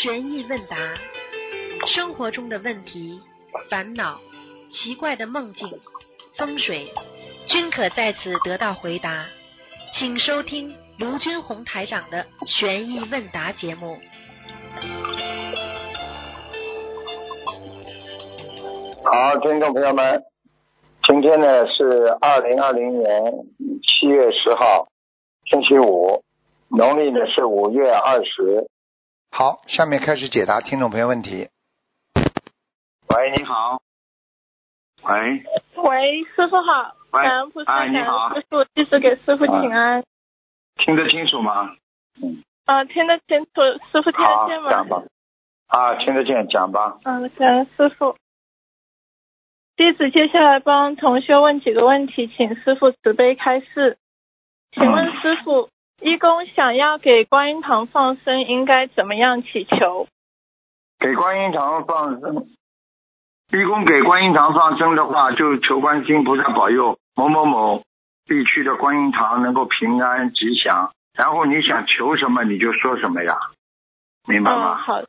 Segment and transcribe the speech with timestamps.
[0.00, 0.76] 悬疑问答，
[1.88, 3.20] 生活中的问题、
[3.68, 4.20] 烦恼、
[4.70, 5.68] 奇怪的梦境、
[6.36, 6.92] 风水，
[7.48, 9.24] 均可在此得到回答。
[9.98, 13.98] 请收听卢军红台长的悬疑问答节目。
[19.02, 20.22] 好，听众朋友们，
[21.08, 23.24] 今天呢是二零二零年
[23.82, 24.86] 七月十号，
[25.50, 26.22] 星期五，
[26.68, 28.68] 农历呢是五月二十。
[29.38, 31.48] 好，下面开始解答听众朋友问题。
[33.06, 33.80] 喂，你好。
[35.04, 35.44] 喂，
[35.76, 40.02] 喂，师傅好，喂感恩菩萨，感哎你好恩师傅，弟子给师傅请安。
[40.78, 41.76] 听得清楚吗？
[42.20, 44.70] 嗯，呃，听得清楚，师傅听得见，吗？
[44.70, 45.04] 讲吧。
[45.68, 46.98] 啊，听得见，讲吧。
[47.04, 48.16] 嗯，感恩师傅。
[49.76, 53.98] 弟子接下来帮同学问几个问题，请师傅慈悲开示。
[54.72, 55.70] 请问师傅，
[56.00, 60.06] 义工想要给观音堂放生，应该怎么样祈求？
[60.98, 62.46] 给观音堂放生，
[63.52, 67.82] 义工给观音堂放生的话，就求观世音菩萨保佑某某某
[68.26, 70.92] 地区的观音堂能够平安吉祥。
[71.14, 73.36] 然后你想求什么，你就说什么呀，
[74.26, 74.76] 明白嗯，吗？
[74.76, 75.02] 好，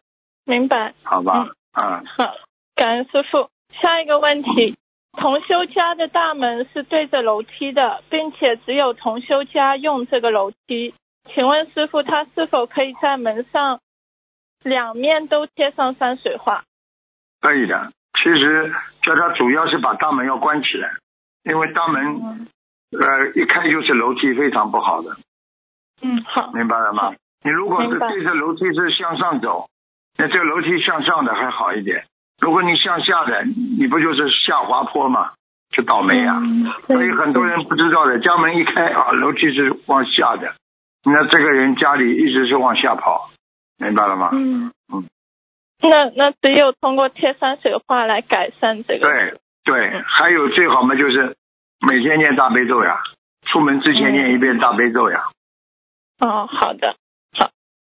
[0.45, 0.93] 明白。
[1.03, 2.33] 好吧，嗯，好，
[2.75, 3.49] 感恩师傅。
[3.81, 4.75] 下一个问题，
[5.17, 10.93] 同修家的大门是对着楼梯的，并且只有同修家用这个楼梯。
[11.33, 13.79] 请问师傅，他是否可以在门上
[14.63, 16.63] 两面都贴上山水画？
[17.41, 17.91] 可以的。
[18.15, 20.91] 其实叫他主要是把大门要关起来，
[21.43, 22.47] 因为大门嗯
[22.91, 25.15] 呃一开就是楼梯，非常不好的，
[26.01, 27.13] 嗯，好，明白了吗？
[27.43, 29.69] 你如果是对着楼梯是向上走，
[30.17, 32.05] 那这个楼梯向上的还好一点。
[32.39, 35.31] 如果你向下的，你不就是下滑坡吗？
[35.71, 36.39] 就倒霉啊！
[36.41, 40.55] 嗯所以很多人不知道的，家门一开啊，楼梯是往下的，
[41.03, 43.29] 那这个人家里一直是往下跑，
[43.77, 44.29] 明白了吗？
[44.33, 45.05] 嗯嗯，
[45.81, 49.07] 那那只有通过贴山水画来改善这个。
[49.07, 51.35] 对对，还有最好嘛就是
[51.87, 53.03] 每天念大悲咒呀，
[53.43, 55.25] 出门之前念一遍大悲咒呀。
[56.19, 56.95] 哦，好的，
[57.37, 57.51] 好，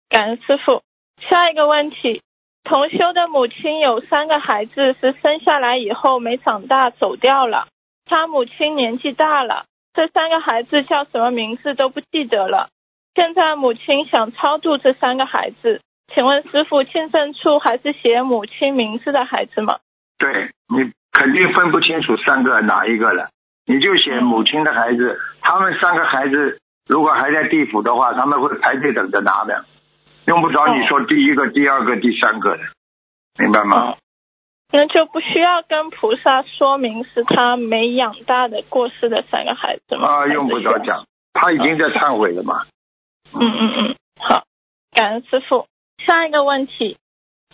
[0.09, 0.81] 感恩师傅。
[1.29, 2.21] 下一个问题，
[2.67, 7.67] 同修的母亲有三个孩子，是生下来以后没长大走掉了。
[8.05, 9.63] 他母亲年纪大了，
[9.93, 12.67] 这三个孩子叫什么名字都不记得了。
[13.15, 15.79] 现在母亲想超度这三个孩子，
[16.13, 19.77] 请问师傅，亲生处还是写母亲名字的孩子吗？
[20.17, 23.29] 对你肯定分不清楚三个哪一个了，
[23.65, 29.63] 你就写母亲的孩子，他们三个孩子如果还在地府的话，他们会排队等着拿的，
[30.27, 32.63] 用不着你说第一个、第二个、第三个的，
[33.39, 33.91] 明白吗？
[33.91, 33.97] 哦，
[34.73, 40.05] 那就不需要跟菩萨说明是他没养大的过世的三个孩子吗？
[40.05, 42.65] 啊，用不着讲，他已经在忏悔了嘛。
[43.33, 44.43] 嗯嗯嗯，好，
[44.91, 45.65] 感恩师傅。
[46.05, 46.97] 下一个问题，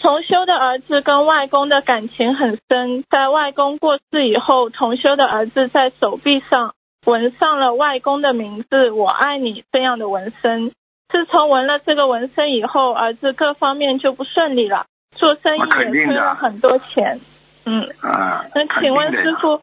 [0.01, 6.73] 同修的儿子跟外公的感情很深，在外公过世以后，同修的儿子在手臂上
[7.05, 10.71] 纹上了外公的名字“我爱你”这样的纹身。
[11.13, 17.19] 自从纹了这个纹身以后，儿子各方面就不顺利了，做生意肯也亏了很多钱。
[17.65, 19.61] 嗯，啊，那请问师傅，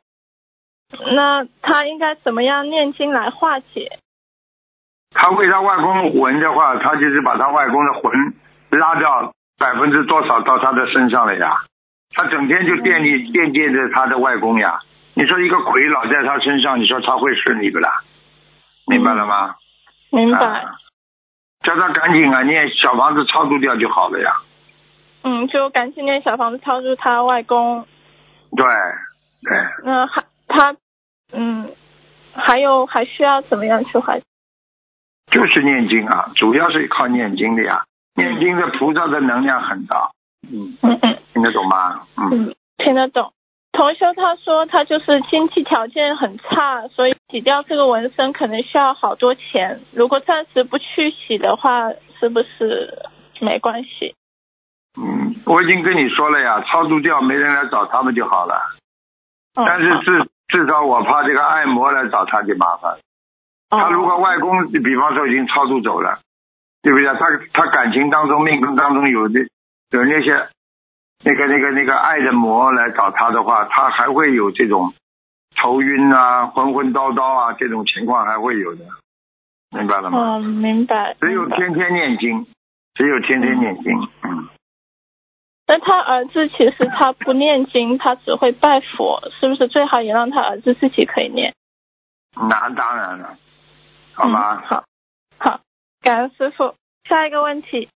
[1.13, 3.99] 那他应该怎么样念经来化解？
[5.11, 8.13] 他为他外公纹的话，他就是把他外公的魂
[8.71, 11.57] 拉到百分之多少到他的身上了呀？
[12.15, 14.79] 他整天就惦记惦记着他的外公呀。
[15.15, 18.03] 你说一个鬼老在他身上，你说他会顺利不啦？
[18.87, 19.57] 明白了吗？
[20.13, 20.39] 明白。
[20.39, 20.77] 啊
[21.63, 24.33] 叫他赶紧啊，念小房子超度掉就好了呀。
[25.23, 27.87] 嗯，就赶紧念小房子超度他外公。
[28.57, 28.67] 对
[29.43, 30.75] 对，那还他，
[31.33, 31.71] 嗯，
[32.35, 34.23] 还有还需要怎么样去化解？
[35.31, 37.85] 就是念经啊，主要是靠念经的呀。
[38.15, 40.11] 念经的菩萨的能量很大，
[40.51, 42.07] 嗯，嗯嗯听得懂吗？
[42.17, 43.33] 嗯，嗯，听得懂。
[43.73, 49.81] 同修他说他就是经济条件很差，所以洗掉这个纹身可能需要好多钱。
[49.93, 52.99] 如果暂时不去洗的话，是不是
[53.41, 54.15] 没关系？
[55.01, 58.61] 嗯，我已经跟你说了呀，超度掉没人来找他们就好了。
[59.55, 62.99] 嗯，但是好至至少我怕这个按摩来找他就麻烦。
[63.71, 66.19] 他如果外公，比方说已经超度走了，
[66.83, 67.07] 对不对？
[67.07, 69.41] 他他感情当中、命根当中有的
[69.93, 70.49] 有那些
[71.23, 74.95] 那个那个那个爱的魔来找他的话，他还会有这种
[75.55, 78.85] 头晕啊、昏昏叨叨啊这种情况还会有的，
[79.71, 80.37] 明白了吗？
[80.37, 81.15] 嗯，明白。
[81.21, 82.47] 只有天天念经，
[82.95, 84.49] 只有天天念经，嗯。
[85.67, 91.55] 那他儿子其实他不念经，他只会拜佛，是不是最好也让他儿子自己可以念？
[92.35, 93.37] 那当然了，
[94.15, 94.57] 好吗？
[94.57, 94.85] 嗯好，
[95.39, 95.61] 好，
[96.01, 96.75] 感恩师傅。
[97.09, 97.89] 下一个问题，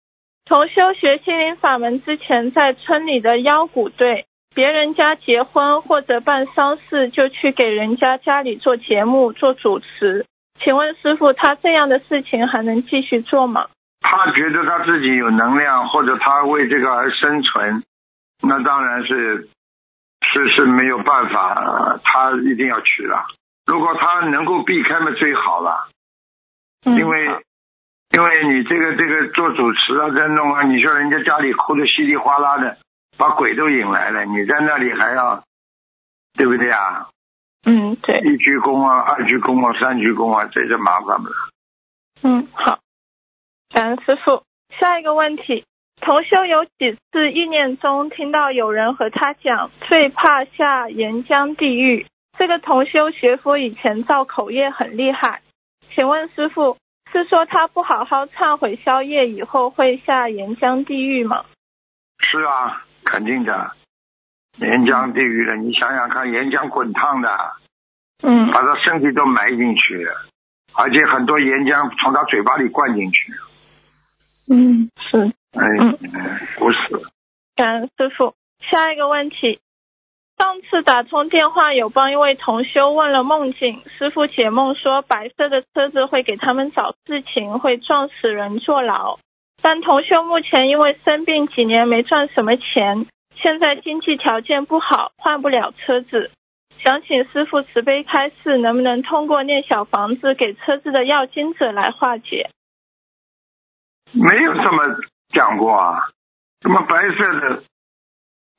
[0.45, 10.25] 同修学心灵法门之前，在村里的腰鼓队，别人家结婚或者办丧事，就去给人家家里做节目、做主持。
[10.59, 13.67] 请问师傅，他这样的事情还能继续做吗？
[14.01, 17.83] 他觉得他自己有能量，或者他为这个而生存，
[18.41, 19.49] 那当然是
[20.31, 23.25] 是是没有办法，他一定要去了。
[23.65, 25.87] 如果他能够避开嘛，最好了。
[26.85, 27.29] 嗯因为
[28.15, 32.77] 因为你这个这个做主持啊，在弄啊，你说人家家里哭的稀里哗啦的，
[33.17, 35.43] 把鬼都引来了，你在那里还要，
[36.33, 37.09] 对不对啊？
[37.65, 41.31] 嗯，对，一鞠躬啊，二鞠躬啊，三鞠躬啊，这就麻烦了。
[42.21, 42.79] 嗯，好，
[43.73, 44.43] 感恩师傅。
[44.79, 45.65] 下一个问题，
[46.01, 52.05] 同修有几次意念中听到有人和他讲最怕下岩浆地狱。
[52.37, 55.41] 这个同修学佛以前造口业很厉害，
[55.95, 56.77] 请问师傅
[57.19, 61.45] 是说他不好好忏悔宵夜以后会下岩浆地狱吗？
[62.19, 63.71] 是啊，肯定的。
[64.57, 67.53] 岩浆地狱的，你想想看，岩浆滚烫的，
[68.21, 70.07] 嗯把他身体都埋进去，
[70.73, 73.33] 而且很多岩浆从他嘴巴里灌进去。
[74.49, 75.33] 嗯，是。
[75.53, 75.97] 哎，嗯
[76.57, 77.01] 不是，
[77.55, 78.35] 感恩师傅。
[78.71, 79.59] 下一个问题，
[80.43, 89.19] 上次打通电话有帮一位同修问了梦境，师傅解梦说白色的车子会给他们找事情，会撞死人坐牢。
[89.61, 93.05] 但同修目前因为生病几年没赚什么钱，
[93.35, 96.29] 现在经济条件不好，换不了车子。
[96.77, 102.49] 想请师傅慈悲开示，能不能通过念小房子给车子的要经者来化解？
[104.11, 104.83] 没有这么
[105.33, 106.01] 讲过啊。
[106.63, 107.63] 什么白色的，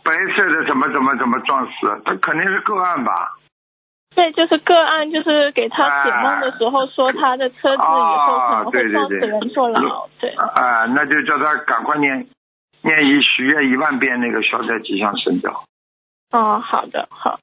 [0.04, 1.88] 白色的怎么怎么怎么撞死？
[1.88, 3.32] 啊他肯定是个案吧？
[4.14, 10.30] 对，就是个案，就是给他解梦的时候说他的车子以后可能会撞死人坐牢，对。
[10.30, 12.28] 啊，那就叫他赶快念
[12.82, 15.50] 念一许愿一万遍那个消灾吉祥神咒。
[16.30, 17.40] 哦，好的，好。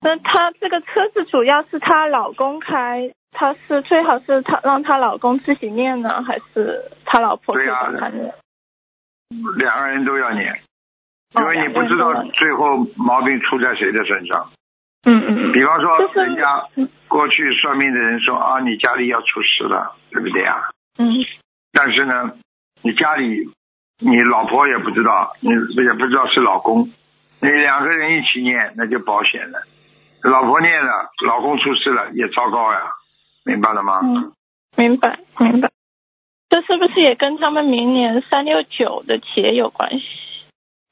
[0.00, 8.34] 那他这个车子主要是她老公开，他是最好是她让她老公自己念呢，还是她老婆对呀帮她念？
[9.56, 10.58] 两个人都要念，哦
[11.36, 14.50] 因为你不知道最后毛病出在谁的身上。
[15.06, 20.70] 嗯嗯嗯，比方说，人家嗯过去算命的人说啊，你家里要出事了，对不对啊？
[20.98, 21.10] 嗯
[21.72, 22.32] 但是呢，
[22.82, 23.50] 你家里
[23.98, 26.90] 你老婆也不知道，你也不知道是老公，
[27.40, 29.62] 你两个人一起念那就保险了。
[30.22, 32.80] 老婆念了，老公出事了也糟糕呀，
[33.44, 34.00] 明白了吗？
[34.02, 34.32] 嗯，
[34.76, 35.70] 明白明白。
[36.48, 40.06] 这是不是也跟他们明年三六九的节有关系？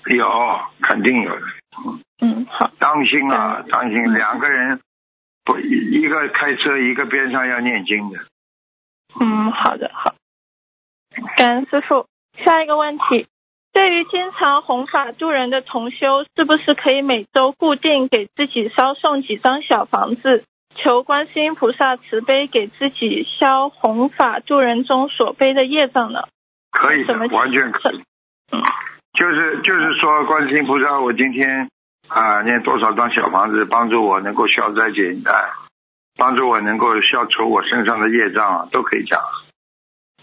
[0.06, 1.46] 有，肯定有的。
[2.20, 4.80] 嗯，好，当心啊，嗯当心，两个人
[5.44, 8.18] 不一一个开车，一个边上要念经的。
[9.20, 10.14] 嗯，好的，好。
[11.36, 12.06] 感恩师傅。
[12.44, 13.26] 下一个问题，
[13.72, 20.44] 对于经常弘法度人的同修，是不是可以每周固定给自己烧送几张小房子，
[20.74, 26.22] 求观世音菩萨慈悲给自己消弘法度人中所背的业障呢？
[26.70, 28.02] 可以的完全可以。
[28.50, 28.62] 嗯
[29.18, 31.68] 就是就是说，观世音菩萨，我今天
[32.08, 35.34] 啊、念多少张小房子，帮助我能够消灾解难，
[36.16, 39.20] 帮助我能够消除我身上的业障啊，都可以讲。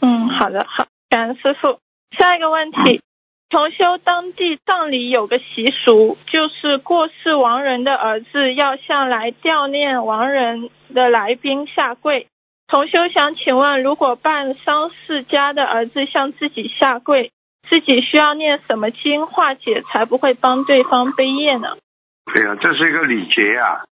[0.01, 1.79] 嗯，好的，好，感恩师傅。
[2.17, 3.01] 下一个问题，
[3.49, 12.27] 重修当地葬礼有个习俗，就是过世亡人的儿子要向来悼念亡人的来宾下跪。
[12.67, 17.31] 重修想请问，如果办丧事家的儿子向自己下跪，
[17.69, 21.77] 自己需要念什么经化解，才不会帮对方背业呢？
[22.33, 23.85] 对呀、这是一个礼节啊，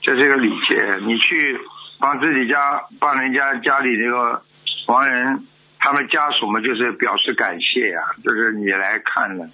[0.00, 0.96] 这是一个礼节。
[1.04, 1.58] 你去
[1.98, 4.42] 帮自己家帮人家家里这个
[4.86, 5.46] 亡人，
[5.78, 9.48] 他们家属们就是表示感谢呀、就是你来看了。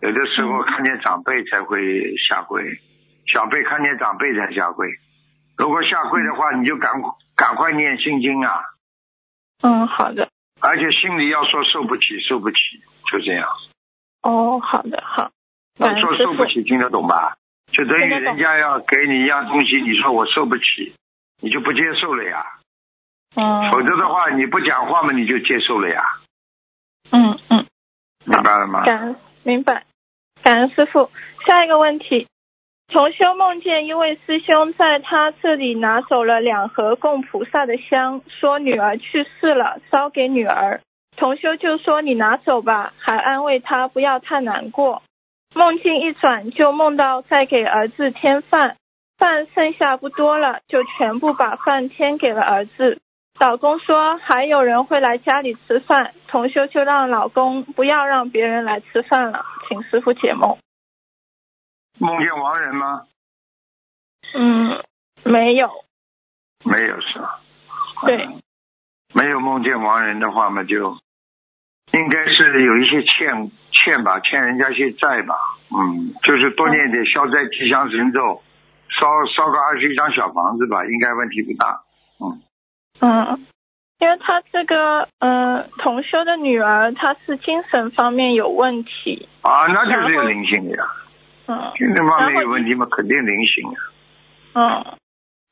[0.00, 2.62] 有的时候看见长辈才会下跪，
[3.26, 4.88] 小辈看见长辈才下跪。
[5.56, 6.92] 如果下跪的话，你就赶
[7.36, 8.60] 赶快念心经啊，
[9.62, 10.28] 嗯，好的。
[10.60, 12.56] 而且心里要说受不起，受不起，
[13.10, 13.48] 就这样。
[14.22, 15.30] 哦，好的，好。
[15.78, 16.46] 感恩师傅说受不。
[16.46, 17.36] 起，听得懂吧？
[17.72, 20.94] 就等于人家要给你一样东西，你说我受不起，
[21.40, 22.44] 你就不接受了呀。
[23.36, 23.70] 嗯。
[23.70, 26.02] 否则的话，你不讲话嘛，你就接受了呀，
[27.10, 27.66] 嗯嗯。
[28.24, 28.84] 明白了吗？
[28.84, 29.84] 感恩明白，
[30.42, 31.10] 感恩师傅。
[31.46, 32.26] 下一个问题，
[32.94, 40.80] 同修梦见一位师兄在他这里拿走了两盒供菩萨的香，说女儿去世了，烧给女儿。
[41.16, 45.02] 同修就说你拿走吧，还安慰他不要太难过。
[45.56, 48.76] 梦境一转，就梦到在给儿子添饭，
[49.18, 53.00] 饭剩下不多了，就全部把饭添给了儿子。
[53.40, 60.56] 老公说还有人会来家里吃饭，同修就让老公不要让别人来吃饭了，请师傅解梦。
[61.98, 63.02] 梦见亡人吗？
[64.34, 64.82] 嗯，
[65.24, 65.70] 没有。
[66.64, 67.40] 没有是吧？
[68.06, 68.28] 对。
[69.14, 70.96] 没有梦见亡人的话嘛，就
[71.92, 75.36] 应该是有一些欠欠吧，欠人家一些债吧。
[75.70, 78.42] 嗯，就是多念点消灾吉祥神咒，
[78.88, 81.82] 烧烧个二十一张小房子吧，应该问题不大。
[82.20, 82.42] 嗯。
[83.00, 83.46] 嗯，
[84.00, 89.28] 因为他这个呃同修的女儿，她是精神方面有问题。
[89.42, 90.84] 啊，那就是有灵性的呀。
[91.46, 91.72] 嗯。
[91.76, 93.68] 精神方面有问题嘛，肯定灵性
[94.54, 94.84] 啊。
[94.86, 94.98] 嗯。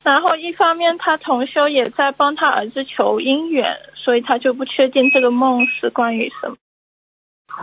[0.03, 6.55] 然后一方面，他同修也在帮他儿子求姻缘，所以他就不确定这个梦是关于什么。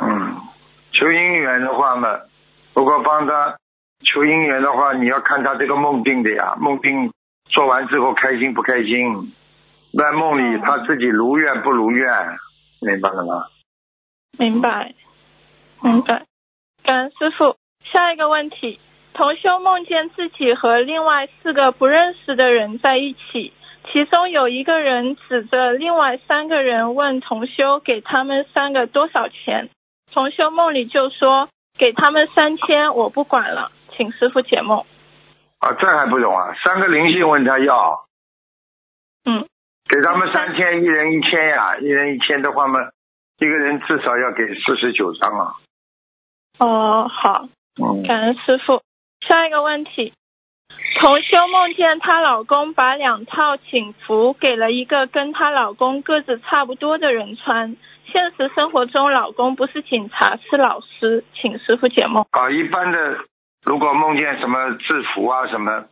[0.00, 0.36] 嗯，
[0.92, 2.08] 求姻缘的话嘛，
[2.74, 3.58] 如果帮他
[4.02, 7.12] 求姻缘的话，你要看他这个梦定的呀，梦定
[7.44, 9.34] 做完之后开心不开心，
[9.92, 12.08] 在梦里他自己如愿不如愿，
[12.80, 13.48] 明白了吗？
[14.38, 14.94] 明白，
[15.82, 16.24] 明白。
[16.84, 17.56] 感恩师傅，
[17.92, 18.80] 下一个问题。
[19.12, 23.52] 同修梦见自己和另外四个不认识的人在一起，
[23.92, 29.68] 其中有一个人指着另外三个人问同修给他们三个多少钱。
[30.12, 34.84] 同修梦里就说给他们三千，我不管了，请师傅解梦。
[35.58, 36.54] 啊，这还不懂啊？
[36.64, 38.06] 三个灵性问他要，
[39.24, 39.44] 嗯，
[39.88, 42.78] 给他们三千，一人一千呀，一人一千的话嘛，
[43.38, 45.54] 一个人至少要给四十九张啊。
[46.58, 48.82] 哦，好，嗯，感恩师傅。
[49.28, 50.14] 下一个问题，
[51.00, 57.76] 同修梦见她老公把两套警服给了一个跟她老公个子差不多的人穿。
[58.10, 62.26] 现实生活中，老公不是警察，是老师，请师傅解梦。
[62.30, 63.18] 啊，一般的，
[63.62, 65.84] 如果梦见什么制服啊什么，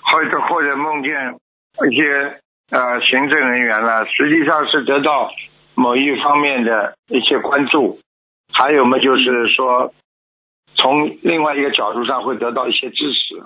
[0.00, 1.34] 或者或者梦见
[1.90, 2.40] 一些
[2.70, 5.32] 呃行政人员了，实际上是得到
[5.74, 7.98] 某一方面的一些关注，
[8.52, 9.92] 还有嘛就是说。
[10.76, 13.42] 从另外一个角度上会得到一些支持。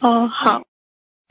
[0.00, 0.62] 哦，好，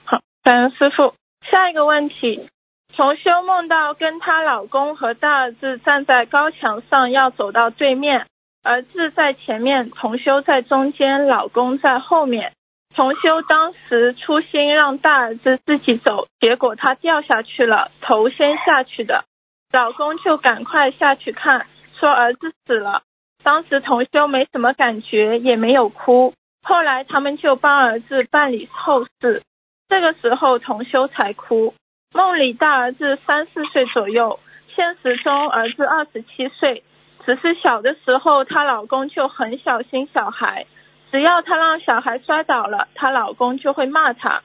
[0.05, 1.13] 好，感恩师傅。
[1.49, 2.47] 下一个问题，
[2.95, 8.27] 重修梦到跟她老公和大儿子站在高墙上，要走到对面，
[8.61, 12.53] 儿子在前面，重修在中间，老公在后面。
[12.95, 19.25] 重修当时初心让大儿子自己走，结果他掉下去了，头先下去的，
[19.71, 21.67] 老公就赶快下去看，
[21.99, 23.03] 说儿子死了。
[23.43, 26.33] 当时同修没什么感觉，也没有哭。
[26.61, 29.43] 后来他们就帮儿子办理后事，
[29.87, 31.73] 这个时候同修才哭。
[32.13, 34.39] 梦里大儿子三四岁左右，
[34.75, 36.83] 现实中儿子二十七岁。
[37.25, 40.65] 只是小的时候，她老公就很小心小孩，
[41.11, 44.41] 只要她让小孩摔倒了，她老公就会骂她。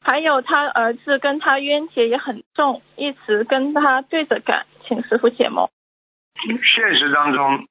[0.00, 5.68] 还有她儿子跟她冤结也很重，一直跟她对着干，请师傅解梦。
[6.36, 7.66] 现实当中。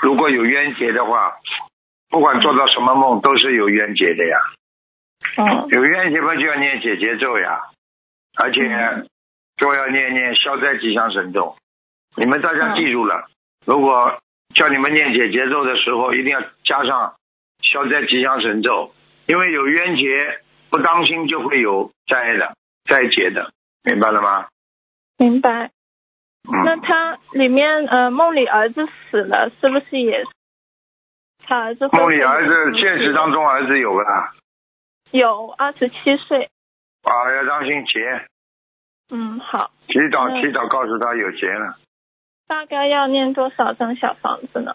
[0.00, 1.36] 如果有冤结的话，
[2.08, 4.38] 不管做到什么梦都是有冤结的呀。
[5.36, 5.68] 嗯。
[5.68, 7.60] 有冤结嘛，就要念解结咒呀，
[8.36, 8.60] 而且
[9.56, 11.56] 都要念念消灾吉祥神咒。
[12.16, 13.28] 你们大家记住了，
[13.64, 14.18] 如果
[14.54, 17.14] 叫你们念解结咒的时候，一定要加上
[17.60, 18.94] 消灾吉祥神咒，
[19.26, 24.48] 因为有冤结，不当心就会有灾的灾劫的，明白了吗？
[25.16, 25.70] 明白。
[26.44, 30.24] 那他里面呃梦里儿子死了，是不是也？
[31.44, 34.34] 他儿子梦里儿子现实当中儿子有吧？
[35.10, 36.50] 有二十七岁。
[37.02, 38.26] 啊，要当心劫。
[39.10, 39.70] 嗯，好。
[39.86, 41.78] 提早提早告诉他有结了。
[42.46, 44.74] 大概要念多少张小房子呢？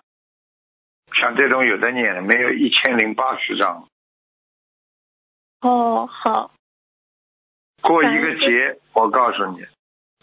[1.13, 3.87] 像这种有的念，没有一千零八十张。
[5.61, 6.51] 哦，好。
[7.81, 9.59] 过一个节，我告诉你，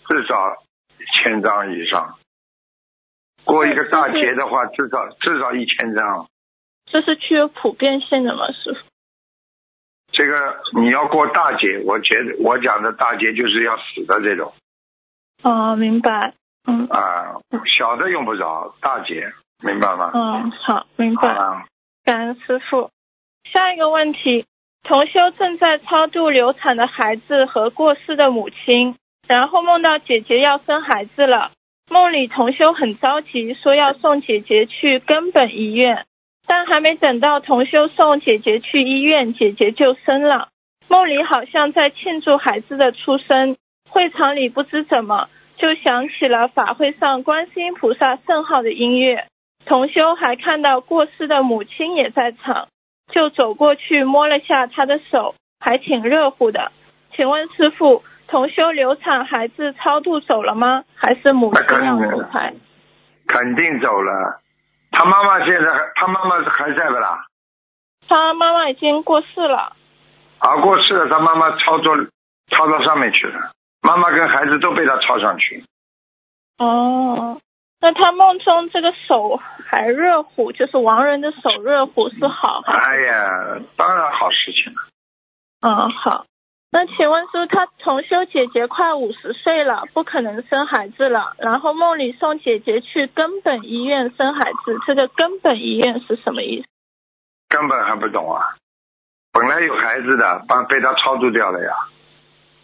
[0.09, 0.63] 至少。
[1.05, 2.19] 千张以上，
[3.45, 6.29] 过一个大节的话，至少至少一千张。
[6.87, 8.81] 这是具有普遍性的吗，师傅？
[10.13, 14.53] 这个你要过大节，我觉得我讲的大节就是要死的这种。
[15.43, 16.35] 哦，明白。
[16.67, 16.87] 嗯。
[16.87, 17.41] 啊，
[17.77, 19.33] 小的用不着，大节
[19.63, 20.13] 明白吗？
[20.15, 21.35] 嗯，好，明白。
[22.05, 22.91] 感恩师傅。
[23.53, 24.47] 下一个问题：
[24.85, 28.97] 同修正在超度流产的孩子和过世的母亲。
[29.27, 31.53] 然后梦到姐姐要生孩子了，
[31.91, 36.05] 梦里同修很着急，说要送姐姐去根本医院，
[36.47, 40.49] 但还没等到同修送姐姐去医院，姐姐就生了。
[40.89, 43.57] 梦里好像在庆祝孩子的出生，
[43.89, 49.27] 会场里不知怎么就响起了法会上观世音菩萨圣号的音乐。
[49.65, 52.69] 同修还看到过世的母亲也在场，
[53.11, 56.71] 就走过去摸了下她的手，还挺热乎的。
[57.17, 58.03] 请问师傅？
[58.27, 60.85] 同修流产，孩子超度走了吗？
[60.97, 62.55] 还是母亲要投胎？
[63.27, 64.41] 肯定走了。
[64.91, 67.27] 他妈妈现在还，他妈妈还在不啦？
[68.09, 69.73] 他妈妈已经过世了。
[70.39, 71.97] 啊，过世了，他妈妈操作
[72.51, 73.53] 操到上面去了，
[73.83, 75.65] 妈妈跟孩子都被他操上去。
[76.59, 77.41] 哦，
[77.81, 84.83] 那他梦中这个手还热乎，就是亡人的手热乎是好还哎呀，当然好事情了。
[85.63, 86.27] 嗯，好。
[86.75, 96.67] 那请问说他同修姐姐快五十岁了，不可能生孩子了，然后梦里送姐姐去根本医院生孩子，这个根本医院是什么意思？
[97.49, 98.43] 根本还不懂啊！
[99.33, 101.71] 本来有孩子的，把被他超度掉了呀。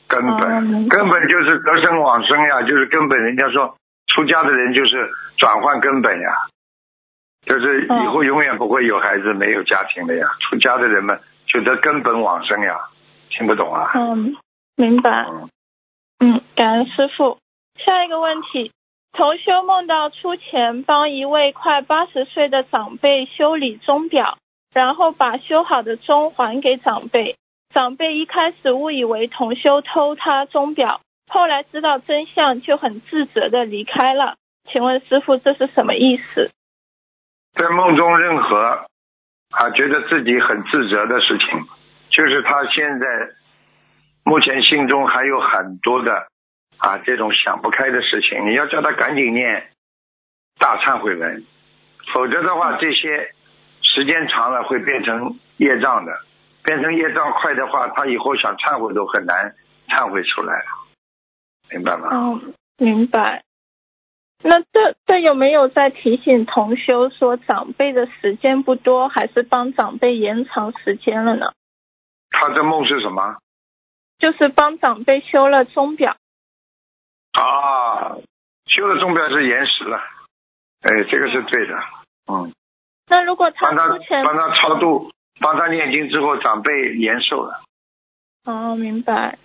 [0.08, 3.16] 根本根本就是得生往生呀，就是根本。
[3.16, 3.76] 人家说
[4.08, 6.34] 出家的人就是转换根本呀，
[7.46, 10.26] 就是以后永远不会有孩子、没有家庭的呀。
[10.40, 12.76] 出家的人们就得根本往生呀。
[13.30, 13.92] 听不懂啊？
[13.94, 14.36] 嗯，
[14.76, 15.26] 明白。
[16.18, 17.38] 嗯，感恩师傅。
[17.84, 18.72] 下一个问题，
[19.12, 24.36] 同修梦到出钱帮一位快八十岁的长辈修理钟表，
[24.74, 27.36] 然后把修好的钟还给长辈。
[27.72, 34.34] 长辈一开始误以为同修偷他钟表，后来知道真相就很自责的离开了。
[34.70, 36.50] 请问师傅这是什么意思？
[37.54, 38.86] 在梦中任何
[39.50, 41.66] 啊觉得自己很自责的事情。
[42.20, 43.06] 就是他现在
[44.24, 46.26] 目前心中还有很多的
[46.76, 49.70] 啊这种想不开的事情，你要叫他赶紧念
[50.58, 51.46] 大忏悔文，
[52.12, 53.32] 否则的话这些
[53.80, 56.12] 时间长了会变成业障的，
[56.62, 59.54] 变成业障快的话，他以后想忏悔都很难
[59.88, 60.62] 忏悔出来，
[61.70, 62.10] 明白吗？
[62.12, 63.44] 嗯，明白。
[64.42, 71.52] 那这这有没有在提醒同修说长辈的时间不多，还是帮长辈延长时间了呢？
[72.30, 73.36] 他的梦是什么？
[74.18, 76.16] 就是帮长辈修了钟表。
[77.32, 78.16] 啊，
[78.66, 79.98] 修了钟表是延时了。
[80.82, 81.74] 哎，这个是对的。
[82.30, 82.52] 嗯。
[83.06, 87.60] 那如果他帮他帮他超度，帮他念经之后，长辈延寿了。
[88.44, 89.38] 哦，明白。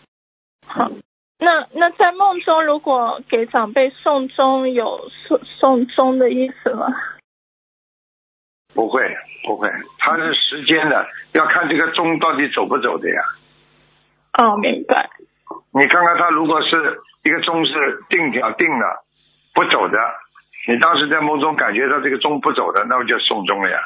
[0.68, 0.92] 好，
[1.40, 6.88] 那那在梦中，如果给长辈送钟，有送送钟的意思吗？
[8.76, 9.02] 不会，
[9.46, 13.22] 不会，它是时间的，要看这个钟到底走不走的呀。
[14.38, 15.10] 哦，明白。
[15.72, 19.06] 你看看他如果是一个钟是定表定了
[19.54, 19.98] 不走的，
[20.68, 23.80] 你当时在梦中感觉到这个钟不走的，那么就送钟了呀。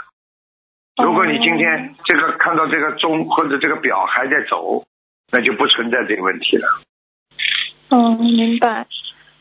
[1.04, 4.86] 如果你今天这个看到这个钟或者这个表还在走，
[5.32, 6.68] 那就不存在这个问题了。
[7.92, 8.88] 嗯，明白。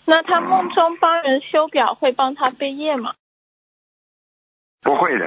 [0.05, 3.15] 那他梦中帮人修表会帮他背业吗？
[4.83, 5.27] 不会的。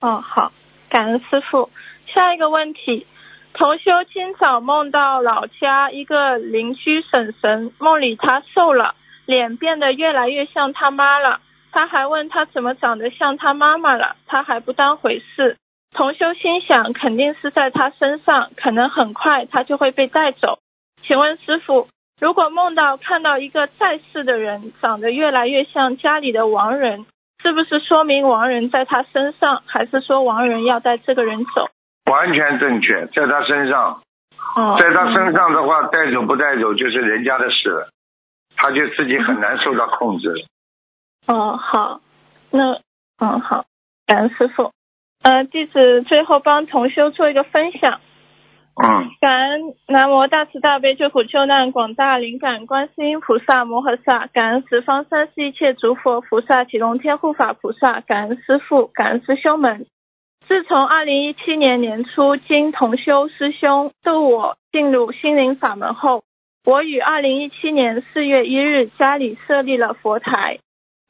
[0.00, 0.52] 哦，好，
[0.88, 1.70] 感恩师傅。
[2.06, 3.06] 下一个问题，
[3.52, 8.94] 同修今早梦到老家一个邻居婶婶，梦里她瘦了，
[9.26, 11.40] 脸变得越来越像他妈了。
[11.72, 15.56] 他还问她怎么长得像他妈妈了，她还不当回事。
[15.92, 20.58] 同修心想，肯定是在他身上，可能很快他就会被带走。
[21.02, 21.88] 请问师傅，
[22.20, 27.06] 如果梦到看到一个在世的人长得越来越像家里的亡人？
[27.42, 31.68] 是不是说明亡人在他身上，还是说亡人要带这个人走？
[32.10, 34.02] 完全正确，在他身上。
[34.56, 34.76] 哦。
[34.78, 37.86] 在他身上的话，带走不带走就是人家的事，
[38.56, 40.44] 他就自己很难受到控制。
[41.26, 42.00] 哦，好，
[42.50, 42.80] 那
[43.18, 43.64] 嗯好，
[44.06, 44.72] 感恩师傅。
[45.22, 48.00] 呃，弟子最后帮同修做一个分享。
[49.20, 59.86] 感恩南无大慈大悲救苦救难广大灵感观世音菩萨摩诃萨，感恩十方三世一切诸佛菩萨启龙天护法菩萨，感恩师父，感恩师兄们。
[60.48, 66.22] 自从二零一七年年初经同修师兄度我进入心灵法门后，
[66.64, 70.58] 我于二零一七年四月一日家里设立了佛台。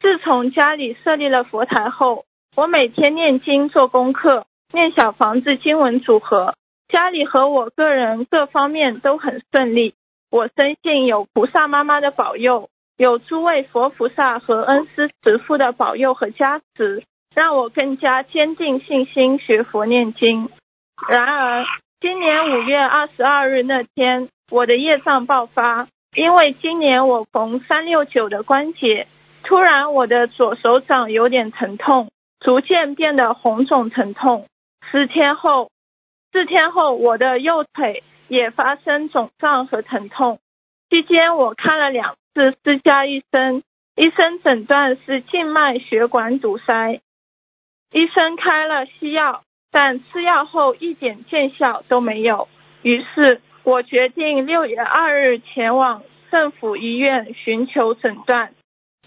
[0.00, 2.24] 自从家里设立了佛台后，
[2.56, 6.54] 我每天念经做功课，念小房子经文组合。
[6.92, 9.94] 家里和我个人各方面都很顺利，
[10.30, 20.48] 我深信有菩萨妈妈的保佑，有诸位佛菩萨和恩师慈父的保佑和加持，让我更加坚定信心学佛念经。
[21.08, 21.64] 然而，
[22.00, 29.06] 今年五月二十二日那天，我的业障爆发，因为今年我逢三六九的关节，
[29.44, 34.46] 突然我的左手掌有点疼痛，逐渐变得红肿疼痛，
[34.90, 35.70] 十天后。
[36.32, 40.38] 四天后，我的右腿也发生肿胀和疼痛。
[40.88, 43.62] 期间，我看了两次私家医生，
[43.96, 47.00] 医生诊断是静脉血管堵塞。
[47.92, 52.48] 医生开了西药，但吃药后一点见效都没有。
[52.82, 58.54] 于是，我决定六月二日前往政府医院寻求诊断。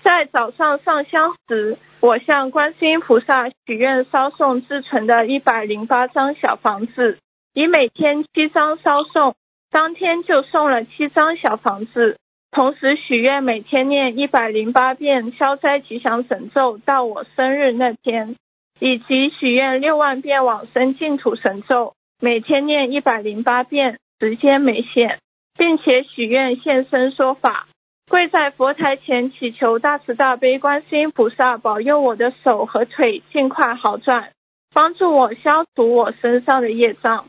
[0.04, 7.18] 在早上上香时，我向观世音菩萨许愿烧送自存的一百零八张小房子，
[7.54, 9.36] 以每天七张烧送，
[9.72, 12.18] 当天就送了七张小房子。
[12.52, 18.36] 同时许愿每天念一百零八遍消灾吉祥神咒到我生日那天，
[18.80, 25.20] 以及许愿六万遍往生净土神咒，每天念一百零八遍，时间没限，
[25.58, 27.68] 并且许愿现身说法，
[28.10, 34.32] 跪在佛台前祈求大慈大悲观世音菩萨保佑我的手和腿尽快好转，
[34.74, 37.26] 帮助我消除我身上的业障。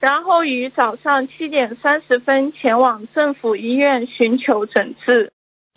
[0.00, 5.32] 然后于早上七点三十分前往政府医院寻求诊治。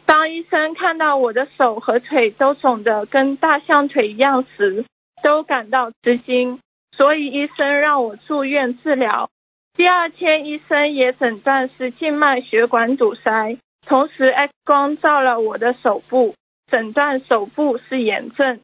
[0.06, 4.86] 当医生看到我的手和腿都肿得跟大象腿一样时，
[5.24, 6.60] 都感到吃惊，
[6.96, 9.30] 所以医生让我住院治疗。
[9.76, 16.36] 第二天，医生也诊断是静脉血管堵塞，同时 X 光照了我的手部，
[16.70, 18.60] 诊断手部是炎症。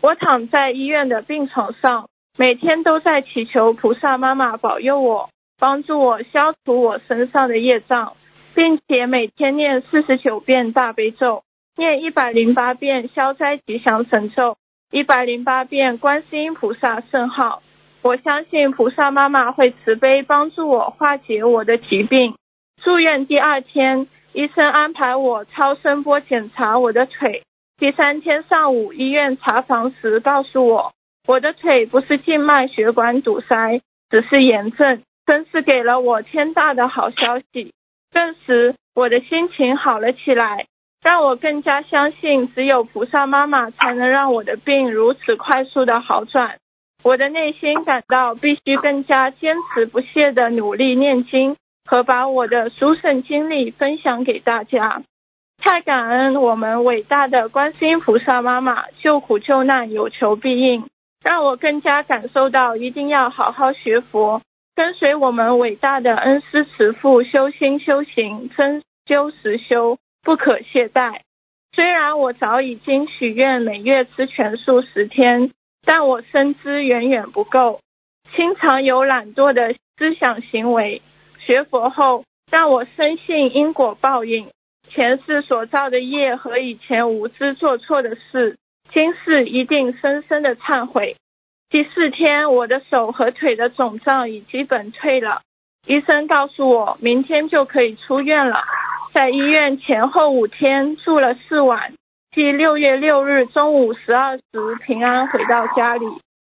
[0.00, 2.08] 我躺在医院的病床上。
[2.38, 8.14] 每天都在祈求菩萨妈妈保佑我，帮助我消除我身上的业障，
[8.54, 11.44] 并且每天念四十九遍大悲咒，
[11.76, 14.56] 念一百零八遍消灾吉祥神咒，
[14.90, 17.62] 一百零八遍观世音菩萨圣号。
[18.00, 22.34] 我相信菩萨妈妈会慈悲帮助我化解我的疾病。
[22.82, 27.42] 住院第二天，医生安排我超声波检查我的腿。
[27.78, 30.92] 第三天上午医院查房时告诉我。
[31.28, 37.72] 我的腿不是静脉血管堵塞，只是炎症，真是给了我天大的好消息。
[38.10, 40.66] 顿时，我的心情好了起来，
[41.00, 46.56] 让我更加相信只有菩萨妈妈才能让我的病如此快速的好转。
[47.04, 55.02] 我的内心感到必须更加坚持不懈的努力念经和把我的殊胜经历分享给大家。
[55.58, 60.84] 太感恩我们伟大的观世音菩萨妈妈救苦救难有求必应。
[61.24, 64.42] 让我更加感受到一定要好好学佛，
[64.74, 71.20] 跟随我们伟大的恩师慈父修心修行，真修实修，不可懈怠。
[71.76, 75.52] 虽然我早已经许愿每月吃全素十天，
[75.86, 77.78] 但我深知远远不够，
[78.34, 81.02] 经常有懒惰的思想行为。
[81.44, 84.48] 学佛后，让我深信因果报应，
[84.88, 88.56] 前世所造的业和以前无知做错的事。
[88.92, 91.16] 今世一定深深的忏悔。
[91.70, 95.40] 第四天，我的手和腿的肿胀已基本退了，
[95.86, 98.62] 医生告诉我明天就可以出院了。
[99.14, 101.94] 在医院前后五天住了四晚，
[102.34, 104.42] 即六月六日中午十二时
[104.86, 106.06] 平安回到家里。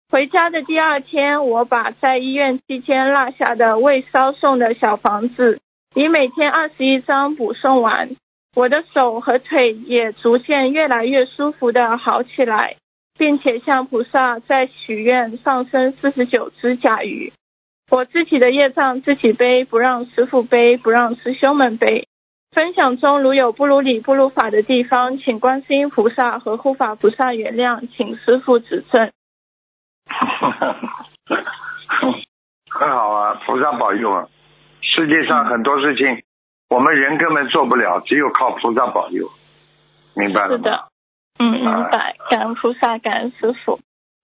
[0.09, 5.59] 回家的第二天，我把在医院期间落下的未烧送的小房子，
[5.95, 8.11] 以每天二十一张补送完。
[8.55, 12.77] 我的手和腿也逐渐越来越舒服的好起来，
[13.19, 17.33] 并且向菩萨在许愿上升四十九只甲鱼。
[17.91, 22.07] 我自己的业障自己背，不让师傅背，不让师兄们背。
[22.51, 29.11] 分享中如有不如理不如法的地方，请观世音菩萨和护法菩萨原谅，请师傅指正。
[32.69, 34.27] 很好啊，菩萨保佑啊！
[34.81, 36.23] 世界上很多事情。
[36.69, 39.31] 我们人根本做不了，只有靠菩萨保佑，
[40.15, 40.89] 明白了是的，
[41.39, 42.17] 嗯，明白。
[42.29, 43.79] 感恩菩萨，感恩师傅。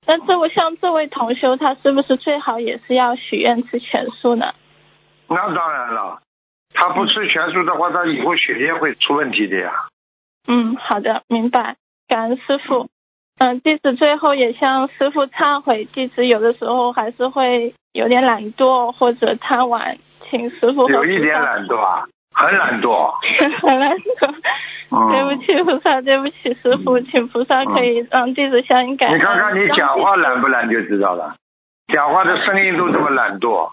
[0.06, 4.54] 那这位像这位同修，他是不是最好也是要许愿吃全素呢？
[5.30, 6.22] 那当然了，
[6.74, 9.72] 他不吃全素的话，他以后血液会出问题的呀。
[10.48, 11.78] 嗯，好的，明白。
[12.10, 12.90] 感恩师傅。
[13.40, 19.98] 嗯，弟子最后也向师傅忏悔，弟子有的时候还是会有点懒惰或者贪玩，
[20.30, 20.90] 请师傅。
[20.90, 22.06] 有一点懒惰啊。
[22.36, 23.14] 很懒惰，
[23.62, 24.34] 很懒惰。
[24.90, 29.14] 对不起菩萨，对不起师傅，请菩萨可以让弟子向你改。
[29.14, 31.36] 你看看你讲话懒不懒就知道了，
[31.94, 33.72] 讲话的声音都这么懒惰。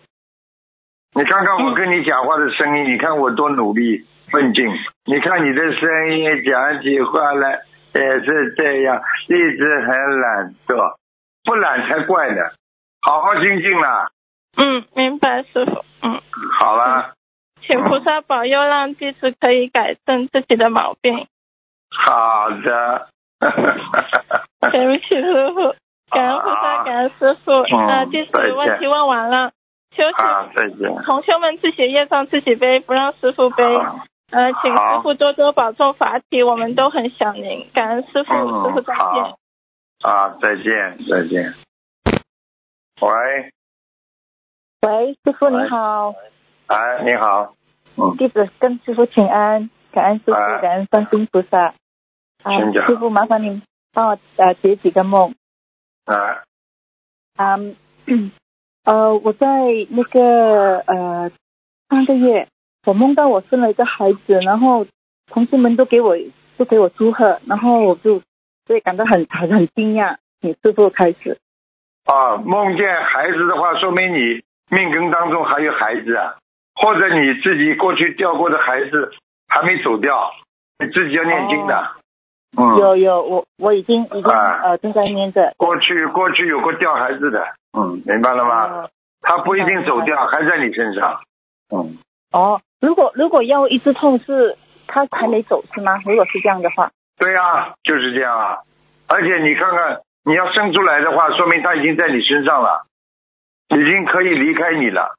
[1.15, 4.67] 你看看我跟你讲话的声音，你看我多努力奋进。
[5.07, 7.61] 你看你的声音讲起话来
[7.95, 10.97] 也是这样，一直很懒惰，
[11.45, 12.43] 不懒才怪呢。
[13.03, 14.11] 好好精进啦。
[14.57, 15.85] 嗯，明白师傅。
[16.03, 16.21] 嗯，
[16.59, 17.15] 好了。
[17.63, 21.27] 请菩萨保佑，让弟子可以改正自己的毛病。
[21.91, 23.09] 好的。
[23.39, 25.75] 对不起，师傅。
[26.11, 27.63] 感恩菩萨，感恩师傅。
[27.87, 29.53] 那弟子问题问完了。
[29.97, 30.55] 休息。
[30.55, 31.03] 再见。
[31.05, 33.65] 同学们自己业障自己背，不让师傅背。
[34.31, 37.69] 呃，请师傅多多保重法体，我们都很想您。
[37.73, 39.35] 感恩师傅，师傅再见。
[40.03, 41.55] 啊，再见，再见。
[43.01, 43.53] 喂。
[44.83, 46.15] 喂，师傅你好。
[46.67, 47.55] 哎，你好，
[47.97, 51.75] 嗯，弟子跟师傅请安，感恩师傅，哎感恩观世音菩萨。
[52.43, 53.61] 啊师傅麻烦您
[53.93, 55.35] 帮我呃解几个梦。
[56.05, 56.45] 啊，
[57.37, 57.77] 嗯，
[58.85, 59.47] 呃，我在
[59.91, 61.31] 那个呃
[61.91, 62.49] 上个月，
[62.87, 64.87] 我梦到我生了一个孩子，然后
[65.27, 66.17] 同事们都给我
[66.57, 68.23] 都给我祝贺，然后我就
[68.67, 70.17] 所以感到很很很惊讶。
[70.41, 71.39] 请师傅开始。
[72.07, 76.37] 啊，梦见孩子的话，说明你命根当中还有孩子啊，
[76.75, 79.13] 或者你自己过去掉过的孩子
[79.49, 80.31] 还没走掉，
[80.79, 81.97] 你自己要念经的。
[82.57, 85.53] 嗯，有有，我我已经已经啊呃正在念着。
[85.59, 87.45] 过去过去有过掉孩子的，
[87.79, 88.65] 嗯，明白了吗？
[88.65, 88.91] 呃
[89.23, 91.21] 他不一定走掉，还在你身上。
[91.69, 91.99] 嗯，
[92.33, 96.01] 哦，如果如果腰一直痛是他还没走是吗？
[96.05, 98.59] 如果是这样的话，对啊，就是这样啊。
[99.07, 102.87] 而且你看看，你要生出来的话，说明他已经在你身上了，
[103.69, 105.17] 已经可以离开你了。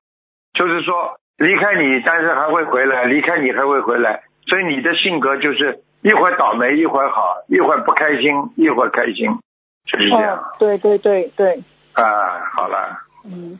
[0.54, 4.24] 就是说离开你，但是还会回来，离开你还会回来。
[4.48, 9.40] 所以你的性格就是一会儿倒霉，一会儿好，一会儿不开心，一会儿开心，
[9.86, 10.38] 就是这样。
[10.38, 13.60] 哦，对对对对，啊，好了，嗯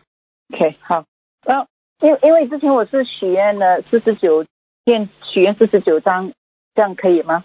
[0.54, 1.06] ，OK 好，
[1.46, 1.68] 然后
[2.02, 4.44] 因为因为之前我是许愿了四十九
[4.86, 6.32] 念许愿四十九章，
[6.74, 7.44] 这样可以吗？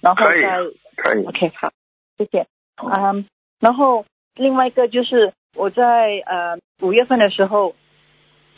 [0.00, 0.48] 然后可以再
[0.96, 1.24] 可以。
[1.26, 1.72] OK 好，
[2.16, 2.46] 谢谢。
[2.82, 3.26] 嗯，
[3.60, 5.82] 然后另外一个就是我在
[6.24, 7.74] 呃五月份的时候，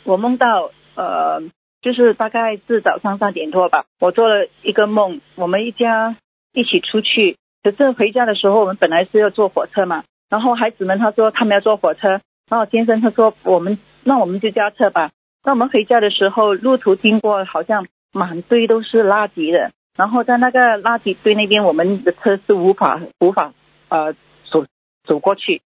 [0.05, 1.41] 我梦到呃
[1.81, 6.15] 就是大概是早上三点多吧，我做了一个梦，我们一家
[6.53, 15.11] 一起出去，可是回家的时候我们本来是要坐火车嘛，然后孩子们他说他们要坐火车，然后先生他说我们那我们就加车吧。
[15.45, 23.53] 那我们回家的时候，路途经过好像满堆都是垃圾的，然后在那个垃圾堆那边，我们的车是无法无法
[23.89, 24.65] 呃走
[25.03, 25.61] 走过去，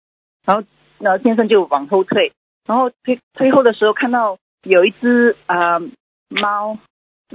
[0.47, 0.67] 然后
[0.99, 2.33] 然后先生就往后退，
[2.67, 5.79] 然后退退后的时候看到有一只呃
[6.31, 6.79] 猫，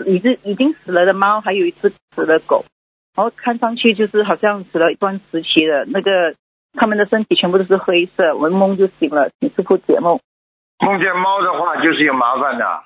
[0.08, 2.66] 已经已经死了的猫，还有一只死了狗，
[3.16, 6.34] 然后看上去就是好像死了一段时期的那个，
[6.74, 10.20] 他们的身体全部都是灰色，我一梦就醒了，请师傅解梦。
[10.82, 12.84] 梦见猫的话，就是有麻烦的。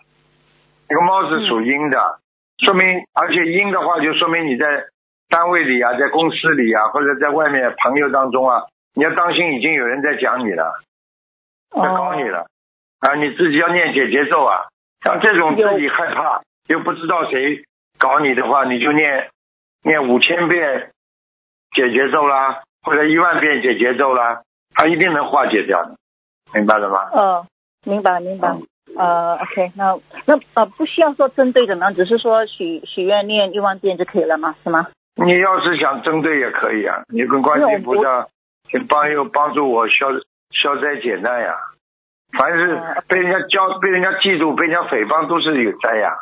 [0.88, 2.19] 这个猫是属阴的，
[2.60, 4.86] 说明而且阴的话，就说明你在
[5.29, 10.81] 单位里啊，在公司里啊，或者在外面朋友当中啊，你要当心，已经有人在讲你了，
[11.71, 12.47] 在搞你了、
[12.99, 13.15] 啊！
[13.15, 14.67] 你自己要念解节奏啊。
[15.03, 17.63] 像这种自己害怕又不知道谁
[17.97, 19.29] 搞你的话，你就念
[19.84, 20.91] 念五千遍
[21.75, 24.41] 解节奏啦，或者一万遍解节奏啦，
[24.73, 25.95] 它一定能化解掉的，
[26.53, 27.10] 明白了吗？
[27.12, 27.47] 哦，
[27.86, 28.50] 明白明白。
[28.50, 28.67] 嗯
[28.98, 34.56] 呃，OK，那那呃不需要说针对的呢，只是说许许愿念一万遍就可以了嘛？
[34.63, 34.88] 是吗？
[35.15, 38.28] 你要是想针对也可以啊，你跟观世音菩萨
[38.69, 40.08] 请帮又帮助我消
[40.52, 41.56] 消灾解难呀。
[42.38, 46.13] 凡是嗯被人家教、被人家记住、被人家诽谤，都是有灾呀。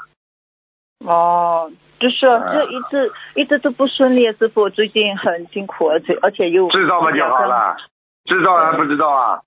[1.06, 7.78] 哦，就是说嗯这一直一直都不顺利，师傅最近很辛苦，而且而且又知道吗就好了，
[8.26, 9.41] 知道还不知道啊？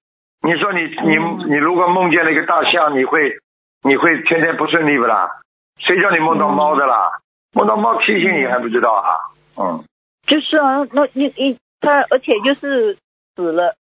[0.46, 3.36] 你说你你嗯你如果梦见了一个大象，你会
[3.82, 5.28] 你会天天不顺利不啦？
[5.78, 7.10] 谁叫你梦到猫的啦？
[7.52, 9.10] 梦到猫提醒你还不知道啊？
[9.56, 9.84] 嗯，
[10.26, 12.96] 就是啊，那你你他而且就是
[13.34, 13.74] 死了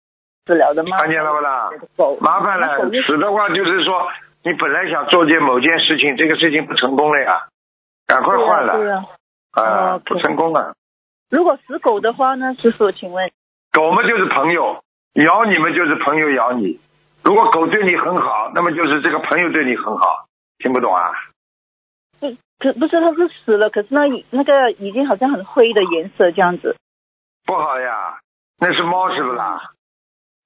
[0.46, 0.96] 死了的猫？
[0.96, 1.70] 看见了不啦？
[1.96, 4.08] 狗麻烦了死的话就是说，
[4.42, 7.44] 你本来想做件某件事情，这个事情不成功了呀，
[8.06, 9.06] 赶快换对了，啊
[9.54, 9.70] 对啊。
[9.72, 10.74] 啊不成功了。
[11.30, 13.30] 如果死狗的话呢，师傅，请问
[13.72, 14.82] 狗嘛就是朋友，
[15.14, 16.80] 咬你们就是朋友咬你。
[17.24, 20.26] 如果狗对你很好，那么就是这个朋友对你很好，
[20.58, 21.12] 听不懂啊？
[22.20, 26.76] 不可不是它是死了，可是那那个已经好像很灰的颜色这样子。
[27.46, 28.18] 不好呀，
[28.58, 29.70] 那是猫是不啦？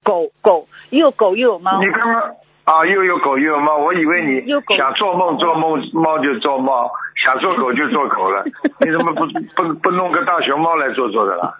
[0.03, 6.89] 狗狗又有狗又有猫，你刚刚啊，又有狗又有猫，我以为你想做梦做梦，猫就做猫；
[7.23, 8.43] 想做狗就做狗了。
[8.79, 11.57] 你怎么不不不弄个大熊猫来做做的啦？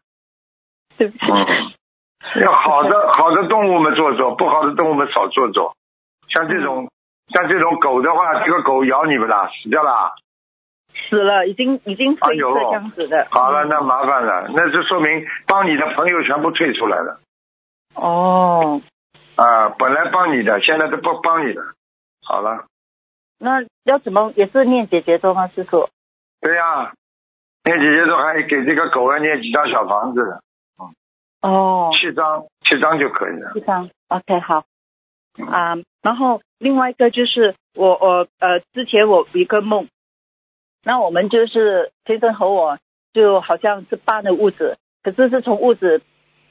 [0.98, 1.26] 对不起。
[2.36, 5.75] 嗯 要好的好的动物们做做，不好的动物们少做做。
[6.27, 6.89] 像这种
[7.29, 10.13] 像这种狗的话，这个狗咬你们了，死掉了。
[11.10, 13.27] 死了，已经已经哎呦灰色这样子的。
[13.32, 17.19] 好了，那麻烦了，那就说明帮你的朋友全部退出来了
[17.95, 18.82] 哦，
[19.36, 19.69] 啊！
[19.79, 21.63] 本来帮你的，现在都不帮你了。
[22.21, 22.65] 好了，
[23.39, 25.89] 那要怎么也是念姐姐咒吗，师傅？
[26.41, 26.91] 对呀、
[27.63, 30.41] 念姐姐都还给这个狗要念几张小房子的，
[31.41, 33.52] 哦，七张，七张就可以了。
[33.54, 34.65] 七张 OK 好
[35.38, 39.88] 嗯啊、然后另外一个就是我我呃之前我一个梦，
[40.84, 42.78] 那我们就是先生和我
[43.13, 46.02] 就好像是搬了屋子，可是是从屋子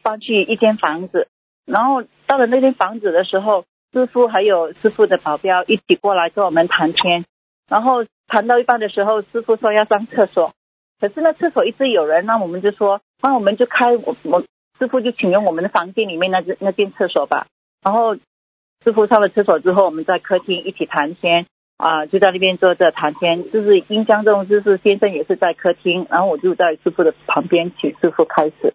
[0.02, 1.28] 搬去一间房子，
[1.66, 7.26] 然后到了那间房子的时候，师傅还有师傅的保镖一起过来跟我们谈天，
[7.68, 10.52] 然后谈到一半的时候，师傅说要上厕所，
[10.98, 14.42] 可是那厕所一直有人，那我们就说，那我们就开我我
[14.78, 17.46] 师傅就请用我们的房间里面那那间厕所吧。
[17.82, 23.50] 然后师傅上了厕所之后，我们在客厅一起谈天啊，就在那边坐着谈天。
[23.50, 28.74] 就是印象中，就是先生也是在客厅，然后我就在师傅的旁边请师傅开始。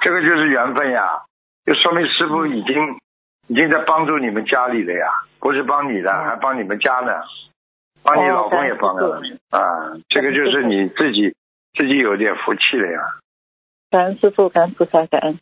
[0.00, 1.22] 这个就是缘分呀，
[1.64, 2.98] 就说明师傅已经
[3.46, 5.06] 已经在帮助你们家里了呀，
[5.38, 7.12] 不是帮你的，还帮你们家呢，
[8.02, 11.34] 帮你老公也帮了啊，这个就是你自己
[11.74, 13.00] 自己有点福气了呀。
[13.92, 15.38] 感恩师傅，感恩菩萨，感恩。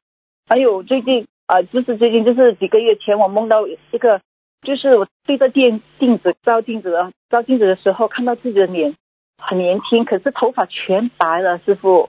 [0.49, 4.21] 还有最近啊，就是最近就是几个月前，我梦到一个，
[4.63, 8.97] 就是我对着电镜子照镜子啊，照镜子的时候看到自己的脸
[9.39, 12.09] 很年轻，可是头发全白了，师傅。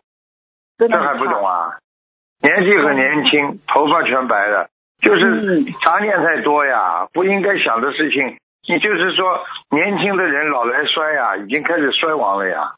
[0.80, 1.77] 这还不懂啊？
[2.41, 4.67] 年纪很年轻，头发全白了，
[4.99, 8.39] 就是杂念太多呀，不应该想的事情。
[8.67, 12.73] 你就是说，年轻的人老来衰呀，已经开始衰亡了呀。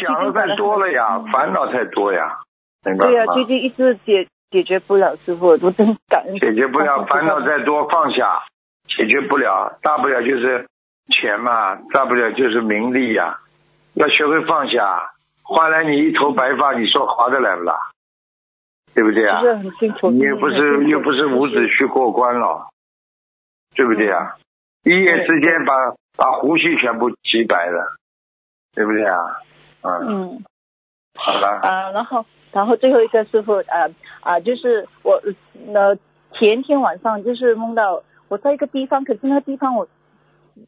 [0.00, 2.38] 想的太多了呀，烦恼太多呀，
[2.84, 3.06] 明白？
[3.06, 6.38] 对呀，最近一直解解决不了，师傅，我真感恩。
[6.38, 8.42] 解决不了，烦恼再多，放下，
[8.88, 10.66] 解决不了，大不了就是
[11.10, 13.38] 钱嘛，大不了就是名利呀，
[13.94, 15.12] 要学会放下。
[15.42, 17.74] 换来你一头白发，你说划得来不啦？
[18.94, 19.40] 对不对啊？
[20.10, 22.68] 你又不是又不是伍子胥过关了，
[23.74, 24.34] 对不对啊？
[24.84, 25.72] 一夜之间把
[26.16, 27.96] 把胡须全部洗白了，
[28.74, 29.16] 对不对啊？
[29.82, 30.44] 嗯。
[31.14, 31.48] 好了。
[31.62, 33.88] 啊，然后然后最后一个师傅啊
[34.20, 35.20] 啊，就是我
[35.74, 35.96] 呃
[36.38, 39.86] 前天晚上就是梦到我在一个地方，可是那个地方我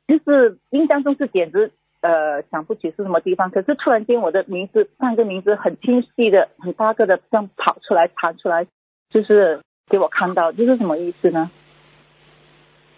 [0.07, 1.73] 就是印象中是简直。
[2.03, 8.66] 呃，想不起是什么地方，可是突然间我的名字，三个名字很清晰的、很大个的这样跑出来、弹出来，
[9.11, 11.51] 就是给我看到，这是什么意思呢？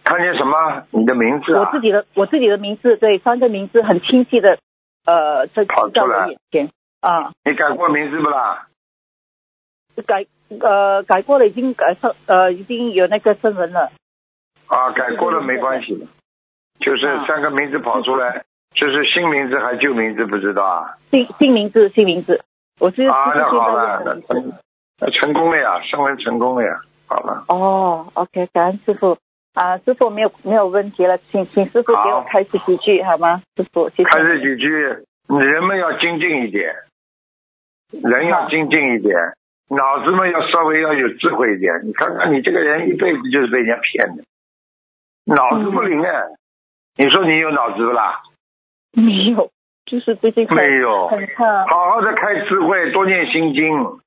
[0.04, 0.84] 看见什么？
[0.92, 1.62] 你的名字啊？
[1.62, 4.60] 我自己的，我自己的名字，对，三个名字很清晰的，
[5.04, 7.32] 呃，这在我眼前啊。
[7.44, 8.68] 你改过名字不啦？
[10.06, 10.26] 改
[10.60, 13.90] 呃改过了，已经改上呃已经有那个声纹了。
[14.66, 16.08] 啊，改过了没关系，
[16.80, 18.44] 就是三个名字跑出来。
[18.74, 20.24] 就是新名字还是旧名字？
[20.24, 20.96] 不知道啊。
[21.10, 22.42] 新新名字，新名字。
[22.80, 24.52] 我是啊，那好了，那成
[25.12, 27.44] 成功了呀，升温成功了呀，好了。
[27.48, 29.18] 哦，OK，感恩师傅
[29.54, 33.42] 啊，师傅没有没有问题了，请请师傅给我开始几句好吗？
[33.56, 34.04] 师傅，谢谢。
[34.04, 34.68] 开始几句，
[35.28, 36.74] 人们要精进一点，
[37.90, 39.14] 人要精进一点，
[39.68, 41.80] 脑子们要稍微要有智慧一点。
[41.84, 44.24] 你看看你这个人一辈子就是被人家骗的，
[45.26, 46.22] 脑子不灵啊！
[46.96, 48.22] 你说你有脑子不啦？
[48.92, 49.50] 没有，
[49.84, 51.66] 就是最近没有，很差。
[51.66, 54.00] 好好的开智慧，多念心经，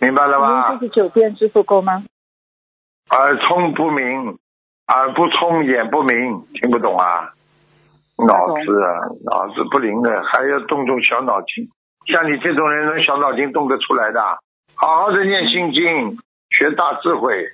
[0.00, 0.78] 明白了吗？
[0.78, 2.04] 四十九遍支付够吗？
[3.10, 4.38] 耳聪不明，
[4.88, 7.32] 耳不聪眼不明，听不懂啊？
[8.16, 8.90] 脑子啊，
[9.24, 11.68] 脑子不灵的，还要动动小脑筋。
[12.06, 14.20] 像你这种人，能小脑筋动得出来的？
[14.74, 16.18] 好好的念心经，
[16.50, 17.52] 学大智慧，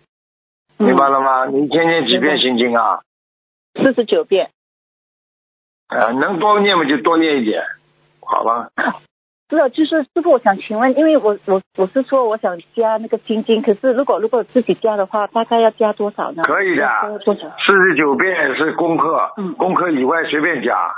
[0.77, 1.47] 明白了吗？
[1.47, 3.01] 你一天念几遍心经啊？
[3.75, 4.51] 四十九遍。
[5.89, 7.63] 呃，能多念嘛就多念一点，
[8.21, 8.71] 好吧？
[9.51, 16.45] 是啊，就是师傅，我想请问，因为我我我是说我想加那个心经，可是如果如果自己加的话，大概要加多少呢？
[16.45, 16.87] 可以的，
[17.25, 17.51] 多少？
[17.67, 20.95] 四十九遍是功课，嗯，功课以外随便加，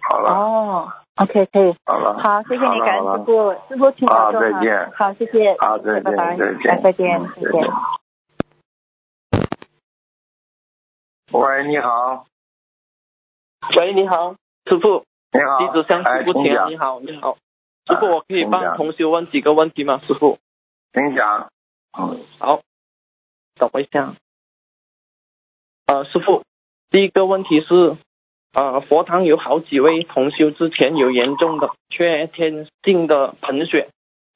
[0.00, 0.30] 好了。
[0.30, 1.74] 哦，OK，可以。
[1.84, 2.18] 好了。
[2.18, 4.90] 好，谢谢你，感恩师傅，师傅请保重再见。
[4.96, 5.54] 好，谢谢。
[5.58, 6.36] 好，再见，拜拜。
[6.36, 7.70] 再见，再见，再见。
[11.32, 12.24] 喂，你好。
[13.76, 14.34] 喂，你好。
[14.66, 17.36] 师傅，你好，弟子向师傅请你好，你好，
[17.86, 20.00] 师傅，我可以帮同学问几个问题吗？
[20.06, 20.38] 师傅，
[20.92, 21.50] 请讲。
[21.98, 22.62] 嗯，好，
[23.56, 24.14] 等我一下。
[25.86, 26.44] 呃，师傅，
[26.90, 27.96] 第一个问题是，
[28.52, 33.90] 呃，佛堂有好几位同修之前有严重的缺天性的贫血，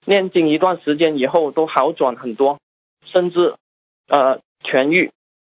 [0.04, 2.59] 念经一段时间以后都好转很多，
[3.04, 3.54] 甚至
[4.09, 5.12] 呃痊愈。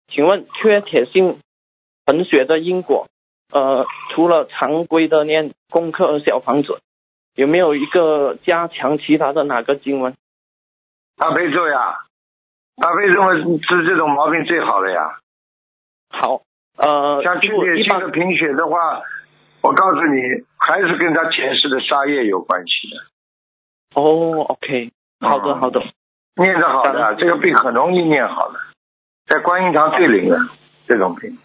[0.08, 1.40] 请问缺铁性
[2.04, 3.08] 贫血的因果？
[3.50, 6.80] 呃，除了常规的念功课小房子，
[7.38, 10.12] 有没有一个加强其他的哪个经文？
[11.16, 12.00] 大悲咒呀，
[12.74, 13.22] 大悲咒
[13.58, 15.20] 治这种毛病最好的呀。
[16.10, 16.42] 好，
[16.76, 19.02] 呃，像缺铁性的贫血的话，
[19.60, 20.20] 我告诉你，
[20.56, 24.00] 还是跟他前世的杀业有关系的。
[24.00, 25.80] 哦，OK，好的，好的，
[26.34, 28.58] 念得好的，这个病很容易念好的，
[29.28, 30.40] 在观音堂最灵的
[30.88, 31.38] 这种病。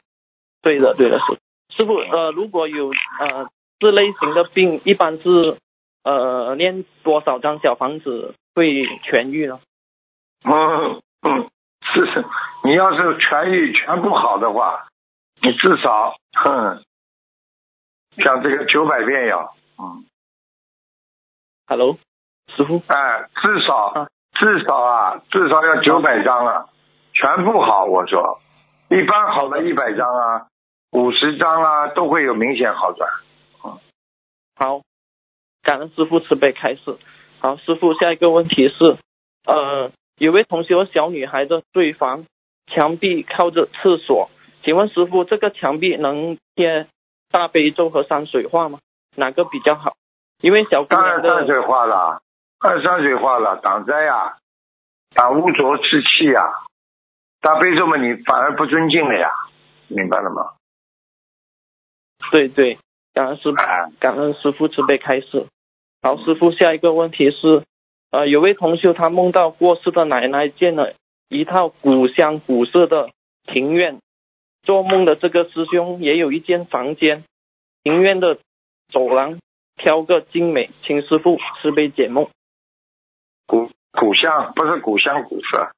[0.63, 1.37] 对的，对的，是。
[1.77, 2.89] 师傅，呃，如果有
[3.19, 5.57] 呃这类型的病，一般是
[6.03, 9.59] 呃念多少张小房子会痊愈呢？
[10.45, 11.49] 嗯嗯，
[11.81, 12.25] 是
[12.63, 14.87] 你要是痊愈全部好的话，
[15.41, 16.83] 你至少，哼，
[18.17, 20.05] 像这个九百遍要，嗯
[21.67, 21.97] ，Hello，
[22.55, 22.81] 师傅。
[22.87, 26.69] 哎，至少啊至少啊，至少要九百张啊，
[27.13, 27.85] 全部好。
[27.85, 28.41] 我说，
[28.89, 30.47] 一般好的一百张啊，
[30.91, 33.09] 五十张啊，都会有明显好转。
[33.63, 33.79] 嗯
[34.55, 34.81] 好，
[35.63, 36.97] 感恩师傅慈悲开示。
[37.39, 38.97] 好，师傅，下一个问题是，
[39.45, 42.25] 呃，有位同学小女孩的睡房
[42.67, 44.29] 墙壁靠着厕所，
[44.63, 46.87] 请问师傅，这个墙壁能贴
[47.31, 48.79] 大悲咒和山水画吗？
[49.15, 49.95] 哪个比较好？
[50.41, 52.21] 因为小姑当娘的然山水画了，
[52.59, 54.37] 当然山水画了，挡灾呀、
[55.13, 56.51] 挡污浊之气呀、
[57.41, 59.31] 大悲咒嘛，你反而不尊敬了呀，
[59.87, 60.51] 明白了吗？
[62.31, 62.77] 对对，
[63.13, 63.51] 感恩师
[63.99, 65.47] 感恩师傅慈悲开示。
[66.01, 67.63] 好，师傅，下一个问题是，
[68.11, 70.95] 呃，有位同修他梦到过世的奶奶建了
[71.29, 73.09] 一套古香古色的
[73.45, 73.99] 庭院，
[74.63, 77.23] 做梦的这个师兄也有一间房间，
[77.83, 78.39] 庭院的
[78.91, 79.39] 走廊
[79.77, 82.27] 挑个精美，请师傅慈悲解梦。
[83.45, 85.71] 古古香不是古香古色，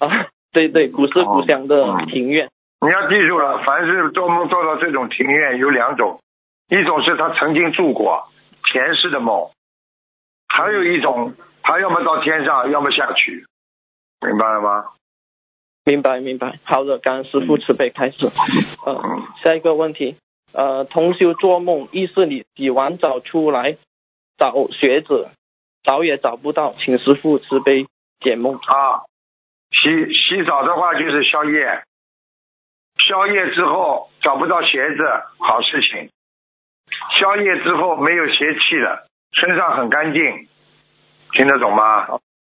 [0.00, 2.50] 啊，对对，古色古香的嗯庭院。
[2.80, 6.20] 你要记住了，凡是做梦做到这种庭院有两种，
[6.70, 8.28] 一种是他曾经住过
[8.72, 9.50] 前世的梦，
[10.48, 13.44] 还有一种他要么到天上，要么下去，
[14.24, 14.90] 明白了吗？
[15.84, 18.26] 明白明白，好的，感恩师傅慈悲开始。
[18.86, 20.16] 呃，嗯，下一个问题，
[20.52, 23.76] 呃，同修做梦，意思你洗完澡出来
[24.38, 25.28] 找鞋子，
[25.82, 27.86] 找也找不到，请师傅慈悲
[28.20, 28.54] 解梦。
[28.56, 29.02] 啊，
[29.72, 31.82] 洗洗澡的话就是宵夜，
[33.08, 35.02] 宵夜之后找不到鞋子，
[35.38, 36.10] 好事情。
[37.18, 40.48] 宵夜之后没有邪气了，身上很干净，
[41.32, 42.06] 听得懂吗？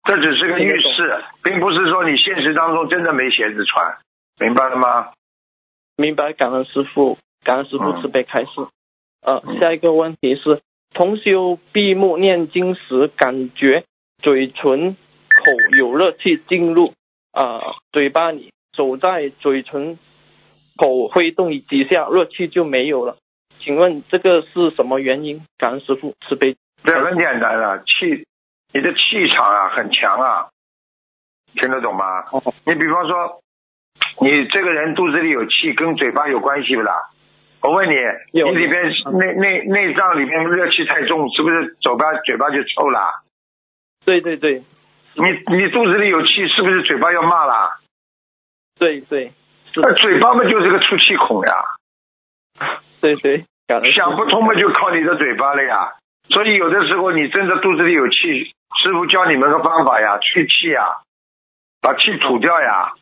[0.05, 3.99] 这只是个预示，并不是说你现实当中真的没鞋子穿，
[4.41, 5.13] 明白了吗？
[5.97, 8.51] 明白，感恩师傅，感恩师傅嗯慈悲开示。
[9.21, 10.61] 呃嗯，下一个问题是，
[10.95, 13.85] 同修闭目念经时，感觉
[14.23, 16.95] 嘴唇口有热气进入
[17.33, 19.99] 啊、呃嘴巴里，手在嘴唇
[20.77, 23.17] 口挥动几下，热气就没有了。
[23.69, 25.45] 请问这个是什么原因？
[25.59, 26.57] 感恩师傅慈悲。
[26.85, 28.25] 这很简单了，气，
[28.73, 30.49] 你的气场啊很强啊，
[31.53, 32.25] 听得懂吗？
[32.33, 33.43] 哦你比方说，
[34.23, 37.11] 你这个人肚子里有气，跟嘴巴有关系不啦？
[37.61, 37.95] 我问你，
[38.33, 43.21] 你里边嗯内内内脏里面热气太重，是不是嘴巴嘴巴就臭啦？
[44.07, 44.63] 对对对
[45.13, 47.81] 你你肚子里有气，是不是嘴巴要骂啦？
[48.79, 49.35] 对对，
[49.75, 51.53] 那嘴巴嘛就是个出气孔呀，
[53.03, 53.45] 对对，
[53.95, 55.93] 想不通嘛就靠你的嘴巴了呀。
[56.31, 58.53] 所以有的时候你真的肚子里有气，
[58.83, 60.99] 师傅教你们个方法呀，去气呀，
[61.81, 62.93] 把气吐掉呀，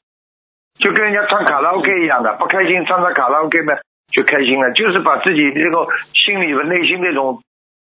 [0.78, 3.74] 就跟人家唱卡拉 OK 一样的，不开心唱唱卡拉 OK 嘛
[4.12, 7.42] 就开心了，就是把自己这个心里的内心那种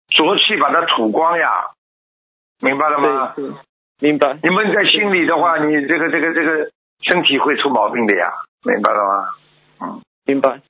[0.08, 1.70] 浊气把它吐光呀，
[2.60, 3.34] 明白了吗？
[4.00, 4.38] 明白。
[4.42, 6.70] 你闷在心里的话，你这个这个这个
[7.02, 8.32] 身体会出毛病的呀，
[8.64, 9.28] 明白了吗？
[9.80, 10.60] 嗯，明白，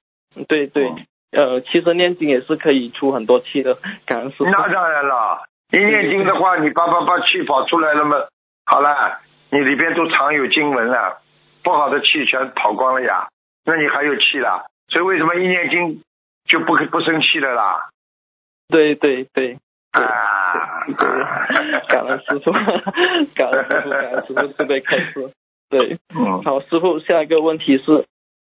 [0.49, 4.45] 对对，嗯呃，其实念经也是可以出很多气的，感恩师傅。
[4.45, 8.17] 那当然了，一念经的话，你叭叭叭气跑出来了嘛，
[8.67, 9.19] 好了，
[9.51, 11.23] 你里边都藏有经文了，
[11.63, 13.29] 不好的气全跑光了呀，
[13.65, 16.03] 那你还有气了，所以为什么一念经
[16.45, 17.89] 就不不生气了啦？
[18.69, 19.59] 对对对，
[19.93, 21.07] 对啊，对，
[21.89, 22.53] 感恩师傅，
[23.35, 25.31] 感恩师傅，感恩师傅慈悲开示。
[25.69, 28.05] 对，嗯，好，师傅，下一个问题是，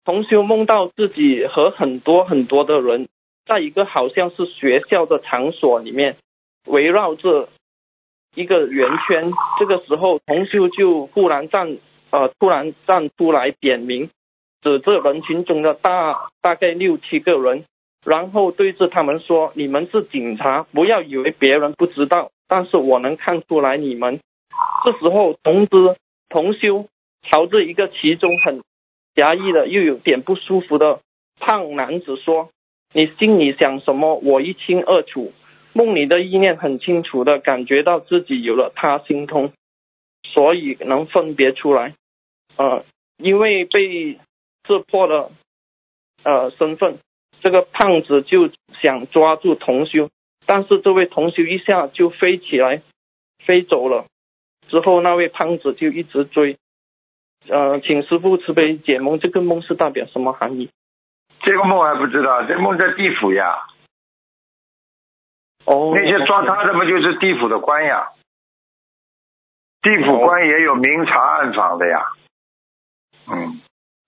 [0.07, 3.09] 同修梦到自己和很多很多的人，
[3.45, 6.15] 在一个好像是学校的场所里面，
[6.65, 7.49] 围绕着
[8.33, 9.33] 一个圆圈。
[9.59, 11.77] 这个时候，同修就忽然站
[12.09, 14.09] 呃突然站出来点名，
[14.61, 17.65] 指着人群中的大大概六七个人，
[18.05, 24.21] 然后对着他们说：“你们是警察，不要以为别人不知道，但是我能看出来你们。”
[24.85, 25.97] 这时候，同知
[26.29, 26.85] 同修
[27.23, 28.61] 朝着一个其中很
[29.17, 31.01] 狭义的又有点不舒服的
[31.39, 32.51] 胖男子说
[32.93, 35.33] ：“你心里想什么，我一清二楚。
[35.73, 39.53] 梦里的意念很清楚的感觉到自己有了他心通，
[40.23, 41.95] 所以能分别出来。
[42.57, 42.85] 呃，
[43.17, 44.19] 因为被
[44.67, 45.31] 识破了
[46.23, 46.99] 呃身份，
[47.41, 48.51] 这个胖子就
[48.81, 50.11] 想抓住同修，
[50.45, 52.83] 但是这位同修一下就飞起来，
[53.43, 54.05] 飞走了。
[54.67, 56.57] 之后那位胖子就一直追。
[57.49, 60.69] 呃，请师傅慈悲解梦，这个梦是代表什么含义？
[61.41, 63.67] 这个梦还不知道，这梦在地府呀，
[65.65, 68.09] 哦，那些抓他的不就是地府的官呀？
[69.81, 72.05] 地府官也有明察暗访的呀，
[73.27, 73.61] 嗯，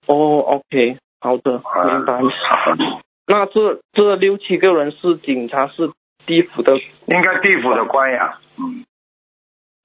[0.06, 1.52] 哦，OK，好的，
[1.86, 2.20] 明白。
[3.26, 5.92] 那这这六七个人是警察，是
[6.26, 6.76] 地府的，
[7.06, 8.40] 应该地府的官呀。
[8.58, 8.84] 嗯，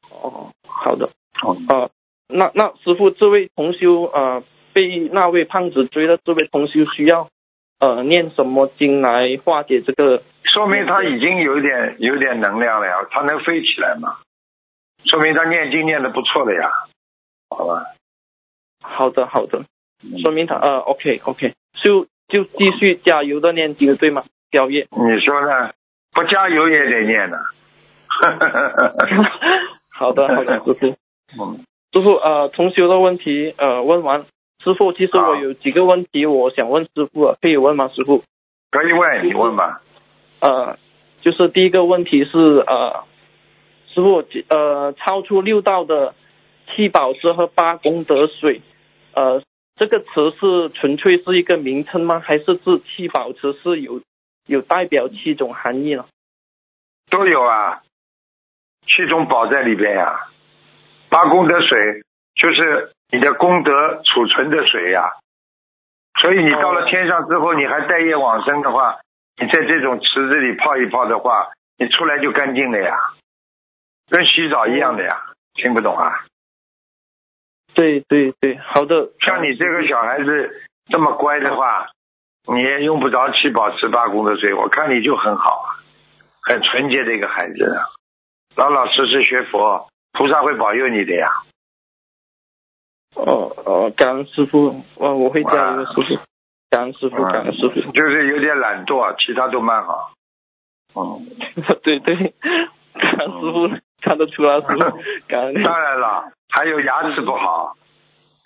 [0.10, 1.12] 哦，好的。
[1.44, 1.90] 哦，呃，
[2.28, 7.30] 那那师傅，这位同修呃被那位胖子追的这位同修需要
[7.80, 10.22] 呃念什么经来化解这个？
[10.44, 14.18] 说明他已经有点有点能量了呀，他能飞起来嘛？
[15.04, 16.72] 说明他念经念的不错的呀，
[17.50, 17.84] 好吧？
[18.82, 19.66] 好的好的，
[20.04, 24.24] 嗯说明他呃 OK OK，就就继续加油的念经对吗？
[24.52, 24.88] 宵夜。
[24.92, 25.72] 你说呢？
[26.14, 27.38] 不加油也得念呢。
[29.92, 30.98] 好的好的，师傅。
[31.38, 31.60] 嗯，
[31.96, 34.26] 师傅呃同修的问题呃问完，
[34.62, 37.88] 师傅其实我有几个问题我想问师傅啊，可以问吗？
[37.88, 38.22] 师傅？
[38.70, 39.82] 可以问，你问吧。
[40.42, 40.78] 呃，
[41.22, 42.38] 就是第一个问题是
[42.68, 43.06] 呃，
[43.94, 46.16] 师傅呃，超出六道的
[46.68, 48.62] 七宝池和八功德水，
[49.14, 49.42] 呃，
[49.78, 52.20] 这个词是纯粹是一个名称吗？
[52.20, 54.02] 还是指七宝池是有
[54.48, 56.04] 有代表七种含义呢？
[57.10, 57.84] 都有啊，
[58.86, 60.28] 七种宝在里边呀、
[61.10, 62.04] 八功德水
[62.36, 65.12] 就是你的功德储存的水呀、
[66.22, 69.00] 所以你到了天上之后，你还带业往生的话，
[69.40, 72.98] 你在这种池子里泡一泡的话，你出来就干净了呀，
[74.10, 75.22] 跟洗澡一样的呀。
[75.56, 76.26] 听不懂啊？
[77.74, 79.12] 对对对，好的。
[79.22, 81.88] 像你这个小孩子这么乖的话，
[82.52, 85.80] 你也用不着七宝池八功德水，我看你就很好啊，
[86.42, 87.88] 很纯洁的一个孩子啊，
[88.58, 91.30] 老老实实学佛，菩萨会保佑你的呀。
[93.16, 96.20] 哦哦，感恩师傅，哦我会加油的，师傅。
[96.70, 97.92] 感恩师傅，嗯感恩师傅。
[97.92, 100.12] 就是有点懒惰，其他都蛮好。
[100.94, 101.22] 哦，
[101.84, 102.16] 对对，
[102.94, 103.70] 感恩师傅
[104.02, 104.78] 看得出来，师 傅
[105.28, 105.64] 感恩。
[105.64, 107.76] 当然了，还有牙齿不好，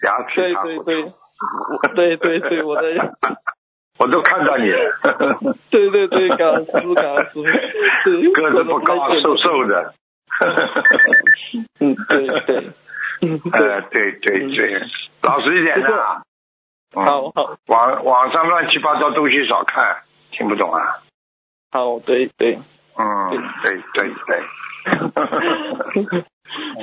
[0.03, 3.15] 牙齿对对对，我对对对，我的。
[3.97, 5.55] 我都看到你 了。
[5.69, 8.31] 对对对，感恩师傅，感恩师傅。
[8.33, 9.65] 个子不高，瘦瘦。
[9.65, 9.93] 的。
[11.79, 12.69] 嗯，对对。
[13.21, 14.81] 嗯，呃，对，对对对，
[15.21, 16.21] 老实一点的
[16.93, 21.01] 好好网网上乱七八糟东西少看，听不懂啊？
[21.71, 22.57] 好，对对。
[22.97, 23.29] 嗯，
[23.61, 24.41] 对对对。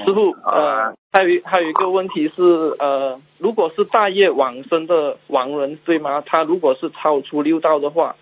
[0.04, 2.42] 师傅，呃，还有还有一个问题是，
[2.78, 6.22] 呃，如果是大业往生的亡人，对吗？
[6.24, 8.14] 他如果是超出六道的话，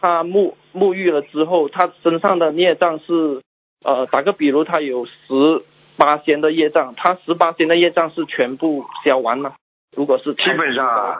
[0.00, 3.42] 他沐沐浴了之后，他身上的孽障是，
[3.84, 5.12] 呃，打个比如，他有十
[5.96, 9.54] 八仙的业障，他十八仙的业障是全部消完了。
[9.96, 11.18] 如果是基本上啊，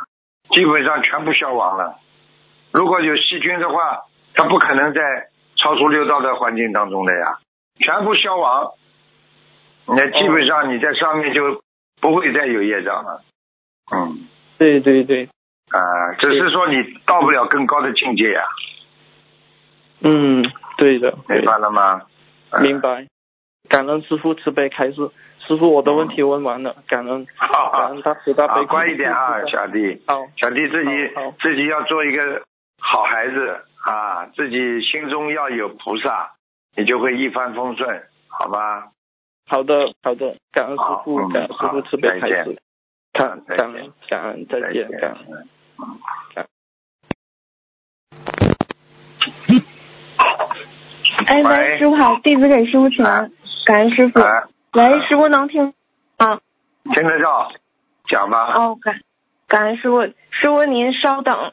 [0.50, 1.98] 基本上全部消亡了。
[2.72, 4.02] 如果有细菌的话，
[4.34, 5.00] 它不可能在
[5.56, 7.38] 超出六道的环境当中的呀，
[7.80, 8.72] 全部消亡。
[9.86, 11.62] 那基本上你在上面就
[12.00, 13.22] 不会再有业障了。
[13.90, 14.28] 嗯
[14.58, 15.28] 对对对，
[15.70, 18.42] 啊、只是说你到不了更高的境界呀，
[20.00, 20.44] 嗯，
[20.76, 22.02] 对的，明白了吗？
[22.50, 23.06] 嗯明白。
[23.68, 25.10] 感恩师傅慈悲开示，
[25.46, 27.26] 师傅我的问题问完了，感恩。
[27.36, 28.64] 好感恩大慈大，悲。
[28.64, 30.02] 乖一点啊，小弟。
[30.06, 30.90] 好，小弟自己
[31.42, 32.42] 自己要做一个
[32.80, 36.32] 好孩子啊，自己心中要有菩萨，
[36.76, 38.92] 你就会一帆风顺，好吧？
[39.46, 42.58] 好的，好的，感恩师傅，嗯感恩师傅慈悲开示，
[43.12, 43.66] 感再见。
[43.66, 45.48] 感恩感恩，再见，感恩。
[51.28, 53.30] 哎，喂喂，师傅好，弟子给师傅请安，
[53.66, 54.18] 感恩师傅。
[54.18, 55.74] 哎喂，师傅能听
[56.16, 56.40] 啊？
[56.94, 57.52] 听得到，
[58.08, 58.54] 讲吧。
[58.54, 59.00] 哦，感
[59.46, 60.00] 感恩师傅，
[60.30, 61.52] 师傅您稍等。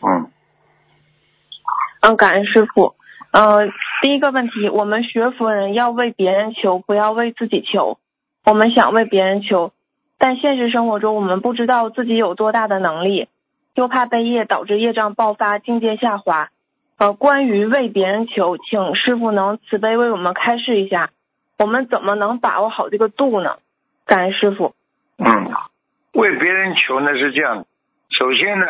[0.00, 0.32] 嗯，
[2.00, 2.96] 嗯，感恩师傅。
[3.30, 3.68] 呃，
[4.02, 7.98] 第一个问题，我们学佛人要为别人求，不要为自己求。
[8.44, 9.72] 我们想为别人求，
[10.18, 13.28] 但现实生活中我们不知道自己有多大的能力，
[13.76, 16.50] 又怕被业导致业障爆发，境界下滑。
[16.98, 21.10] 呃，关于为别人求，请师傅能慈悲为我们开示一下，
[21.58, 23.56] 我们怎么能把握好这个度呢？
[24.06, 24.74] 感恩师傅。
[25.18, 25.50] 嗯，
[26.12, 27.64] 为别人求呢是这样，
[28.10, 28.66] 首先呢，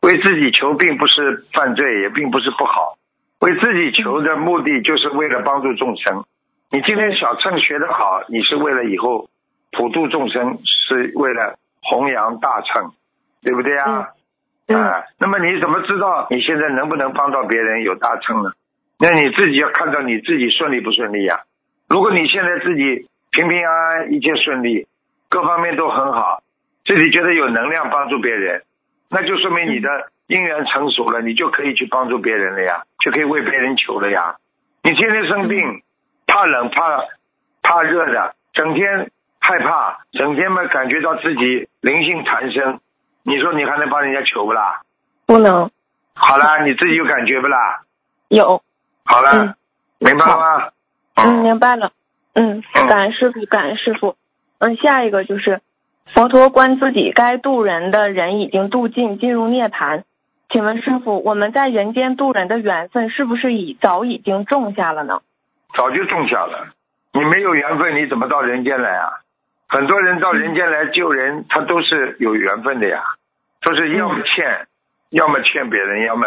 [0.00, 2.96] 为自己求并不是犯罪，也并不是不好。
[3.38, 6.24] 为自己求的目的就是为了帮助众生。
[6.70, 9.28] 你今天小乘学得好，你是为了以后
[9.70, 12.92] 普度众生，是为了弘扬大乘，
[13.42, 14.00] 对不对啊？
[14.00, 14.06] 嗯
[14.74, 18.50] 啊，那么你怎么知道你现在能不能帮到别人有大成呢？
[18.98, 21.40] 那你自己要看到你自己顺利不顺利呀、
[21.88, 24.86] 如果你现在自己平平安安，一切顺利，
[25.28, 26.42] 各方面都很好，
[26.84, 28.62] 自己觉得有能量帮助别人，
[29.10, 29.88] 那就说明你的
[30.28, 34.36] 姻缘成熟了，你就可以去帮助别人了呀，就可以为别人求了呀。
[34.84, 35.82] 你天天生病，
[36.26, 37.04] 怕冷怕
[37.62, 39.10] 怕热的，整天
[39.40, 42.78] 害怕，整天嘛感觉到自己灵性缠身，
[43.22, 44.82] 你说你还能帮人家求不啦？
[45.26, 45.70] 不能。
[46.14, 47.82] 好了，你自己有感觉不啦？
[48.28, 48.62] 有。
[49.04, 49.54] 好了，嗯
[49.98, 50.70] 明白了吗？
[51.14, 51.92] 嗯，明白了。
[52.34, 54.16] 嗯，嗯感恩师傅，感恩师傅。
[54.58, 55.60] 嗯，下一个就是
[56.14, 60.02] 佛陀观自己该渡人的人已经渡尽，进入涅槃。
[60.48, 65.20] 请问师傅，我们在人间渡人的缘分是不是已早已经种下了呢？
[65.74, 66.74] 早就种下了。
[67.12, 69.21] 你没有缘分，你怎么到人间来啊？
[69.72, 73.02] 很多人到人间来救人，他都是有缘分的呀，
[73.62, 74.66] 都是要么欠，
[75.08, 76.26] 要么欠别人，要么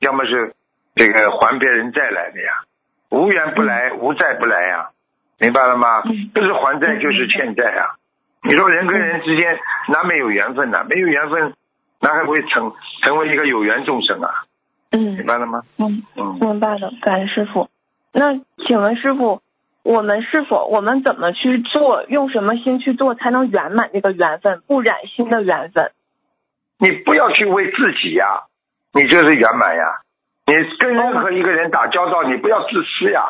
[0.00, 0.54] 要么是
[0.94, 2.64] 这个还别人债来的呀。
[3.10, 4.88] 无缘不来，无债不来呀，
[5.38, 6.30] 明白了吗嗯？
[6.32, 8.00] 不是还债就是欠债啊。
[8.42, 9.58] 你说人跟人之间
[9.88, 10.86] 哪没有缘分呢？
[10.88, 11.52] 没有缘分，
[12.00, 12.72] 哪还会成
[13.02, 14.30] 成为一个有缘众生啊？
[14.92, 15.60] 嗯明嗯白了吗？
[15.76, 17.68] 嗯，嗯，明白了，感恩师傅。
[18.12, 19.42] 那请问师傅，
[19.88, 25.92] 我们是否我们怎么去做，用什么心去做，才能圆满这个缘分，不染心的缘分？
[26.78, 28.42] 你不要去为自己呀，
[28.92, 30.02] 你就是圆满呀。
[30.44, 33.24] 你跟任何一个人打交道，你不要自私呀，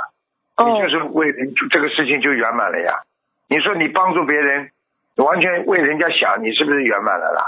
[0.56, 3.02] 哦你就是为人这个事情就圆满了呀。
[3.48, 4.70] 你说你帮助别人，
[5.14, 7.44] 完全为人家想，你是不是圆满了啦？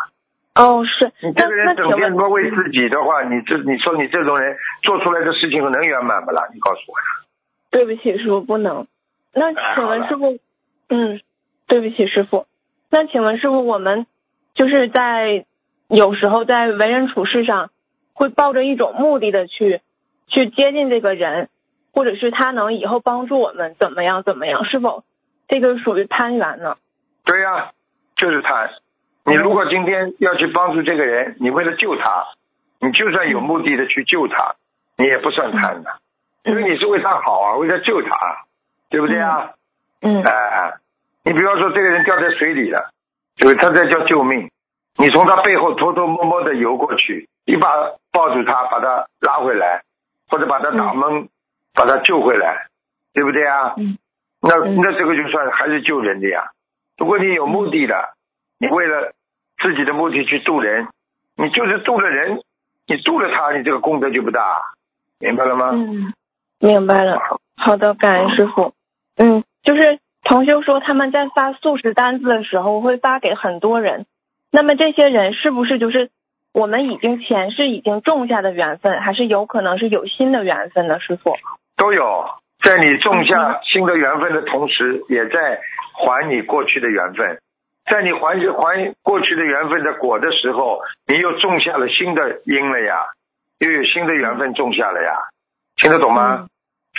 [0.54, 1.10] 哦，是。
[1.20, 6.46] 你这个人整天不为自己的话，你这你说你这种人做出来的事情能圆满不啦？
[6.54, 7.26] 你告诉我呀。
[7.72, 8.86] 对不起，师傅不能。
[9.32, 10.38] 那请问师傅，
[10.88, 11.20] 嗯，
[11.66, 12.46] 对不起，师傅。
[12.90, 14.06] 那请问师傅，我们
[14.54, 15.44] 就是在
[15.88, 17.70] 有时候在为人处事上，
[18.12, 19.80] 会抱着一种目的的去
[20.26, 21.48] 去接近这个人，
[21.92, 25.04] 或者是他能以后帮助我们怎么样怎么样，是否
[25.48, 26.76] 这个属于攀缘呢？
[27.24, 27.72] 对呀、
[28.16, 28.70] 就是他。
[29.24, 32.24] 你如果今天要去帮助这个人，你为了救他，
[32.80, 34.56] 你就算有目的的去救他，
[34.96, 35.90] 你也不算贪的，
[36.42, 38.46] 因为你是为他好啊，为了救他，
[38.90, 39.52] 对不对啊？
[40.02, 40.74] 嗯哎、
[41.24, 42.90] 你比方说这个人掉在水里了，
[43.36, 43.56] 就是？
[43.56, 44.50] 他在叫救命，
[44.96, 47.68] 你从他背后偷偷摸摸的游过去，一把
[48.10, 49.82] 抱住他，把他拉回来，
[50.28, 51.28] 或者把他打懵，
[51.74, 52.66] 把他救回来，
[53.12, 53.74] 对不对啊？
[53.76, 53.96] 嗯
[54.42, 56.50] 那嗯那这个就算还是救人的呀。
[56.96, 58.14] 如果你有目的的，
[58.58, 59.12] 你为了
[59.62, 60.88] 自己的目的去渡人，
[61.36, 62.40] 你就是渡了人，
[62.86, 64.62] 你渡了他，你这个功德就不大，
[65.18, 65.72] 明白了吗？
[65.72, 66.14] 嗯，
[66.58, 67.20] 明白了。
[67.58, 68.72] 好的，感恩师傅。
[69.22, 74.06] 嗯，就是同修说他们在发素食单子的时候会发给很多人，
[74.50, 76.08] 那么这些人是不是就是
[76.54, 80.98] 我们已经前世已经种下的缘分，还是有可能是有新的缘分呢？
[81.00, 81.36] 师傅？
[81.76, 82.24] 都有，
[82.64, 85.60] 在你种下新的缘分的同时，也在
[85.92, 87.38] 还你过去的缘分。
[87.90, 92.96] 在你还还过去的缘分的果的时候，你又种下了新的因了呀，
[93.58, 95.12] 又有新的缘分种下了呀，
[95.76, 96.46] 听得懂吗？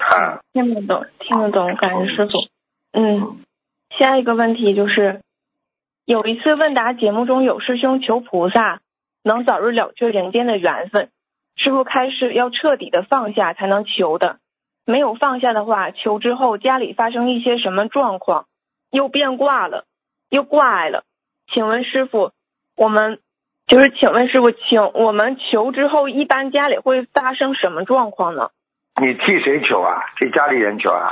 [0.02, 2.32] 啊，听得懂，听得懂，感恩师傅。
[2.92, 3.40] 嗯，
[3.98, 5.22] 下一个问题就是，
[6.06, 8.82] 有一次问答节目中有师兄求菩萨
[9.24, 11.10] 能早日了却人间的缘分，
[11.56, 14.40] 师傅开示要彻底的放下才能求的，
[14.86, 18.48] 没有放下的话，求之后家里发生一些什么状况，
[18.90, 19.86] 又变卦了，
[20.30, 21.04] 又挂碍了，
[21.54, 22.32] 请问师傅，
[22.76, 23.20] 我们
[23.68, 28.50] 就是请问师傅，请我们求之后，一般家里会发生什么状况呢？
[29.00, 30.04] 你替谁求啊？
[30.18, 31.12] 替家里人求啊？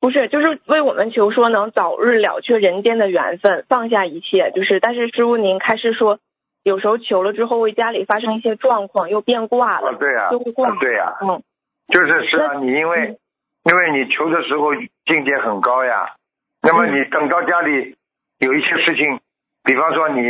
[0.00, 4.50] 不是，就是为我们求说能早日了却人间的缘分，放下一切。
[4.54, 6.18] 就是，但是师傅您开始说，
[6.62, 11.42] 有时候求了之后为家里发生一些状况，又变卦啊，了，对呀、就会挂啊，对呀、嗯
[11.88, 13.16] 就是是啊，你因为
[13.64, 14.74] 因为你求的时候
[15.06, 16.14] 境界很高呀，
[16.62, 17.96] 那么你等到家里
[18.38, 19.20] 有一些事情，
[19.64, 20.20] 比方说你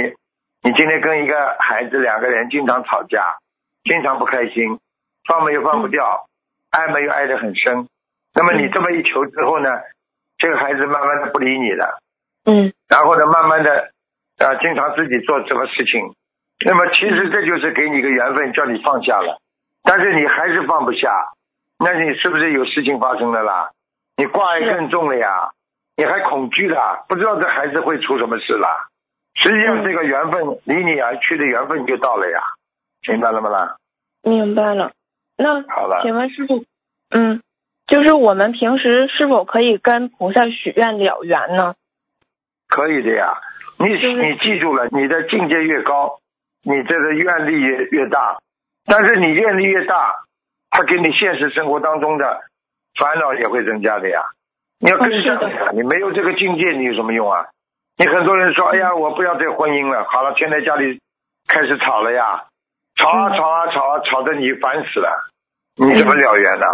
[0.63, 3.39] 你今天跟一个孩子两个人经常吵架，
[3.85, 4.79] 经常不开心，
[5.27, 6.27] 放嘛又放不掉，
[6.71, 7.89] 爱没有爱得很深，
[8.35, 9.71] 那么你这么一求之后呢，
[10.39, 12.01] 这个孩子慢慢的不理你了，
[12.45, 12.73] 嗯。
[12.89, 13.91] 然后呢，慢慢的
[14.39, 16.15] 啊，经常自己做什么事情，
[16.65, 19.41] 那么其实这就是给你个缘分，叫你放下了，
[19.83, 21.33] 但是你还是放不下，
[21.79, 23.71] 那你是不是有事情发生了啦？
[24.17, 25.51] 你挂碍更重了呀，
[25.97, 28.89] 你还恐惧了，不知道这孩子会出什么事啦。
[29.35, 32.41] 实际上，这个缘分离你而去的缘分就到了呀，
[33.09, 33.51] 明白了吗？
[33.51, 33.77] 啦？
[34.23, 34.93] 明白了。
[35.37, 36.65] 那好了，请问师傅，
[37.11, 37.43] 嗯，
[37.87, 41.75] 就是我们平时是否可以跟菩萨许愿了缘呢？
[42.69, 43.39] 可以的呀。
[43.79, 46.19] 你就是你记住了，你的境界越高，
[46.63, 48.39] 你这个愿力越越大。
[48.87, 50.15] 但是你愿力越大，
[50.71, 52.41] 他给你现实生活当中的
[52.99, 54.23] 烦恼也会增加的呀。
[54.79, 55.11] 你要跟
[55.75, 57.47] 你没有这个境界，你有什么用啊？
[57.99, 61.01] 你很多人说，哎呀，我不要这婚姻了，好了，现在家里
[61.47, 62.45] 开始吵了呀，
[63.11, 63.37] 吵啊嗯。
[63.37, 65.31] 吵啊吵啊，吵得你烦死了，
[65.77, 66.67] 你怎么了缘呢？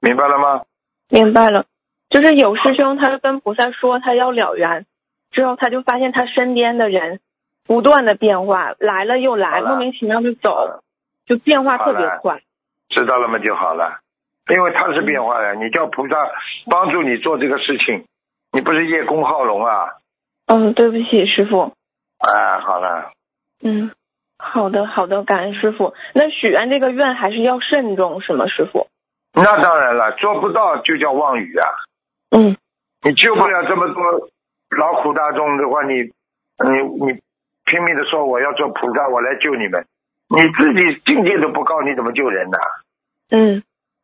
[0.00, 0.62] 明白了吗？
[1.10, 1.66] 明白了，
[2.10, 4.86] 就是有师兄他跟菩萨说他要了缘，
[5.30, 7.20] 之后，他就发现他身边的人
[7.66, 10.82] 不断的变化，来了又来，莫名其妙就走了，
[11.26, 12.40] 就变化特别快。
[12.88, 13.38] 知道了吗？
[13.38, 14.00] 就好了。
[14.48, 16.16] 因为他是变化的，你叫菩萨
[16.70, 18.04] 帮助你做这个事情，
[18.52, 19.94] 你不是叶公好龙啊？
[20.46, 21.72] 嗯，对不起，师傅。
[22.18, 23.12] 哎，好了，
[23.62, 23.90] 嗯，
[24.52, 25.94] 好的好的，感恩师傅。
[26.12, 28.88] 那许愿这个愿还是要慎重，是吗，师傅？
[29.32, 31.66] 那当然了，做不到就叫妄语啊！
[32.30, 32.56] 嗯
[33.02, 34.30] 你救不了这么多
[34.78, 37.20] 劳苦大众的话，你你你
[37.64, 39.84] 拼命的说我要做菩萨，我来救你们，
[40.28, 42.58] 你自己境界都不高，你怎么救人呢？
[43.30, 43.62] 嗯，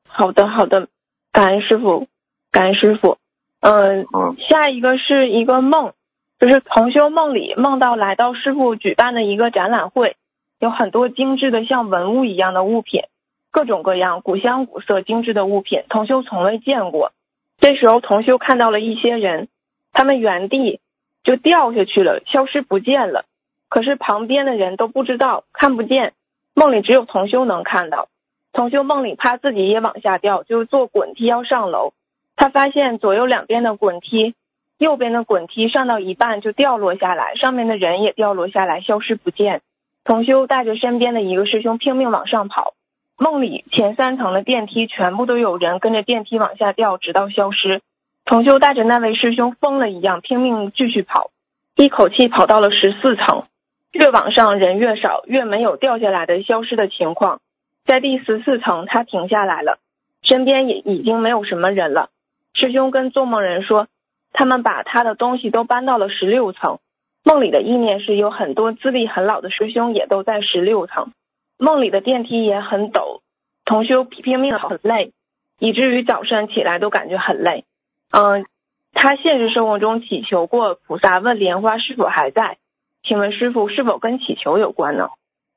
[0.09, 0.88] 好的好的，
[1.32, 2.09] 感恩师傅，
[2.51, 3.18] 感恩师傅。
[3.61, 5.93] 嗯，嗯，下一个是一个梦，
[6.38, 10.16] 就是同修梦里梦到来到师傅举办的一个展览会，
[10.61, 13.02] 有很多精致的像文物一样的物品，
[13.50, 17.12] 各种各样古香古色精致的物品，同修从未见过。
[17.58, 19.48] 这时候同修看到了一些人，
[19.92, 20.80] 他们原地
[21.24, 23.24] 就掉下去了，消失不见了。
[23.70, 26.12] 可是旁边的人都不知道，看不见，
[26.54, 28.08] 梦里只有同修能看到。
[28.52, 31.94] 同修梦里怕自己也往下掉，就坐滚梯要上楼。
[32.36, 34.34] 他发现左右两边的滚梯，
[34.76, 39.62] 右边的滚梯上到一半就掉落下来，上面的人也掉落下来，消失不见。
[40.05, 42.74] 同修带着身边的一个师兄拼命往上跑，
[43.18, 47.82] 梦里前三层的电梯全部都有人跟着电梯往下掉，直到消失。
[48.24, 51.30] 同修带着那位师兄疯了一样拼命继续跑，
[51.76, 53.44] 一口气跑到了十四层，
[53.92, 57.40] 越往上人越少，越没有掉下来的消失的情况。
[57.84, 59.78] 在第十四层，他停下来了，
[60.22, 62.09] 身边也已经没有什么人了。
[62.55, 63.88] 师兄跟做梦人说，
[64.32, 66.78] 他们把他的东西都搬到了十六层。
[67.24, 71.12] 梦里的意念是有很多资历很老的师兄也都在十六层。
[71.58, 73.20] 梦里的电梯也很陡，
[73.64, 75.12] 同修拼命很累，
[75.58, 77.64] 以至于早上起来都感觉很累。
[78.10, 78.46] 嗯，
[78.94, 82.56] 他现实生活中祈求过菩萨，问莲花是否还在？
[83.02, 85.10] 请问师傅是否跟祈求有关呢？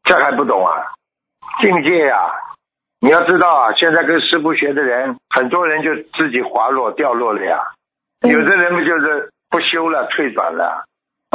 [0.03, 0.93] 这还不懂啊？
[1.61, 2.33] 境界呀、
[2.99, 7.59] 你要知道啊，现在跟师傅学的人，很多人就自己滑落掉落了呀。
[8.21, 10.87] 嗯有的人不就是不修了，退转了；嗯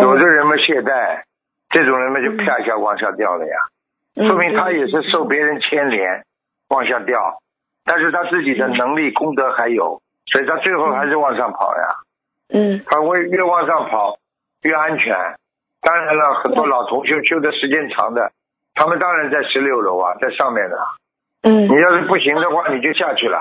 [0.03, 1.23] 有的人们懈怠，
[1.71, 3.57] 这种人们就啪一下往下掉了呀。
[4.15, 6.25] 嗯说明他也是受别人牵连
[6.69, 7.39] 往下掉，
[7.85, 11.83] 但是他自己的能力功德还有，所以他最后还是往上跑呀。
[12.53, 14.19] 嗯他会越往上跑
[14.63, 15.15] 越安全。
[15.81, 18.33] 当然了，很多老同学修的时间长的，
[18.75, 20.77] 他们当然在十六楼啊，在上面的。
[21.43, 23.41] 嗯你要是不行的话，你就下去了，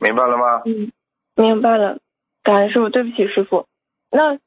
[0.00, 0.62] 明白了吗？
[0.64, 0.90] 嗯，
[1.36, 1.98] 明白了，
[2.42, 3.66] 感恩师傅，对不起师傅。
[4.10, 4.38] 那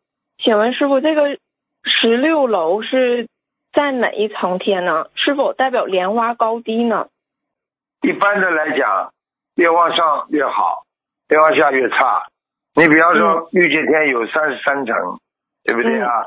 [0.44, 1.38] 请问师傅，这个
[1.84, 3.28] 十六楼是
[3.74, 5.06] 在哪一层天呢？
[5.14, 7.10] 是否代表莲花高低呢？
[8.02, 9.14] 一般的来讲，
[9.56, 10.84] 越往上越好，
[11.30, 12.24] 越往下越差。
[12.74, 15.20] 你比方说，玉界天有三十三层，
[15.64, 16.26] 对不对啊？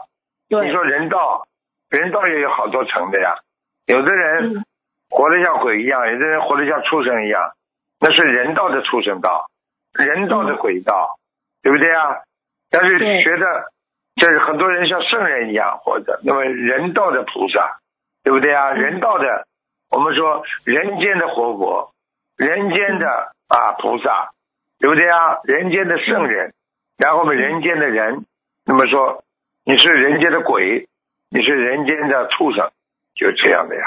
[0.48, 1.48] 对，你说人道，
[1.90, 3.38] 人道也有好多层的呀。
[3.86, 4.64] 有的人嗯
[5.10, 7.52] 活得像鬼一样，有的人活得像畜生一样，
[7.98, 9.46] 那是人道的畜生道，
[9.92, 11.18] 人道的鬼道，
[11.62, 12.22] 对不对啊？
[12.70, 13.72] 但是学的，
[14.16, 17.78] 这是很多人像圣人一样活着，那么人道的菩萨，
[18.22, 18.70] 对不对啊？
[18.72, 19.46] 嗯人道的，
[19.90, 21.92] 我们说人间的活佛，
[22.36, 24.30] 人间的啊菩萨，
[24.78, 25.40] 对不对啊？
[25.44, 26.54] 人间的圣人，
[26.96, 28.24] 然后我们人间的人，
[28.64, 29.24] 那么说
[29.64, 30.88] 你是人间的鬼，
[31.28, 32.70] 你是人间的畜生，
[33.16, 33.82] 就这样的呀。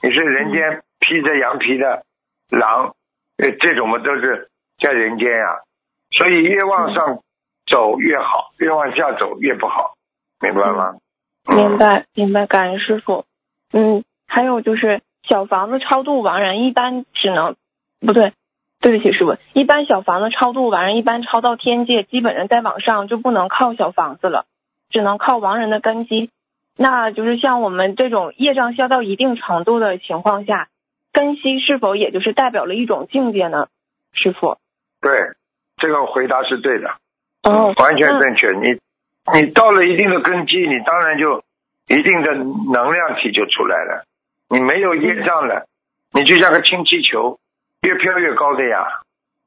[0.00, 2.04] 你是人间披着羊皮的
[2.50, 2.94] 狼，
[3.38, 4.48] 呃，这种嘛都是
[4.78, 5.60] 在人间呀。
[6.12, 7.20] 所以越往上
[7.66, 9.96] 走越好，越往下走越不好，
[10.40, 10.96] 明白吗？
[11.48, 13.24] 明白明白，感恩师傅。
[13.72, 17.56] 嗯，还有就是小房子超度亡人一般只能
[18.00, 18.32] 不对，
[18.80, 24.46] 对不起师傅，一般小房子超度亡人一般超到天界，基本上再往上就不能靠小房子了，
[24.90, 26.30] 只能靠亡人的根基。
[26.76, 30.68] 那就是像我们这种业障消到一定程度的情况下，
[31.12, 33.68] 根基是否也就是代表了一种境界呢？
[34.12, 34.58] 师傅？
[35.00, 35.12] 对，
[35.78, 36.96] 这个回答是对的，
[37.46, 38.52] 哦，完全正确。
[38.52, 38.78] 你
[39.38, 41.42] 你到了一定的根基，你当然就
[41.88, 44.04] 一定的能量体就出来了。
[44.48, 45.66] 你没有业障了，
[46.12, 47.38] 你就像个氢气球，
[47.82, 48.86] 越飘越高的呀，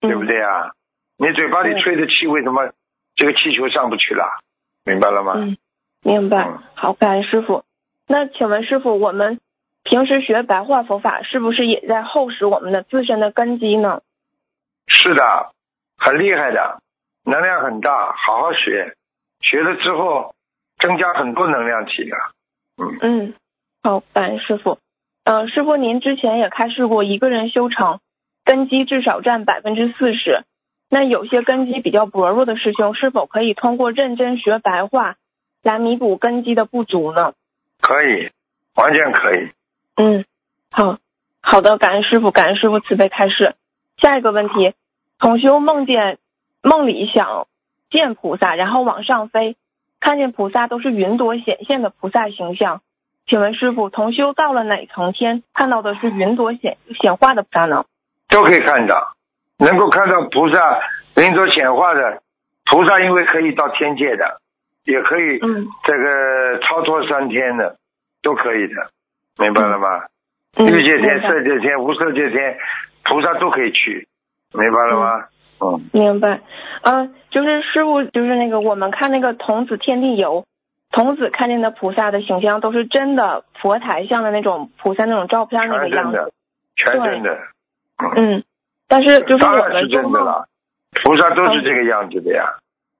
[0.02, 0.28] 对不嗯？
[0.28, 0.72] 对呀？
[1.18, 2.72] 你嘴巴里吹的气，为什么
[3.16, 4.26] 这个气球上不去了？
[4.86, 5.34] 明白了吗？
[5.36, 5.58] 嗯，
[6.04, 6.60] 明白嗯。
[6.76, 7.64] 好，感恩师傅。
[8.08, 9.40] 那请问师傅，我们
[9.84, 14.02] 平时学白话佛法，是不是也在厚实我们的自身的根基呢？
[14.88, 15.52] 是的，
[15.98, 16.82] 很厉害的，
[17.30, 18.96] 能量很大，好好学，
[19.40, 20.34] 学了之后
[20.80, 22.18] 增加很多能量体的。
[22.78, 23.34] 嗯，嗯，
[23.84, 24.80] 好，感恩师傅。
[25.26, 28.00] 呃，师傅，您之前也开示过，一个人修成
[28.44, 30.44] 根基至少占百分之四十。
[30.90, 35.18] 那有些根基比较薄弱的师兄，是否可以通过认真学白话，
[35.62, 37.34] 来弥补根基的不足呢？
[37.80, 38.32] 可以，
[38.76, 39.50] 完全可以。
[39.98, 40.26] 嗯，
[40.72, 40.98] 好，
[41.42, 43.54] 好的，感恩师傅，感恩师傅慈悲开示。
[43.98, 44.74] 下一个问题，
[45.20, 46.18] 同修梦见
[46.62, 47.48] 梦里想
[47.90, 49.56] 见菩萨，然后往上飞，
[50.00, 52.82] 看见菩萨都是云朵显现的菩萨形象。
[53.28, 57.86] 请问师傅，同修到了哪层天，看到的是云朵显显化的菩萨呢？
[58.28, 59.16] 都可以看到，
[59.58, 60.80] 能够看到菩萨
[61.16, 62.22] 云朵显化的
[62.66, 64.42] 菩萨，因为可以到天界的，
[64.84, 67.78] 也可以嗯这个超脱三天的，
[68.24, 68.90] 都可以的，
[69.38, 70.06] 明白了吗？
[70.58, 72.58] 嗯，欲界天、色界天、无色界天，
[73.04, 74.08] 菩萨都可以去，
[74.54, 75.20] 明白了吗？
[75.20, 75.28] 嗯，
[75.92, 76.42] 明白，
[76.84, 80.46] 嗯、就是师傅，就是那个我们看那个童子天地游，
[80.92, 86.32] 童子看见的菩萨的形象都是真的佛台像的那种菩萨那种照片那个样子。
[86.76, 87.38] 全真的，，
[88.16, 88.44] 嗯，
[88.88, 90.48] 但是就是我当然是们，真的了。
[91.04, 92.46] 菩萨都是这个样子的呀，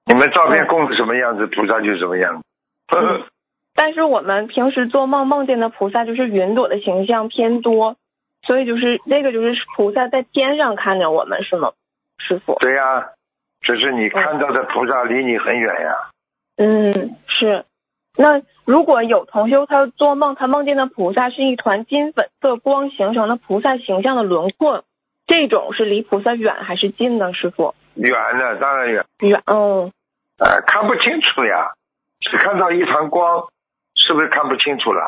[0.04, 2.44] 你们照片供的什么样子，菩萨就什么样子。
[2.96, 3.22] 嗯。
[3.72, 7.96] 但是我们平时做梦梦见的菩萨就是云朵的形象偏多，
[8.42, 11.70] 所以就是那个就是菩萨在天上看着我们是吗，
[12.20, 12.56] 师傅？
[12.60, 13.08] 对呀，
[13.62, 15.94] 只是你看到的菩萨离你很远呀。
[16.56, 17.64] 嗯，是。
[18.16, 24.84] 那如果有同修他做梦，他梦见的菩萨是一团金粉色光形成的菩萨形象的轮廓，
[25.26, 27.32] 这种是离菩萨远还是近呢？
[27.32, 27.74] 师傅？
[27.94, 29.42] 远的当然远，远。
[29.46, 29.90] 哦，
[30.38, 31.72] 呃，看不清楚呀，
[32.20, 33.46] 只看到一团光，
[33.94, 35.02] 是不是看不清楚了？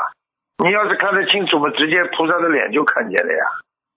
[0.64, 3.44] 你要是看得清楚嘛，直接菩萨的脸就看见了呀。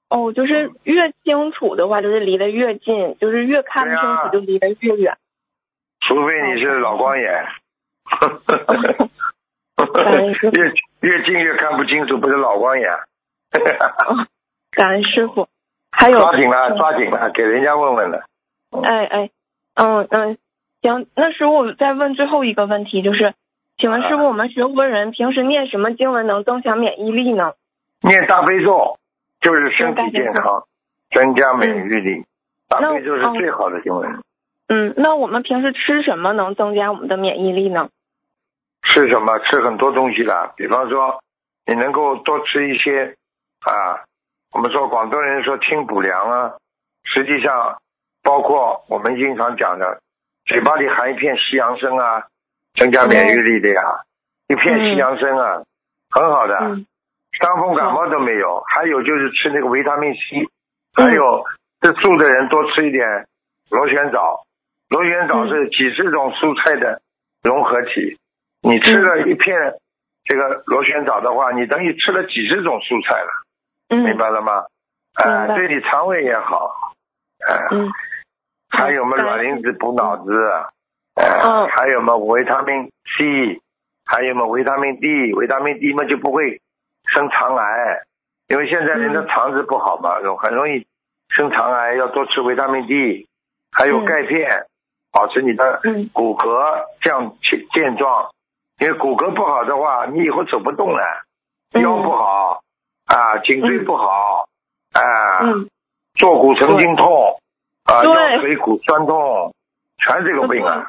[0.10, 5.18] 哦，就是越清楚的话，就是离得越近；就是越看不清楚，就离得越远。
[6.08, 7.46] 除非你是老光眼，
[9.94, 12.90] 感恩师父 越越近越看不清楚，不是老光眼。
[14.72, 15.48] 感恩师傅。
[15.92, 18.26] 还有，抓紧了，抓紧了，给人家问问了。
[18.84, 19.30] 哎哎，
[19.76, 20.38] 嗯嗯，
[20.82, 23.34] 行，那师傅我再问最后一个问题，就是，
[23.78, 27.54] 请问师傅，我们学佛人平时念什么经文能增强免疫力呢？
[28.02, 29.00] 念大悲咒
[29.46, 30.64] 就是身体健康，
[31.12, 32.26] 增加免疫力。
[32.68, 34.20] 大悲咒是最好的经文。
[34.68, 37.90] 嗯，那我们平时吃什么能增加我们的免疫力呢？
[38.82, 39.38] 吃什么？
[39.38, 41.22] 吃很多东西的，比方说，
[41.68, 43.16] 你能够多吃一些
[43.62, 44.02] 啊。
[44.52, 46.54] 我们说广东人说清补凉啊，
[47.04, 47.78] 实际上
[48.24, 50.02] 包括我们经常讲的，
[50.48, 52.24] 嘴巴里含一片西洋参啊，
[52.74, 53.82] 增加免疫力的呀。
[54.48, 55.62] 一片西洋参啊，
[56.10, 56.88] 很好的，嗯
[57.40, 58.64] 伤风感冒都没有。
[58.68, 60.48] 还有就是吃那个维他命 C，
[60.94, 61.44] 还有
[61.82, 63.28] 这素的人多吃一点
[63.70, 64.46] 螺旋藻。
[64.90, 67.02] 螺旋藻是几十种蔬菜的
[67.44, 68.18] 融合体，
[68.62, 69.74] 你吃了一片
[70.24, 73.30] 这个螺旋藻的话，你等于吃了几十种蔬菜了。
[73.90, 74.66] 嗯，明白了吗？
[75.16, 76.72] 哎、明白对你肠胃也好，
[77.48, 77.90] 哎、嗯，
[78.70, 80.70] 还有嘛卵磷脂补脑子，啊、
[81.16, 83.62] 嗯还有嘛维他命 C，
[84.06, 86.62] 还有嘛维他命 D，维他命 D 嘛就不会
[87.08, 88.04] 生肠癌，
[88.48, 90.86] 因为现在人的嗯肠子不好嘛，容很容易
[91.30, 93.28] 生肠癌，要多吃维他命 D，
[93.72, 94.66] 还有嗯钙片，
[95.12, 96.10] 保持你的嗯。
[96.14, 98.30] 骨骼样健健壮，
[98.80, 101.04] 因为骨骼不好的话，你以后走不动了，
[101.74, 101.82] 嗯。
[101.82, 102.62] 腰不好。
[103.06, 104.48] 啊，颈椎不好，
[104.92, 105.70] 啊，嗯，
[106.16, 107.40] 坐骨神经痛，
[107.84, 109.54] 啊，腰椎骨酸痛，
[110.00, 110.88] 全这个病啊，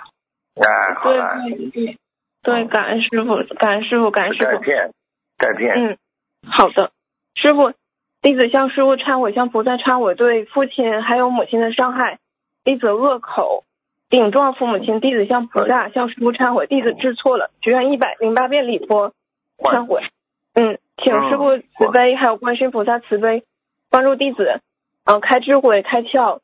[0.55, 1.99] 哎，好对了，对对
[2.43, 4.51] 对，感恩师傅，感恩师傅，感恩师傅。
[4.51, 4.91] 钙片，
[5.37, 5.99] 钙片，嗯，
[6.45, 6.91] 好的，
[7.35, 7.73] 师傅，
[8.23, 12.19] 弟子向师傅忏悔，向菩萨忏悔，对父亲还有母亲的伤害，
[12.65, 13.65] 弟子恶口
[14.09, 19.13] 顶撞父母亲，弟子向菩萨向师傅忏悔，弟子知错了，许愿一百零八遍礼佛
[19.59, 20.03] 忏悔。
[20.55, 23.45] 嗯，请师傅慈悲，还有观世音菩萨慈悲，
[23.91, 24.61] 帮助弟子，
[25.05, 26.41] 嗯、开智慧，开窍，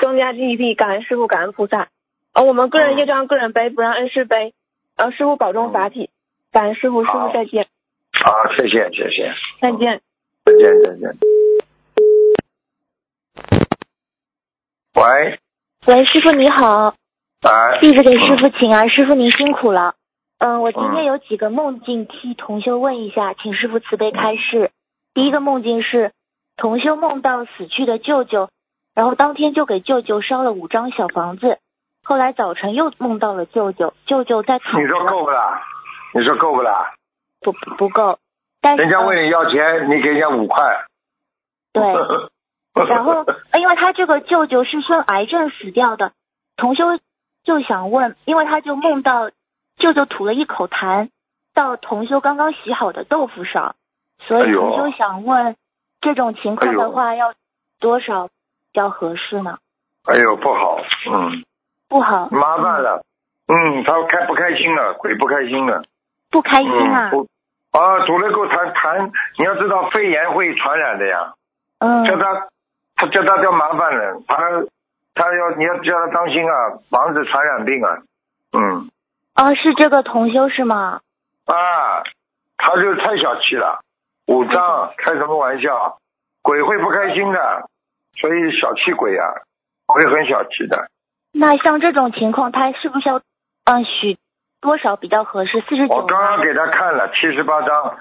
[0.00, 0.74] 增加记忆力。
[0.74, 1.88] 感恩师傅，感恩菩萨。
[2.34, 4.52] 呃，我们个人业障个人背，不让恩师背。
[4.96, 6.10] 呃，师傅保重法体，
[6.52, 7.68] 感恩师傅，师傅再见，
[8.24, 10.00] 好，谢谢，谢谢，再见。
[10.46, 11.10] 再见，再见。
[14.94, 15.38] 喂，
[15.86, 16.94] 喂，师傅你好，
[17.42, 19.94] 哎，弟子给师傅请安，师傅您辛苦了。
[20.38, 24.70] 嗯，我今嗯天有几个梦境替同修问一下，请师傅慈悲开示。
[25.12, 26.12] 第一个梦境是
[26.56, 28.48] 同修梦到死去的舅舅，
[28.94, 31.58] 然后当天就给舅舅烧了五张小房子，
[32.02, 35.60] 后来早晨又梦到了舅舅，舅舅在躺你说，够不啦？
[36.14, 36.94] 你说够不啦？
[37.44, 38.18] 不不不够，
[38.60, 40.64] 但是人家嗯问你要钱，你给人家五块。
[41.72, 41.82] 对，
[42.88, 43.12] 然后，
[43.50, 46.12] 呃因为他这个舅舅是生癌症死掉的，
[46.56, 46.84] 同修
[47.44, 49.30] 就想问，因为他就梦到
[49.76, 51.10] 舅舅吐了一口痰
[51.52, 53.76] 到同修刚刚洗好的豆腐上，
[54.20, 55.56] 所以同修想问，
[56.00, 57.34] 这种情况的话要
[57.78, 58.32] 多少比
[58.72, 59.58] 较合适呢？
[60.04, 60.78] 哎呦，不好，
[61.12, 61.44] 嗯，
[61.88, 63.04] 不好，麻烦了。
[63.46, 64.94] 嗯，他开不开心了？
[64.94, 65.82] 鬼不开心了？
[66.30, 67.10] 不开心啊嗯，？
[67.10, 67.26] 不
[67.74, 71.34] 啊，吐了口痰痰，你要知道肺炎会传染的呀。
[71.80, 72.46] 嗯，叫他，
[72.94, 74.36] 他叫他叫麻烦了，他
[75.14, 77.98] 他要你要叫他当心啊，防止传染病啊。
[78.52, 78.88] 嗯
[79.34, 81.00] 啊，是这个同修是吗？
[81.46, 82.04] 啊，
[82.56, 83.80] 他就太小气了，
[84.28, 85.98] 五脏开什么玩笑？
[86.42, 87.68] 鬼会不开心的，
[88.20, 89.26] 所以小气鬼啊，
[89.88, 90.88] 会很小气的。
[91.32, 93.20] 那像这种情况，他是不是要
[93.64, 94.16] 嗯许
[94.64, 95.60] 多少比较合适？
[95.68, 97.98] 四十九我刚刚给他看了七十八张，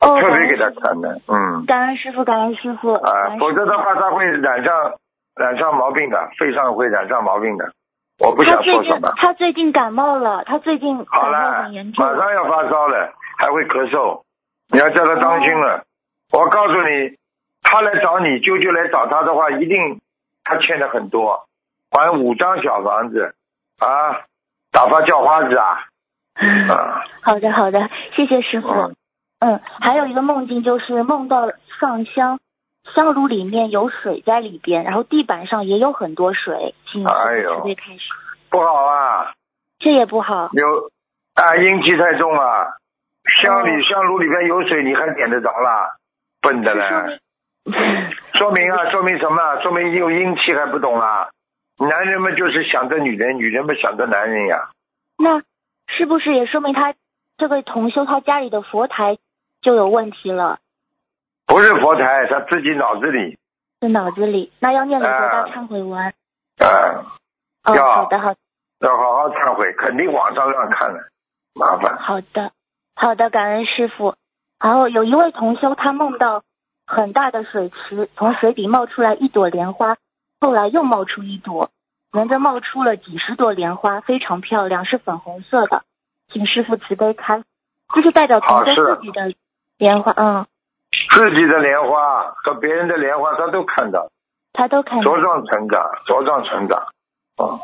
[0.00, 2.92] 哦，特别给他看的，嗯感恩师傅，感恩师傅。
[2.92, 4.92] 啊，恩否则的话他会染上
[5.34, 7.72] 染上毛病的，肺上会染上毛病的。
[8.18, 9.12] 我不他最近想说什么。
[9.16, 12.14] 他最近感冒了，他最近好感冒了很严，重马。
[12.14, 14.24] 上要发烧了，还会咳嗽，
[14.68, 15.84] 你要叫他当心了。
[16.32, 17.16] 我告诉你，
[17.62, 20.00] 他来找你，舅舅来找他的话，一定
[20.44, 21.46] 他欠的很多，
[21.90, 23.34] 还五张小房子
[23.78, 24.20] 啊，
[24.70, 25.86] 打发叫花子啊
[26.34, 28.68] 啊， 好的，好的，谢谢师傅。
[28.68, 28.96] 嗯
[29.40, 32.38] 嗯，还有一个梦境就是梦到上香，
[32.94, 38.00] 香炉里面有水在里边，然后地板上也有很多水，请哎呦慈悲开始。
[38.48, 39.32] 不好啊，
[39.80, 40.48] 这也不好。
[40.52, 40.90] 有
[41.34, 42.78] 啊阴气太重了，
[43.42, 45.96] 香里哦香炉里边有水，你还点得着啦？
[46.40, 47.20] 笨的嘞！
[48.38, 49.60] 说明啊，说明什么啊？
[49.60, 51.28] 说明有阴气还不懂啊？
[51.78, 54.70] 男人们就是想着女人，女人们想着男人呀。
[55.18, 55.42] 那
[55.86, 56.94] 是不是也说明他
[57.36, 59.18] 这个同修他家里的佛台
[59.60, 60.58] 就有问题了？
[61.46, 63.38] 不是佛台，他自己脑子里
[63.80, 66.00] 在脑子里，那要念礼佛大啊忏悔文。
[66.00, 66.14] 啊，
[67.64, 68.38] 哦，要好的，好的。
[68.80, 71.08] 要好好忏悔，肯定网上乱看了，
[71.54, 71.96] 麻烦。
[71.98, 72.52] 好的，
[72.94, 74.14] 好的，感恩师傅。
[74.58, 76.42] 然后有一位同修，他梦到
[76.86, 79.96] 很大的水池，从水底冒出来一朵莲花，
[80.40, 81.70] 后来又冒出一朵，
[82.14, 85.82] 连着冒出了几十朵莲花，非常漂亮，是粉红色的。
[86.32, 87.42] 请师傅慈悲开，
[87.92, 89.32] 这是代表同修好是自己的
[89.78, 90.46] 莲花，嗯，
[91.10, 94.10] 自己的莲花和别人的莲花，他都看到，
[94.52, 95.20] 他都看到茁。
[95.20, 96.84] 壮成长，茁壮成长。
[97.42, 97.58] 嗯，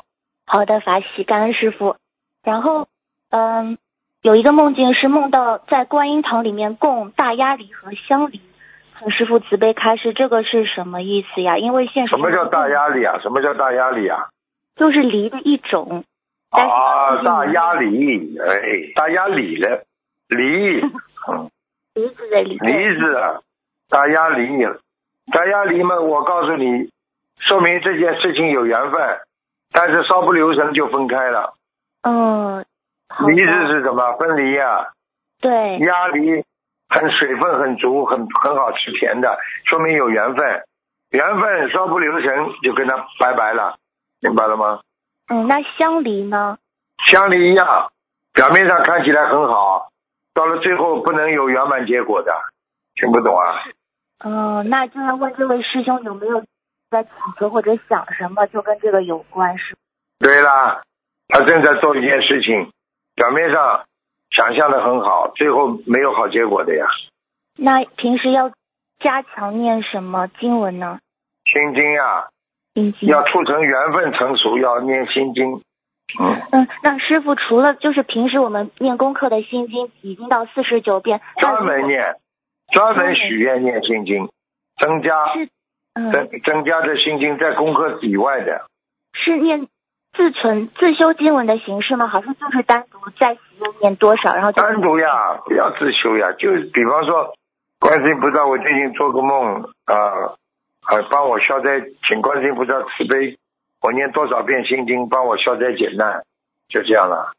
[0.47, 1.95] 好的，法喜，感恩师傅。
[2.43, 2.89] 然后，
[3.31, 3.79] 嗯，
[4.21, 8.41] 有一个梦境是梦到在观音堂里面供大鸭梨和香梨，
[8.99, 11.57] 请师傅慈悲开示，这个是什么意思呀？
[11.57, 13.17] 因为现实什么叫大鸭梨啊？
[13.21, 14.27] 什么叫大鸭梨啊？
[14.77, 16.05] 就是梨的一种。
[16.51, 19.85] 啊，大鸭梨，哎，大鸭梨了，
[20.29, 20.81] 梨，
[21.29, 21.51] 嗯，
[21.95, 22.59] 梨子的梨。
[22.59, 23.41] 梨子啊，
[23.89, 24.49] 大鸭梨，
[25.33, 26.91] 大鸭梨嘛，我告诉你，
[27.39, 29.21] 说明这件事情有缘分，
[29.73, 31.55] 但是稍不留神就分开了。
[32.03, 32.65] 嗯，
[33.29, 34.17] 梨子是什么？
[34.19, 34.89] 分离呀、
[35.41, 36.45] 对，鸭梨
[36.89, 40.63] 很水分很足，很很好吃，甜的，说明有缘分。
[41.11, 42.33] 缘分稍不留神
[42.65, 43.77] 就跟他拜拜了，
[44.21, 44.81] 明白了吗？
[45.29, 46.59] 嗯，那香梨呢？
[47.07, 47.91] 香梨一样，
[48.33, 49.91] 表面上看起来很好，
[50.35, 52.33] 到了最后不能有圆满结果的，
[52.95, 53.65] 听不懂啊？
[54.23, 56.45] 嗯，那就要问这位师兄有没有
[56.91, 59.77] 在祈求或者想什么，就跟这个有关，是
[60.19, 60.83] 对啦，
[61.29, 62.71] 他正在做一件事情，
[63.15, 63.85] 表面上
[64.31, 66.87] 想象的很好，最后没有好结果的呀。
[67.57, 68.51] 那平时要
[68.99, 70.99] 加强念什么经文呢？
[71.47, 72.29] 心经呀、
[72.81, 73.09] 心经。
[73.09, 75.63] 要促成缘分成熟，要念心经。
[76.19, 82.17] 嗯，嗯，那师傅除了就是平时我们念功课的心经已经到四十九遍，专门念，
[82.73, 84.29] 专门许愿念心经，
[84.81, 85.49] 增加是
[85.95, 88.65] 嗯增增加这心经在功课以外的。
[89.13, 89.69] 是念
[90.13, 92.09] 自存自修经文的形式吗？
[92.09, 96.33] 好像就是单独在许愿念多少，然后单独呀，不要自修呀。
[96.33, 97.35] 就比方说，
[97.79, 100.35] 观世音菩萨，我最近做个梦啊
[100.91, 101.69] 啊，帮我消灾，
[102.09, 103.39] 请观世音菩萨慈悲，
[103.81, 106.25] 我念多少遍心经，帮我消灾解难，
[106.69, 107.33] 就这样了。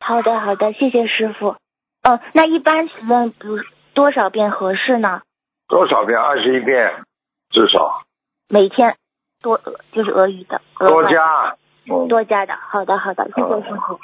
[0.00, 1.54] 好的好的，谢谢师傅。
[2.02, 3.58] 嗯，那一般请问比如
[3.94, 5.22] 多少遍合适呢？
[5.68, 6.18] 多少遍？
[6.18, 7.04] 二十一遍，
[7.50, 8.02] 至少
[8.48, 8.96] 每天
[9.40, 9.60] 多
[9.92, 11.56] 就是俄语的多加。
[11.88, 14.00] 嗯，多加的，好的好的，谢谢师傅。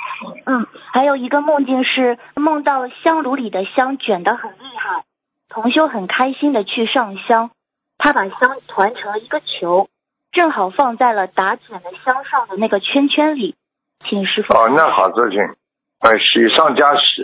[0.46, 5.02] 嗯，还有一个梦境是梦到香炉里的香卷得很厉害，
[5.48, 7.50] 同修很开心的去上香，
[8.03, 9.90] 他把香团成了一个球，
[10.32, 13.55] 正好放在了打卷的香上的那个圈圈里，
[14.09, 15.38] 请师傅哦，那好事情，
[16.01, 17.22] 呃，喜上加喜，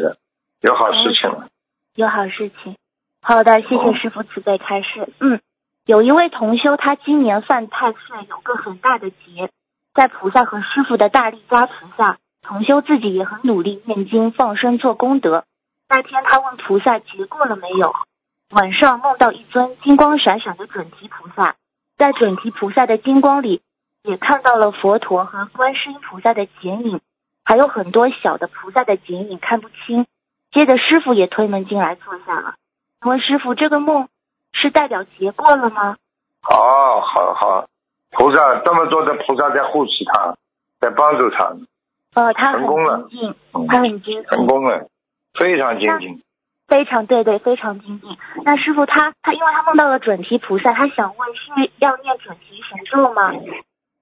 [0.61, 1.49] 有好事情了。
[1.95, 2.77] 有好事情。
[3.23, 5.09] 好的，谢谢师傅慈悲开示。
[5.19, 5.41] 嗯，
[5.87, 9.49] 有一位同修，他今年犯太岁，有个很大的劫，
[9.95, 15.45] 在菩萨和师傅的大力加持下，同修自己也很努力念经放生做功德。
[15.89, 17.95] 那天他问菩萨劫过了没有，
[18.51, 21.57] 晚上梦到一尊金光闪闪的准提菩萨，
[21.99, 23.61] 在准提菩萨的金光里，
[24.03, 27.01] 也看到了佛陀和观世音菩萨的剪影。
[27.45, 30.07] 还有很多小的菩萨的剪影看不清。
[30.53, 32.55] 接着师傅也推门进来坐下了。
[33.05, 34.09] 问师傅，这个梦
[34.53, 35.97] 是代表结过了吗？
[36.49, 37.69] 哦，好好，
[38.11, 40.37] 菩萨这么多的菩萨在护持他，
[40.81, 41.57] 在帮助他，
[42.15, 44.89] 呃，他很成功了精进，嗯他很精进，成功了，
[45.35, 46.23] 非常精进。
[46.69, 48.17] 非常对对，非常精进。
[48.45, 53.33] 那师傅他他因为他梦到了准提菩萨，他想问是要念准提神咒吗？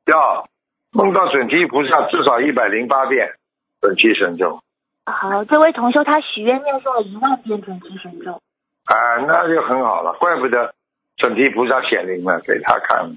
[0.07, 0.49] 要
[0.93, 3.35] 梦到准提菩萨至少一百零八遍
[3.81, 4.61] 准提神咒
[5.07, 8.41] 好，这位同修他许愿念诵了一万遍准提神咒。
[8.85, 8.97] 啊，
[9.27, 10.75] 那就很好了，怪不得
[11.17, 13.15] 准提菩萨显灵了，给他看。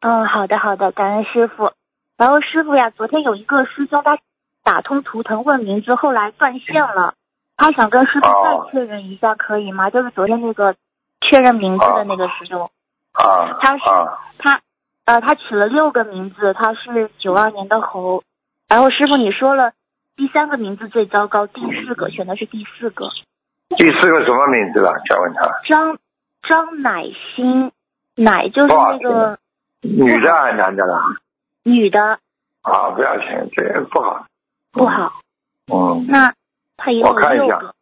[0.00, 1.72] 嗯，好的好的，感恩师傅。
[2.18, 4.18] 然后师傅呀，昨天有一个师兄他
[4.62, 7.14] 打通图腾问名字，后来断线了，
[7.56, 9.90] 他想跟师傅哦再确认一下，可以吗？
[9.90, 10.74] 就是昨天那个
[11.20, 12.70] 确认名字的那个师兄，
[13.12, 14.60] 啊他是啊，他
[15.04, 18.22] 呃他取了六个名字，他是九二年的猴。
[18.68, 19.72] 然后师傅你说了
[20.16, 23.08] 第三个名字最糟糕，第四个选的是第四个
[23.76, 24.94] 第四个什么名字了？
[25.08, 25.98] 想问他，张
[26.48, 27.04] 张乃
[27.36, 27.70] 馨，
[28.16, 29.38] 乃就是那个
[29.82, 31.00] 女的还是男的啦？
[31.62, 32.18] 女的
[32.62, 34.26] 啊，不要钱，这个不好。
[34.72, 35.12] 不好。
[35.72, 36.32] 嗯，那
[36.84, 37.74] 他一共我看一下有六个。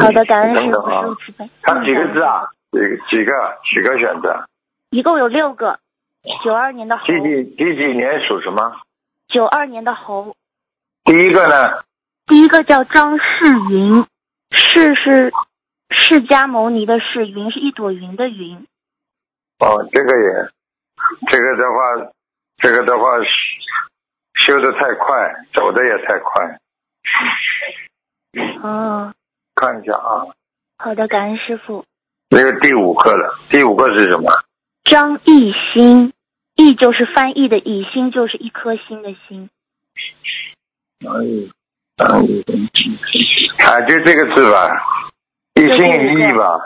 [0.00, 1.50] 好的，感恩师傅，悲。
[1.62, 2.26] 他几个字嗯？
[2.26, 2.48] 啊？
[2.72, 4.46] 几个几个几个选择？
[4.90, 5.78] 一共有六个。
[6.44, 8.80] 九二年的猴，几几几几年属什么？
[9.28, 10.34] 九二年的猴。
[11.04, 11.82] 第一个呢？
[12.26, 13.24] 第一个叫张世
[13.70, 14.04] 云，
[14.50, 15.32] 世是
[15.90, 18.66] 释迦牟尼的世，云是一朵云的云。
[19.60, 20.50] 哦，这个也，
[21.30, 22.12] 这个的话，
[22.58, 23.04] 这个的话
[24.34, 26.58] 修修的太快，走的也太快。
[28.62, 29.12] 哦，
[29.54, 30.26] 看一下啊，
[30.78, 31.84] 好的，感恩师傅。
[32.30, 34.30] 那个第五个了，第五个是什么？
[34.84, 36.12] 张艺兴，
[36.56, 39.48] 艺就是翻译的艺，心就是一颗心的心。
[41.00, 41.10] 哎，
[41.96, 42.06] 哎，
[43.66, 44.82] 啊，就这个字吧，
[45.54, 46.60] 一心一意吧，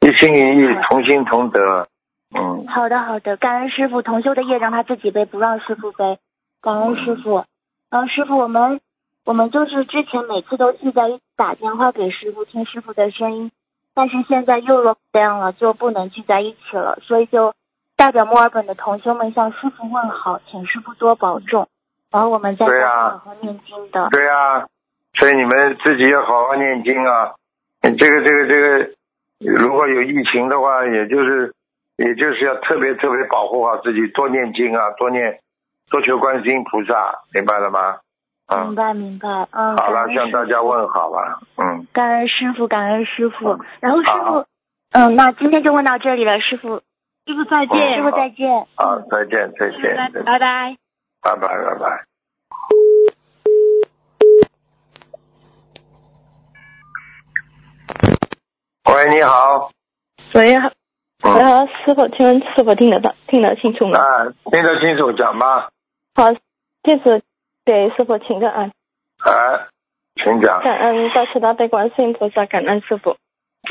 [0.00, 1.86] 一心一意，同心同德。
[2.34, 6.18] 嗯，好的，好的，感恩师傅，同修的业让他自己背，不让师傅背。
[6.62, 7.44] 感恩师傅。
[7.90, 8.80] 嗯，师傅，我们
[9.24, 13.52] 我们就是之前每次都聚在一起打电话给师傅听师傅的声音，
[13.94, 17.54] 但是现在又落量了，就不能聚在一起了，所以就
[17.96, 21.68] 代表墨尔本的同修们向师傅问好，请师傅多保重。
[22.10, 24.08] 然后我们在家对啊好好念经的。
[24.10, 24.66] 对啊，
[25.14, 27.32] 所以你们自己要好好念经啊。
[27.80, 28.90] 这个这个这个，
[29.38, 31.54] 如果有疫情的话，也就是
[31.96, 35.38] 也就是要特别特别保护好自己，多念经啊，多念
[35.90, 38.00] 多求观世音菩萨，明白了吗？
[38.52, 39.76] 嗯，明白明白，嗯。
[39.76, 41.40] 好了，向大家问好吧。
[41.56, 43.60] 嗯，感恩师傅，感恩师傅嗯。
[43.80, 44.46] 然后师傅，
[44.92, 46.82] 嗯，那今天就问到这里了，师傅。
[47.24, 48.66] 师傅再见师傅再见。
[48.74, 50.76] 好，再见再见，拜拜拜。
[51.22, 52.04] 拜拜拜拜。
[58.92, 59.70] 喂，你好。
[60.34, 64.00] 喂，好，师傅，请问师傅听得到、听得清楚吗？
[64.00, 65.68] 啊，听得清楚，讲吧。
[66.16, 66.32] 好，
[66.82, 67.22] 弟子
[67.64, 68.72] 给师傅请个安，
[69.20, 69.68] 啊，
[70.16, 70.60] 请讲。
[70.62, 73.16] 感恩大慈大悲观世音菩萨，感恩师傅。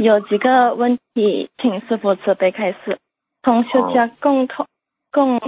[0.01, 2.97] 有几个问题，请师傅慈悲开示。
[3.41, 4.67] 同修家共同、
[5.11, 5.41] 共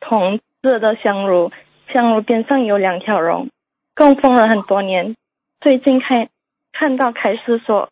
[0.00, 1.50] 同制的香炉，
[1.92, 3.50] 香炉边上有两条龙，
[3.94, 5.14] 供奉了很多年。
[5.60, 6.28] 最近看
[6.72, 7.90] 看到开示说，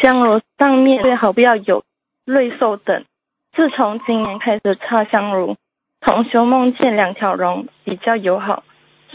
[0.00, 1.84] 香炉上面最好不要有
[2.24, 3.04] 瑞兽等。
[3.54, 5.56] 自从今年开始插香炉，
[6.00, 8.64] 同修梦见两条龙比较友好，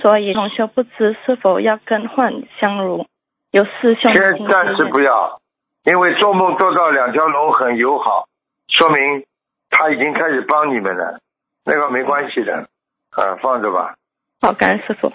[0.01, 3.05] 所以同修不知是否要更换香炉。
[3.51, 5.41] 有师兄先暂时不要，
[5.83, 8.27] 因为做梦做到两条龙很友好，
[8.67, 9.25] 说明
[9.69, 11.19] 他已经开始帮你们了，
[11.65, 12.67] 那个没关系的，
[13.11, 13.95] 啊，放着吧。
[14.41, 15.11] 好，感恩师傅。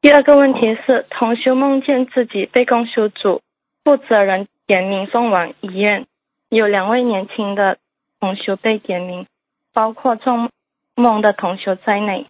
[0.00, 3.42] 第二个问题是，同修梦见自己被公修组
[3.84, 6.06] 负责人点名送往医院，
[6.48, 7.78] 有两位年轻的
[8.20, 9.26] 同修被点名，
[9.74, 10.48] 包括做
[10.94, 12.26] 梦的同修在内。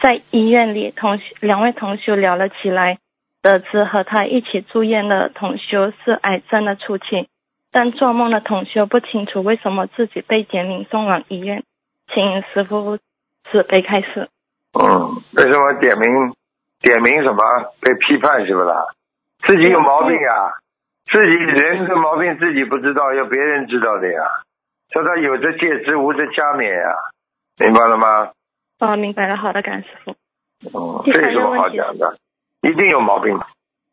[0.00, 2.98] 在医院里，同修两位同修聊了起来，
[3.42, 7.28] 得知和他一起住院的同修是癌症的初期，
[7.70, 11.62] 但做梦的同修不清楚为什么自己被点名送往医院，
[12.12, 12.98] 请师傅
[13.50, 14.28] 慈悲开示。
[14.72, 16.08] 嗯，为什么点名
[16.80, 17.42] 点名什么
[17.82, 18.86] 被批判是不啦？
[19.42, 20.52] 自己有毛病呀、
[21.10, 24.22] 自己人的毛病自己不知道，要别人知道的呀。
[24.92, 26.94] 说他有则戒之，无则加勉呀，
[27.58, 28.30] 明白了吗？
[28.80, 30.16] 哦，明白了，好的，感恩师傅。
[30.64, 32.18] 嗯，第三个这有什么好问题讲的？
[32.62, 33.38] 一定有毛病。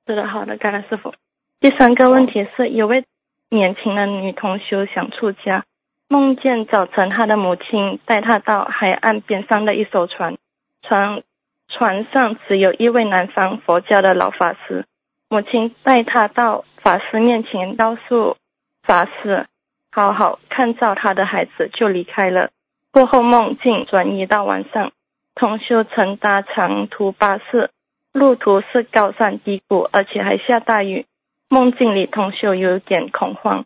[0.08, 1.14] 是的，好的，感恩师傅。
[1.60, 3.06] 第三个问题是，有位
[3.50, 5.66] 年轻的女同修想出家，
[6.08, 10.38] 梦见早晨她的母亲带她到海岸边上的一艘船，
[10.82, 11.24] 船
[11.68, 14.86] 船上只有一位南方佛教的老法师，
[15.30, 18.38] 母亲带她到法师面前告诉
[18.84, 19.48] 法师，
[19.92, 22.52] 好好看照她的孩子，就离开了。
[22.92, 24.92] 过后梦境转移到晚上，
[25.36, 27.70] 同修乘搭长途巴士，
[28.12, 31.06] 路途是高山低谷，而且还下大雨。
[31.50, 33.66] 梦境里同修有点恐慌，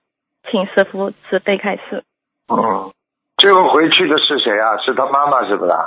[0.49, 2.03] 请师傅慈悲开示。
[2.47, 2.91] 嗯，
[3.37, 4.77] 最后回去的是谁啊？
[4.77, 5.79] 是他妈妈是不是啊？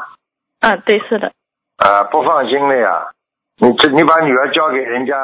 [0.60, 1.32] 啊，对，是的。
[1.76, 3.10] 啊，不放心了呀！
[3.58, 5.14] 你这你把女儿交给人家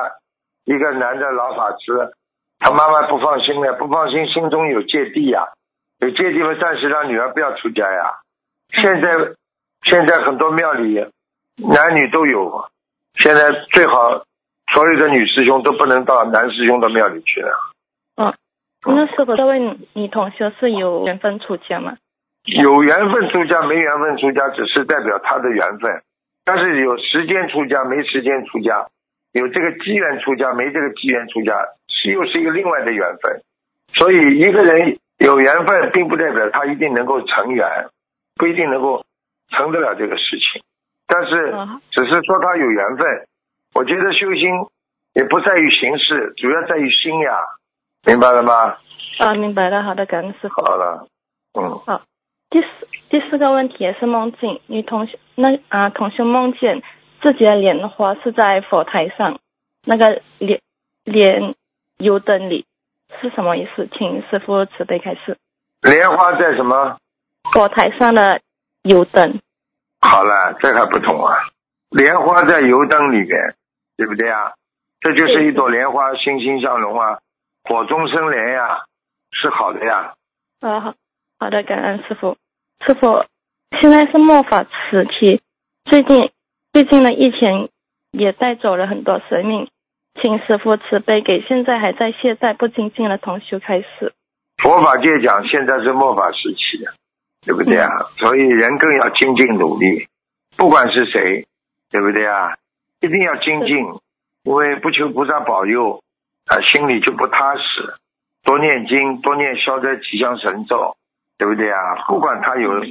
[0.64, 2.12] 一个男的老法师，
[2.58, 5.48] 他妈妈不放心了，不放心，心中有芥蒂呀，
[6.00, 8.20] 有芥蒂嘛，暂时让女儿不要出家呀。
[8.72, 9.08] 现在
[9.82, 11.06] 现在很多庙里
[11.56, 12.68] 男女都有，
[13.14, 14.24] 现在最好
[14.72, 17.52] 所有的女师兄都不能到男师兄的庙里去了。
[18.16, 18.34] 嗯，
[18.86, 19.58] 那是否这位
[19.92, 21.96] 女同学是有缘分出家吗？
[22.44, 26.02] 有缘分出家，没缘分出家，只是代表他的缘分。
[26.44, 28.88] 但是有时间出家，没时间出家；
[29.32, 31.52] 有这个机缘出家，没这个机缘出家，
[31.88, 33.42] 是又是一个另外的缘分。
[33.92, 37.68] 所以一个人有缘分，并不代表他一定能够成缘，
[38.36, 39.04] 不一定能够
[39.50, 40.62] 成得了这个事情。
[41.06, 41.52] 但是
[41.90, 43.06] 只是说他有缘分。
[43.74, 44.50] 我觉得修心
[45.12, 47.38] 也不在于形式，主要在于心呀，
[48.04, 48.78] 明白了吗？
[49.18, 49.82] 啊，明白了。
[49.82, 50.62] 好的，感恩师傅。
[50.62, 51.06] 好了，
[51.54, 51.78] 嗯。
[51.86, 52.02] 好。
[52.48, 52.66] 第四
[53.10, 56.82] 第四个问题也是梦境，女同学那啊同学梦见
[57.22, 59.38] 自己的莲花是在佛台上，
[59.84, 60.60] 那个莲
[61.04, 61.54] 莲
[61.98, 62.66] 油灯里
[63.20, 63.88] 是什么意思？
[63.92, 65.36] 请师傅慈悲开示。
[65.82, 66.98] 莲花在什么？
[67.52, 68.40] 佛台上的
[68.82, 69.40] 油灯。
[70.00, 71.36] 好了，这还不懂啊！
[71.90, 73.54] 莲花在油灯里面，
[73.96, 74.52] 对不对啊？
[75.00, 77.18] 这就是一朵莲花，欣欣向荣啊，
[77.64, 78.84] 火中生莲呀，
[79.32, 80.14] 是好的呀。
[80.60, 80.94] 啊好。
[81.38, 82.36] 好的，感恩师傅。
[82.84, 83.24] 师傅，
[83.80, 85.40] 现在是末法时期，
[85.84, 86.30] 最近
[86.72, 87.70] 最近的疫情
[88.10, 89.70] 也带走了很多生命，
[90.14, 94.14] 请师傅慈悲给现在还在懈怠不精进的同修开始。
[94.56, 96.84] 佛法界讲，现在是末法时期，
[97.44, 97.88] 对不对啊？
[98.16, 100.06] 所以人更要精进努力，
[100.56, 101.46] 不管是谁，
[101.90, 102.56] 对不对啊？
[103.00, 103.76] 一定要精进，
[104.44, 106.02] 因为不求菩萨保佑
[106.46, 107.94] 啊，心里就不踏实。
[108.42, 110.96] 多念经，多念消灾吉祥神咒。
[111.38, 112.04] 对不对啊？
[112.06, 112.84] 不管他有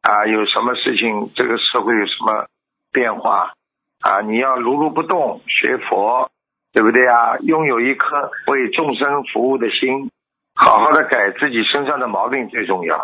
[0.00, 2.48] 啊有什么事情，这个社会有什么
[2.90, 3.52] 变化
[4.00, 6.31] 啊，你要如如不动学佛，
[6.72, 7.36] 对不对啊？
[7.38, 10.10] 拥有一颗为众生服务的心，
[10.54, 12.98] 好好的改自己身上的毛病最重要。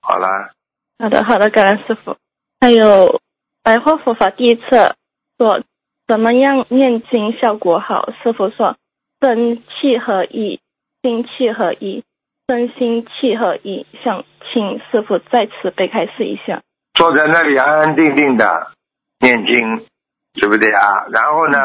[0.00, 0.50] 好了。
[0.98, 2.16] 好的，好的，感恩师傅。
[2.60, 3.20] 还有
[3.62, 4.96] 白话佛法第一册
[5.38, 5.62] 说
[6.06, 8.10] 怎么样念经效果好？
[8.22, 8.76] 师傅说
[9.20, 10.60] 身气合一，
[11.02, 12.04] 心气合一。
[12.46, 14.22] 身心气合一，想
[14.52, 16.60] 请师傅再次被开示一下。
[16.92, 18.70] 坐在那里安安定定的
[19.18, 19.86] 念经，
[20.34, 21.06] 对不对啊？
[21.10, 21.58] 然后呢，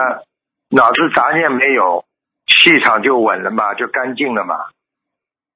[0.69, 2.05] 脑子杂念没有，
[2.45, 4.55] 气场就稳了嘛，就干净了嘛。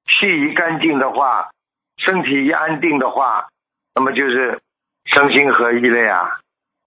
[0.06, 1.50] 气一干净的话，
[1.96, 3.48] 身体一安定的话，
[3.94, 4.60] 那么就是
[5.04, 6.40] 身心合一了呀。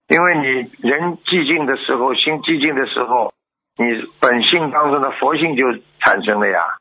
[0.07, 3.33] 因为你人寂静的时候，心寂静的时候，
[3.77, 3.85] 你
[4.19, 5.63] 本性当中的佛性就
[5.99, 6.77] 产生了呀，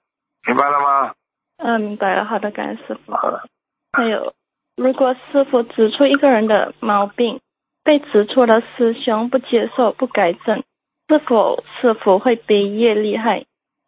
[0.47, 1.15] 明白了吗？
[1.59, 2.25] 嗯，明白了。
[2.25, 3.13] 好的，感谢师傅。
[3.15, 3.43] 好的。
[3.93, 4.35] 还有，
[4.77, 7.41] 如果师傅指出一个人的毛病，
[7.83, 10.63] 被指出了师兄不接受、不改正，
[11.09, 13.45] 是否是否会背业厉害？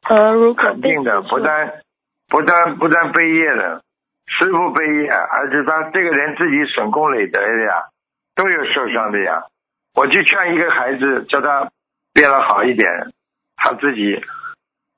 [0.09, 1.83] 而如果肯定的，不但
[2.29, 3.83] 不但不但背业了，
[4.27, 7.89] 师傅背业，而且他这个人自己损功累德的呀，
[8.35, 9.45] 都有受伤的呀。
[9.95, 11.71] 我就劝一个孩子，叫他
[12.15, 12.89] 变得好一点，
[13.57, 14.23] 他自己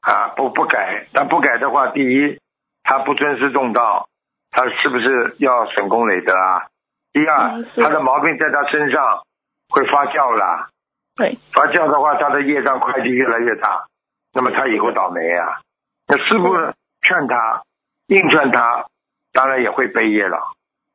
[0.01, 2.39] 啊不不改，但不改的话，第一。
[2.83, 4.09] 他不尊师重道，
[4.51, 6.67] 他是不是要损功累德啊？
[7.13, 9.23] 第二，他的毛病在他身上
[9.69, 10.71] 会发酵了。
[11.17, 13.87] 对，发酵的话，他的业障快就越来越大，
[14.33, 15.61] 那么他以后倒霉啊。
[16.07, 16.55] 那师傅
[17.03, 17.63] 劝他，
[18.07, 18.87] 硬劝他，
[19.33, 20.39] 当然也会背业了。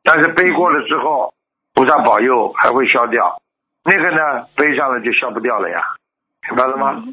[0.03, 1.33] 但是背过了之后，
[1.73, 3.41] 菩萨保佑还会消掉。
[3.83, 5.81] 那个呢，背上了就消不掉了呀，
[6.47, 7.03] 明白了吗？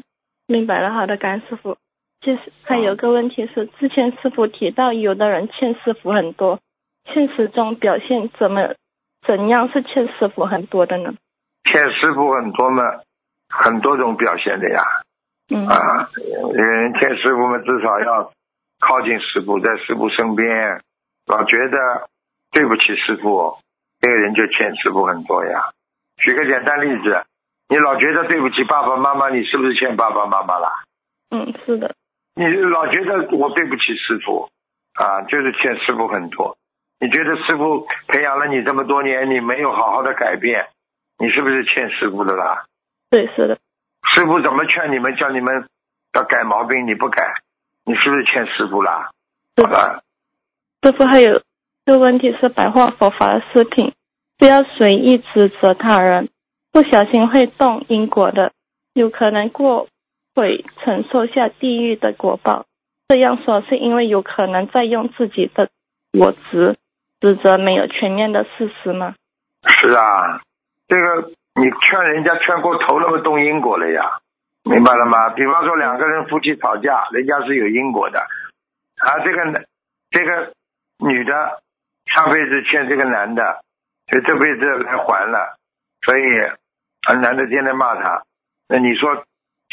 [0.47, 1.77] 明白了，好的，感恩师傅。
[2.21, 6.59] 就是还有个问题是，之前师傅提到，有的人欠师傅很多，
[7.13, 8.75] 现实中表现怎么
[9.27, 11.13] 怎样是欠师傅很多的呢？
[11.73, 12.83] 欠师傅很多嘛，
[13.49, 14.83] 很多种表现的呀。
[15.49, 15.65] 嗯。
[15.67, 16.07] 啊，
[16.53, 18.31] 人欠师傅们至少要
[18.79, 20.79] 靠近师傅，在师傅身边，
[21.25, 22.07] 老觉得
[22.51, 23.57] 对不起师傅，
[23.99, 25.71] 这个人就欠师傅很多呀。
[26.17, 27.25] 举个简单例子，
[27.67, 30.69] 你老觉得对不起爸爸妈妈，你是不是欠爸爸妈妈了？
[31.31, 31.95] 嗯，是的。
[32.35, 34.49] 你老觉得我对不起师傅
[34.93, 36.55] 啊，就是欠师傅很多。
[36.99, 40.67] 你觉得师傅培养了你这么多年，你没有好好的改变，
[41.23, 42.65] 你是不是欠师傅的啦？
[43.09, 43.57] 对，是的。
[44.13, 45.69] 师傅怎么劝你们，叫你们
[46.13, 47.33] 要改毛病，你不改，
[47.85, 49.09] 你是不是欠师傅啦？
[49.55, 50.03] 是的。
[50.81, 51.41] 师傅还有
[51.85, 53.93] 这问题是，白话佛法的视频
[54.37, 56.27] 不要随意指责他人，
[56.73, 58.51] 不小心会动因果的，
[58.91, 59.87] 有可能过
[60.35, 62.65] 会承受下地狱的果报。
[63.07, 65.69] 这样说是因为有可能在用自己的
[66.11, 66.75] 我执
[67.21, 69.15] 指责没有全面的事实吗？
[69.65, 70.41] 是啊，
[70.93, 74.19] 这个你劝人家劝过头了，么动因果了呀？
[74.63, 75.29] 明白了吗？
[75.29, 79.17] 比方说两个人夫妻吵架，人家是有因果的啊。
[79.25, 79.65] 这个
[80.11, 80.53] 这个
[80.99, 81.63] 女的
[82.05, 83.63] 上辈子欠这个男的，
[84.05, 85.57] 就这辈子来还了，
[86.05, 86.23] 所以
[87.07, 88.21] 啊男的天天骂他。
[88.67, 89.25] 那你说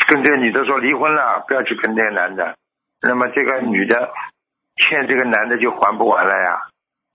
[0.08, 2.56] 跟这个女的说离婚了，不要去跟这个男的。
[3.02, 4.10] 那么这个女的
[4.76, 6.62] 欠这个男的就还不完了呀？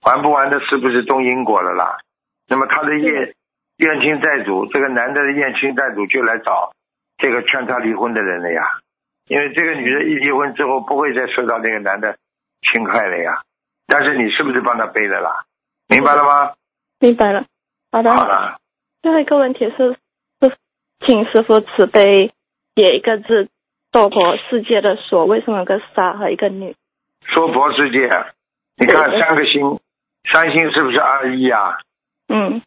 [0.04, 1.98] 还不完的是不是动因果了啦？
[2.48, 3.34] 那么他的业
[3.78, 6.72] 怨亲债主，这个男的怨亲债主就来找
[7.18, 8.64] 这个劝他离婚的人了呀。
[9.28, 12.18] 因为这个女的一离婚之后，不会再受到那个男的
[12.62, 13.42] 侵害了呀。
[13.88, 15.46] 但是你是不是帮他背的啦？
[15.88, 16.54] 明白了吗？
[17.00, 17.46] 明白了。
[17.92, 18.12] 好的。
[18.12, 18.58] 好了。
[19.02, 19.98] 最后一个问题是，
[20.42, 20.56] 是
[21.00, 22.32] 请师傅慈悲
[22.76, 23.50] 写一个字。
[23.92, 26.76] 娑婆世界的娑为什么有个沙和一个女？
[27.34, 28.10] 娑婆世界，
[28.76, 29.80] 你看三个星，
[30.30, 31.78] 三星是不是二一啊？
[32.28, 32.62] 嗯，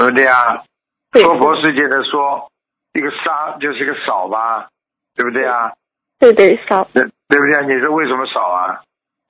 [0.00, 0.64] 对不对啊？
[1.12, 2.50] 娑婆世界的说，
[2.94, 4.68] 一个沙就是一个少吧，
[5.14, 5.72] 对不对啊？
[6.18, 6.84] 对对少。
[6.94, 7.66] 对对不对？
[7.66, 8.80] 你说为什么少啊？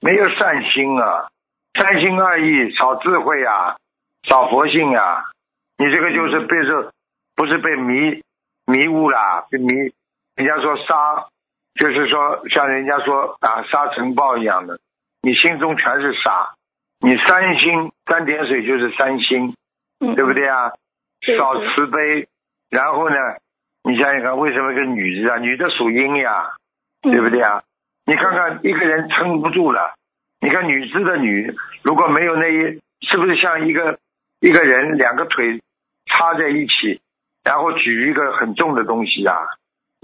[0.01, 1.29] 没有善心啊，
[1.75, 3.77] 三心二意，少智慧啊，
[4.23, 5.25] 少佛性啊，
[5.77, 6.93] 你这个就是被这
[7.35, 8.23] 不是被迷
[8.67, 9.73] 迷雾了，被迷。
[10.37, 11.27] 人家说沙。
[11.77, 14.81] 就是说，像人家说啊，沙尘暴一样的，
[15.23, 16.51] 你心中全是沙，
[17.01, 19.55] 你三心三点水就是三心，
[20.01, 20.72] 对不对啊？
[21.39, 22.27] 少慈悲，
[22.70, 23.16] 然后呢，
[23.85, 25.39] 你想想看，为什么一个女的啊？
[25.39, 26.56] 女的属阴呀，
[27.02, 27.62] 对不对啊？
[28.06, 29.94] 你看看一个人撑不住了，
[30.40, 33.98] 你看女子的女，如果没有那一，是不是像一个
[34.40, 35.60] 一个人两个腿
[36.06, 37.01] 插在一起，
[37.44, 39.36] 然后举一个很重的东西啊？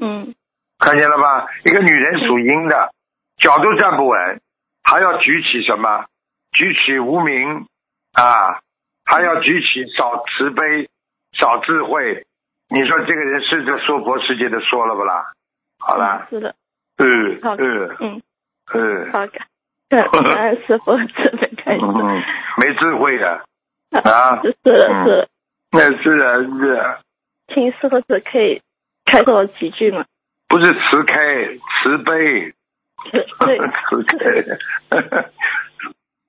[0.01, 0.35] 嗯。
[0.79, 1.47] 看见了吧？
[1.65, 2.93] 一个女人属阴的，
[3.39, 4.43] 脚都站不稳，
[4.83, 6.05] 还要举起什么？
[6.53, 7.67] 举起无名
[8.13, 8.61] 啊，
[9.07, 10.91] 还要举起少慈悲、
[11.33, 12.27] 少智慧。
[12.69, 15.33] 你说这个人是这娑婆世界的说了不啦？
[15.79, 16.55] 好了，是的，
[16.99, 18.23] 嗯，好，嗯，嗯，
[18.75, 19.33] 嗯，好的，
[19.89, 20.03] 对，
[20.67, 21.81] 是佛慈悲开始，
[22.59, 23.45] 没智慧的。
[23.93, 25.29] 啊，是的，是，
[25.71, 26.73] 那是啊，是。
[26.73, 26.99] 啊，
[27.55, 28.61] 请师傅只可以
[29.05, 30.05] 开多几句吗？
[30.49, 31.19] 不是慈开，
[31.83, 32.53] 慈悲，
[33.13, 33.25] 对，
[33.91, 34.19] 慈开，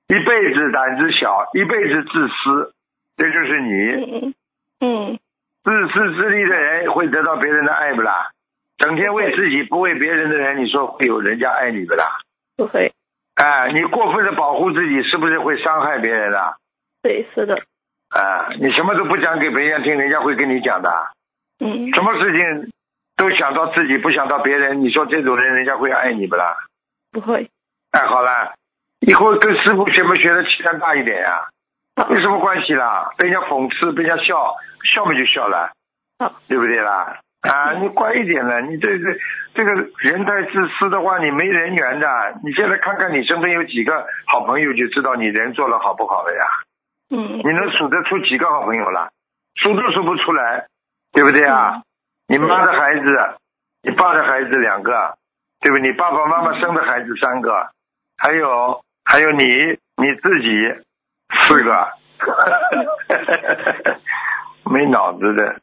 [0.08, 2.74] 一辈子胆子小，一辈子自私，
[3.18, 4.36] 这就是你。
[4.80, 5.20] 嗯，
[5.64, 8.30] 自私自利的人会得到别人的爱不啦？
[8.78, 12.20] 整天为自己不为别人的人，你说会有人家爱你不啦？
[12.56, 12.94] 不会。
[13.36, 16.56] 哎，你过分的保护自己，是不是会伤害别人啊？
[17.02, 17.62] 对，是的。
[18.10, 20.90] 啊，你什么都不讲给别人听，人家会跟你讲的。
[21.60, 21.92] 嗯。
[21.92, 22.72] 什么事情？
[23.18, 24.82] 都想到自己，不想到别人。
[24.82, 26.56] 你说这种人，人家会爱你不啦？
[27.12, 27.50] 不会。
[27.92, 28.54] 哎，好了，
[29.00, 31.48] 以后跟师傅学不学的气量大一点呀？
[32.10, 33.12] 有什么关系啦？
[33.18, 34.56] 被人家讽刺，被人家笑，
[34.94, 35.72] 笑不就笑了？
[36.20, 37.20] 好，对不对啦？
[37.42, 38.62] 啊，你乖一点了。
[38.62, 39.06] 你这这
[39.54, 42.08] 这个人太自私的话，你没人缘的。
[42.44, 46.46] 你现在看看你身边有几个好朋友，就知道你人做的好不好了呀？
[47.10, 47.40] 嗯。
[47.40, 49.10] 你能数得出几个好朋友了？
[49.56, 50.68] 数都数不出来，
[51.14, 51.82] 对不对啊？
[52.28, 53.36] 你妈的孩子，
[53.82, 55.16] 你爸的孩子两个，
[55.62, 55.88] 对不对？
[55.88, 57.70] 你爸爸妈妈生的孩子三个，
[58.18, 59.46] 还有还有你
[59.96, 60.50] 你自己
[61.48, 61.88] 四个，
[64.70, 65.62] 没脑子的。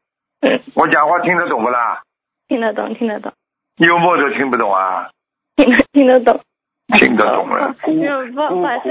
[0.75, 2.01] 我讲话听得懂不啦？
[2.49, 3.31] 听得懂，听得懂。
[3.77, 5.11] 幽默都听不懂啊？
[5.57, 6.41] 听得听得懂。
[6.99, 7.75] 听得懂了。
[7.83, 7.99] 孤苦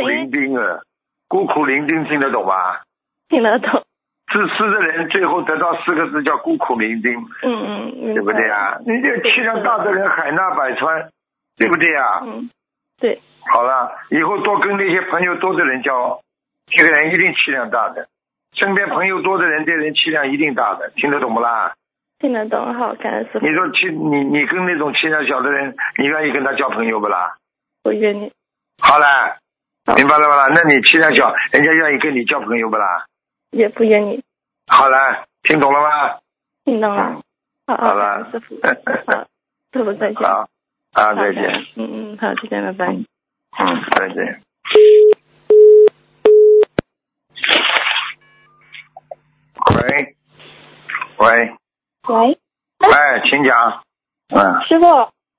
[0.06, 0.82] 伶仃啊，
[1.28, 2.54] 孤苦伶仃听得懂吗？
[3.30, 3.84] 听得懂。
[4.32, 8.78] 自私的人最后得到四个字叫孤苦伶仃，嗯嗯，对不对啊？
[8.86, 11.10] 你这气量大的人海纳百川，
[11.58, 12.22] 对不对啊？
[12.24, 12.50] 嗯，
[13.00, 13.22] 对。
[13.52, 16.22] 好了，以后多跟那些朋友多的人交，
[16.68, 18.08] 这个人一定气量大的。
[18.54, 21.74] 身边朋友多的人，这人气量一定大的，听得懂不啦？
[22.20, 23.46] 听得懂，好，感恩师傅。
[23.46, 27.36] 你说气你你跟那种气量小的人，你愿意跟他交朋友不啦？
[27.84, 28.32] 我愿意。
[28.82, 29.38] 好了，
[29.98, 30.48] 明白了吧？
[30.56, 33.06] 那你气量小，人家愿意跟你交朋友不啦？
[33.52, 34.24] 也不愿意。
[34.68, 36.20] 好了，听懂了吗？
[36.64, 37.22] 听懂了。
[37.68, 38.56] 好，好了，师傅。
[38.62, 39.26] 好，
[39.74, 40.22] 师傅再见。
[40.22, 40.48] 好，
[40.94, 41.44] 啊，再见。
[41.76, 42.94] 嗯嗯，好，再见，拜拜。
[42.94, 44.42] 嗯，再见。
[49.76, 50.16] 喂。
[51.18, 51.56] 喂，
[52.10, 52.38] 喂，
[52.80, 53.84] 哎，请讲。
[54.30, 54.86] 嗯，师傅，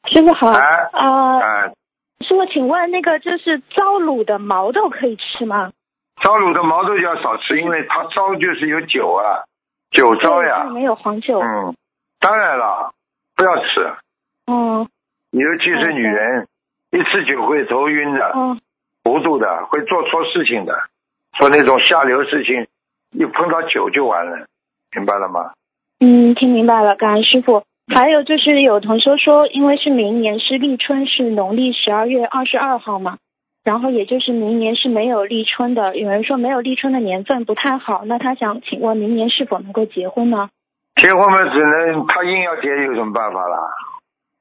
[0.09, 0.49] 师傅好。
[0.49, 1.75] 哎啊、哎，
[2.21, 5.73] 师傅，请问那个就是糟卤的毛豆可以吃吗？
[6.23, 9.45] 糟卤的毛豆就要少吃，因为它糟就是有酒啊，
[9.91, 10.75] 酒糟呀对它里。
[10.75, 11.41] 面有黄酒。
[11.41, 11.77] 嗯，
[12.19, 12.95] 当然了，
[13.37, 13.93] 不要吃，
[14.47, 14.89] 嗯
[15.41, 16.47] 尤其是女人，
[16.93, 18.61] 一吃酒会头晕的、嗯
[19.03, 20.79] 糊涂的，会做错事情的，
[21.37, 22.67] 做那种下流事情，
[23.11, 24.47] 一碰到酒就完了，
[24.97, 25.53] 明白了吗？
[26.01, 27.65] 嗯，听明白了，感恩师傅。
[27.93, 33.19] 还有就是有同学说，因为是明年是立春，是农历十二月二十二号嘛，
[33.63, 35.97] 然后也就是明年是没有立春的。
[35.97, 40.49] 有人说没有立春的年份不太好，那他想请问明年是否能够结婚呢？
[40.95, 43.59] 结婚嘛，只能他硬要结，有什么办法啦？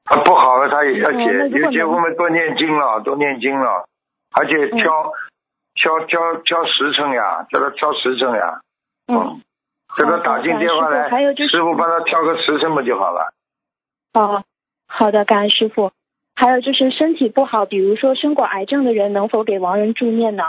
[0.04, 1.24] 他不好了，他也要结。
[1.24, 3.88] 如果有结婚嘛，多念经了，多念经了，
[4.32, 5.12] 而且嗯挑、
[5.74, 8.60] 挑挑挑时辰呀，叫他挑时辰呀。
[9.08, 9.40] 嗯，
[9.96, 11.08] 叫他打进电话来，
[11.48, 13.32] 师傅帮他挑个时辰不就好了？
[14.12, 14.44] 哦，
[14.86, 15.92] 好的，感恩师傅。
[16.36, 20.42] 还有就是身体不好，比如说生过癌症的人，能否给亡人助念呢？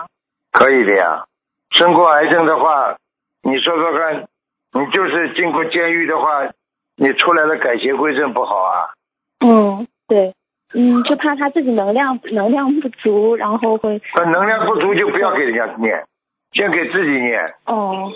[0.52, 1.26] 可以的呀。
[1.70, 2.98] 生过癌症的话，
[3.44, 4.28] 你说说看，
[4.74, 6.50] 你就是进过监狱的话，
[6.96, 8.95] 你出来了改邪归正不好啊？
[9.40, 10.34] 嗯，对，
[10.74, 16.06] 嗯，就怕他自己能量能量不足，然后会那能量不足就不要给人家念，
[16.54, 18.12] 先给自己念，哦，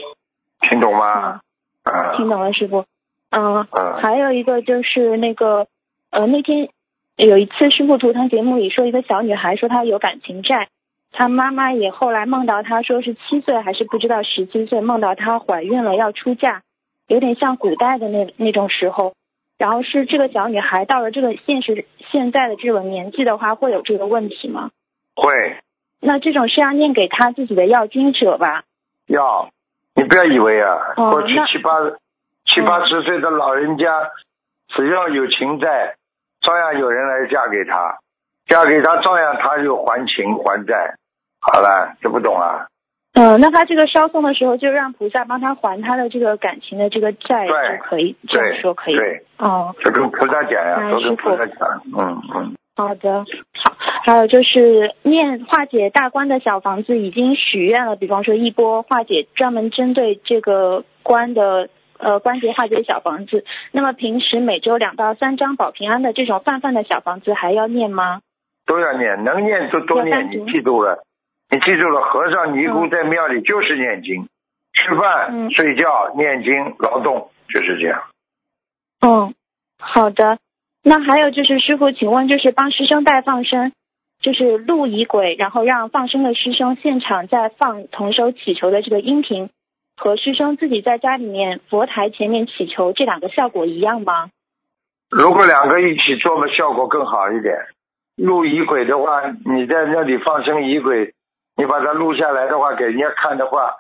[0.61, 1.41] 听懂吗？
[1.83, 2.85] 啊，听懂了，师傅。
[3.31, 5.67] 嗯，嗯还有一个就是那个，
[6.09, 6.69] 呃，那天
[7.15, 10.69] 有一次师傅图腾节目里说，一个小女孩说她有感情债，
[11.11, 16.63] 她妈妈也后来梦到她说是七岁还是不知道十七岁，梦到她怀孕了要出嫁，
[17.07, 19.13] 有点像古代的那那种时候。
[19.60, 24.72] 然后是这个小女孩到了这个现实现在的这种年纪的话，会有这个问题吗？
[25.15, 25.57] 会
[25.99, 28.64] 那这种是要念给她自己的要经者吧？
[29.06, 29.49] 要，
[29.95, 31.72] 你不要以为啊，哦过去七八
[32.45, 34.10] 七八十岁的老人家，
[34.69, 35.95] 只要有情债，
[36.41, 37.99] 照样有人来嫁给他，
[38.48, 40.95] 嫁给他照样他就还情还债。
[41.41, 42.68] 好了，这不懂啊？
[43.19, 48.95] 嗯，那他这个烧送的时候，就让菩萨帮他还他的这个感情的这个债就可以，这样说可以。
[48.95, 51.81] 对，哦，就跟菩萨讲呀，嗯都跟菩萨讲。
[51.97, 53.25] 嗯嗯，好的，
[53.57, 53.75] 好。
[54.03, 61.67] 还有就是念化解大关的小房子已经许愿了，比方说一波化解专门针对这个关的
[61.97, 63.43] 呃关节化解小房子。
[63.73, 68.21] 那么平时每周两到三张保平安的这种泛泛的小房子还要念吗？
[68.65, 70.29] 都要念，能念就多念。
[70.31, 71.03] 你记住了，
[71.51, 74.27] 你记住了，和尚尼姑在庙里就是念经，
[74.73, 78.03] 吃饭、嗯睡觉、念经、劳动，就是这样。
[79.01, 79.34] 嗯，
[79.80, 80.38] 好的。
[80.84, 83.73] 那还有就是师傅，请问就是帮师兄带放生，
[84.21, 89.49] 就是录仪轨，然后让放生的师兄现场再放同手祈求的这个音频，
[89.97, 94.30] 和师兄自己在家里面佛台前面祈求，这两个效果一样吗？
[95.09, 97.55] 如果两个一起做嘛，效果更好一点。
[98.15, 101.13] 录仪轨的话，你在那里放生仪轨，
[101.60, 103.76] 你把它录下来的话，给人家看的话，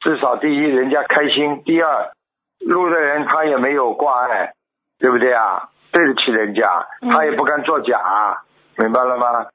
[0.00, 2.12] 至少第一人家开心，第二
[2.60, 4.52] 录的人他也没有挂碍，
[4.98, 5.70] 对不对啊？
[5.90, 8.42] 对得起人家，嗯他也不敢作假，
[8.76, 9.46] 明白了吗？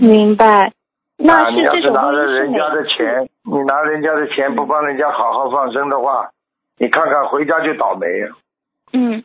[0.00, 0.72] 明白。
[1.16, 6.30] 那你要是拿这种录了人家的钱，你拿人家的钱不帮人家好好放生的话，
[6.78, 8.06] 你看看回家就倒霉。
[8.92, 9.22] 嗯，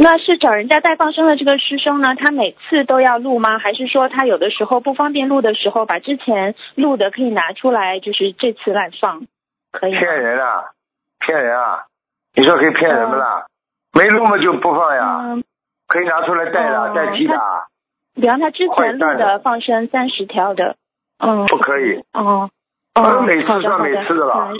[0.00, 3.58] 那是找人家带放生的这个师兄呢，他每次都要录吗？
[3.58, 9.26] 还是说他有的时候不方便录的时候，把之前录的可以拿出来，就是这次来放，
[9.72, 9.90] 可以？
[9.90, 10.70] 骗人啊！
[11.18, 11.86] 骗人啊！
[12.32, 13.46] 你说可以骗人不啦？
[13.92, 15.42] 没录嘛就不放呀，嗯，
[15.88, 17.66] 可以拿出来代的、哦代替的啊，
[18.14, 20.76] 比方他之前录的放生三十条的，
[21.18, 22.04] 嗯，不可以。
[22.12, 22.50] 哦，
[22.94, 24.52] 呃哦，每次算每次的了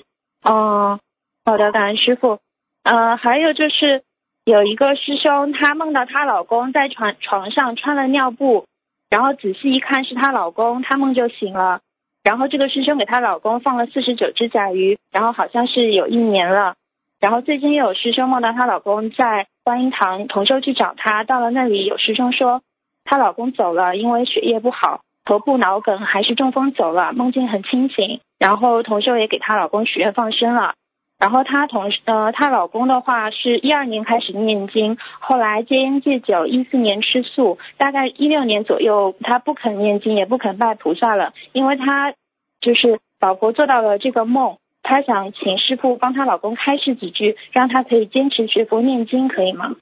[0.42, 0.98] 哦，
[1.44, 2.40] 好的，感恩师傅。
[2.82, 4.02] 呃，还有就是
[4.48, 8.64] 有一个师兄，她梦到她老公在床床上穿了尿布，
[9.10, 11.80] 然后仔细一看是她老公，她梦就醒了。
[12.24, 16.76] 然后这个师兄给她老公放了四十九只甲鱼，然后好像是有一年了。
[17.20, 22.62] 然后最近又有师兄梦到她老公在观音堂同修去找她，到了那里有师兄说
[23.04, 28.20] 她老公走了，因为血液不好，头部脑梗还是中风走了，梦境很清醒。
[28.38, 30.72] 然后同修也给她老公许愿放生了。
[31.18, 42.12] 然后她同呃她老公的话是一二年开始念经，后来戒烟戒酒，一四年吃素，大概一六年左右她不肯念经，也不肯拜菩萨了，因为她
[42.60, 49.74] 就是老婆做到了这个梦，她想请师傅帮她老公开示几句，让她可以坚持学佛念经，可以吗？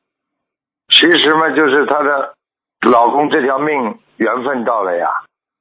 [0.88, 2.34] 其实嘛，就是她的
[2.88, 5.08] 老公这条命缘分到了呀，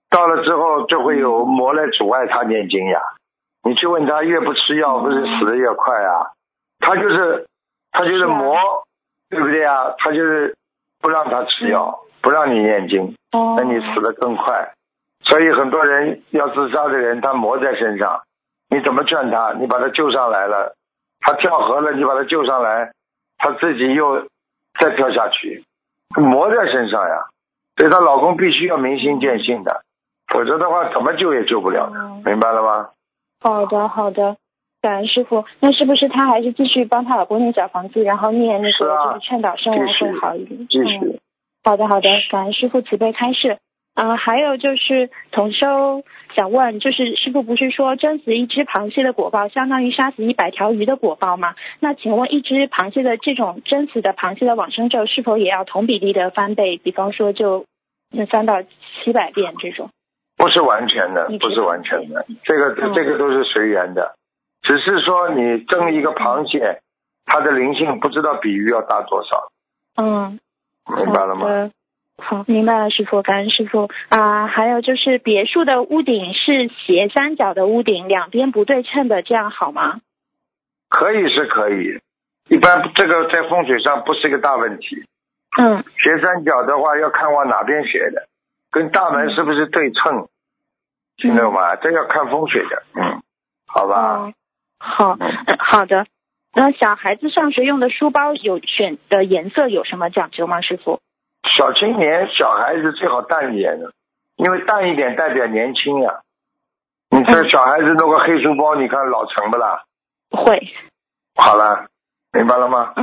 [0.10, 3.00] 到了之后就会有魔来阻碍她念经呀。
[3.66, 6.32] 你去问他，越不吃药，不是死的越快啊？
[6.80, 7.48] 他就是
[7.92, 8.56] 他就是魔，
[9.30, 9.96] 对不对啊？
[9.98, 10.56] 他就是
[11.02, 14.72] 不让他吃药，不让你念经，哦那你死的更快。
[15.24, 18.22] 所以很多人要自杀的人，他魔在身上，
[18.70, 19.54] 你怎么劝他？
[19.54, 20.76] 你把他救上来了，
[21.20, 22.92] 他跳河了，你把他救上来，
[23.40, 24.28] 他自己又
[24.80, 25.66] 再跳下去，
[26.16, 27.26] 魔在身上呀。
[27.78, 29.82] 所以她老公必须要明心见性的，
[30.32, 32.90] 否则的话怎么救也救不了的，哦明白了吗？
[33.40, 34.38] 好的，好的，
[34.82, 35.46] 感恩师傅。
[35.60, 40.68] 那是不是她还是继续帮她老公念小房子，然后念那个就是劝导圣文会好一点？
[40.68, 41.20] 继嗯续。
[41.64, 43.58] 好的，好的，感恩师傅慈悲开示。
[43.96, 46.04] 啊、还有就是同修
[46.36, 51.56] 想问，就是师傅不是说蒸死一只螃蟹的果报相当于杀死一百条鱼的果报吗？
[51.80, 56.76] 那请问一只螃蟹的这种蒸死的螃蟹的往生咒是否也要同比例的翻倍？
[56.76, 57.64] 比方说就
[58.12, 59.90] 那三到七百遍这种？
[60.46, 62.94] 不是完全的不是完全的，这个、嗯。
[62.94, 64.14] 这个都是随缘的，
[64.62, 66.82] 只是说你蒸一个螃蟹，
[67.26, 69.50] 它的灵性不知道比鱼要大多少，
[69.98, 70.40] 嗯，
[70.96, 71.72] 明白了吗？
[72.20, 73.90] 好，明白了，师傅，感恩师傅。
[74.10, 80.00] 啊、还有就是别墅的屋顶是斜三角的屋顶，两边不对称的，这样好吗？
[80.90, 82.00] 可以是可以，
[82.50, 85.06] 一般这个在风水上不是一个大问题。
[85.58, 88.28] 嗯，斜三角的话要看往哪边斜的，
[88.70, 90.28] 跟大门是不是对称，
[91.18, 91.76] 听懂吗？
[91.78, 93.22] 这要看风水的，嗯，
[93.68, 94.34] 好吧，哦，
[94.80, 95.18] 好，
[95.60, 96.06] 好的。
[96.54, 101.00] 那小孩子上学用的书包有选的颜色有什么讲究吗，师傅？
[101.58, 103.92] 小青年小孩子最好淡一点的，
[104.36, 106.22] 因为淡一点代表年轻呀、
[107.10, 109.84] 你这嗯小孩子弄个黑书包，你看老成不啦？
[110.32, 110.74] 会，
[111.36, 111.88] 好了，
[112.34, 112.94] 明白了吗？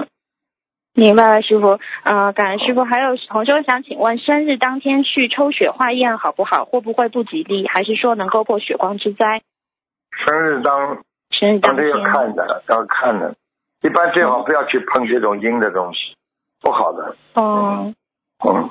[0.94, 1.78] 明白了，师傅。
[2.04, 2.84] 呃，感恩师傅。
[2.84, 6.66] 还有同学想请问，生日当天去抽血化验好不好？
[6.66, 7.66] 会不会不吉利？
[7.66, 9.40] 还是说能够破血光之灾？
[10.10, 13.34] 生日当生日当天要看的，要看的，
[13.80, 16.14] 一般最好不要去碰这种阴的东西，
[16.60, 17.16] 不好的。
[17.34, 17.94] 哦，
[18.44, 18.70] 嗯，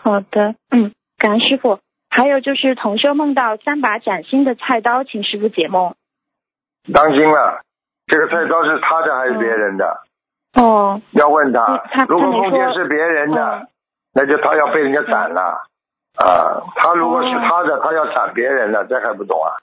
[0.00, 1.80] 好的，嗯，感恩师傅。
[2.10, 5.94] 还有就是同修梦到三把崭新的菜刀，请师傅解梦。
[6.94, 7.62] 当心了，
[8.06, 10.04] 这个菜刀是他的还是别人的？
[10.60, 12.04] 哦，要问他嗯他。
[12.04, 13.68] 如果他没说梦见是别人的嗯，
[14.14, 15.62] 那就他要被人家斩了。
[16.16, 19.54] 啊，他如果是哦他的，他要斩别人了，这还不懂啊？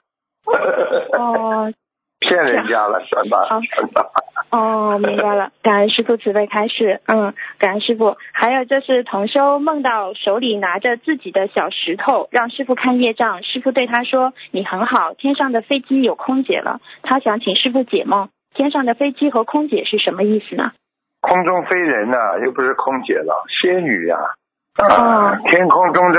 [1.18, 1.72] 哦，
[2.20, 4.10] 骗人家了，算吧好，算吧。
[4.50, 8.16] 哦，明白了， 感恩师傅慈悲开示，嗯，感恩师傅。
[8.32, 20.72] 还有就是同修梦到手里拿着自己的小石头，让师傅看业障，师傅对他说：“你很好，天上的飞机有空姐了。”他想请师傅解梦，天上的飞机和空姐是什么意思呢？
[21.26, 24.16] 空中飞人呐、又不是空姐了，仙女呀、
[24.76, 26.18] 啊，哦天空中的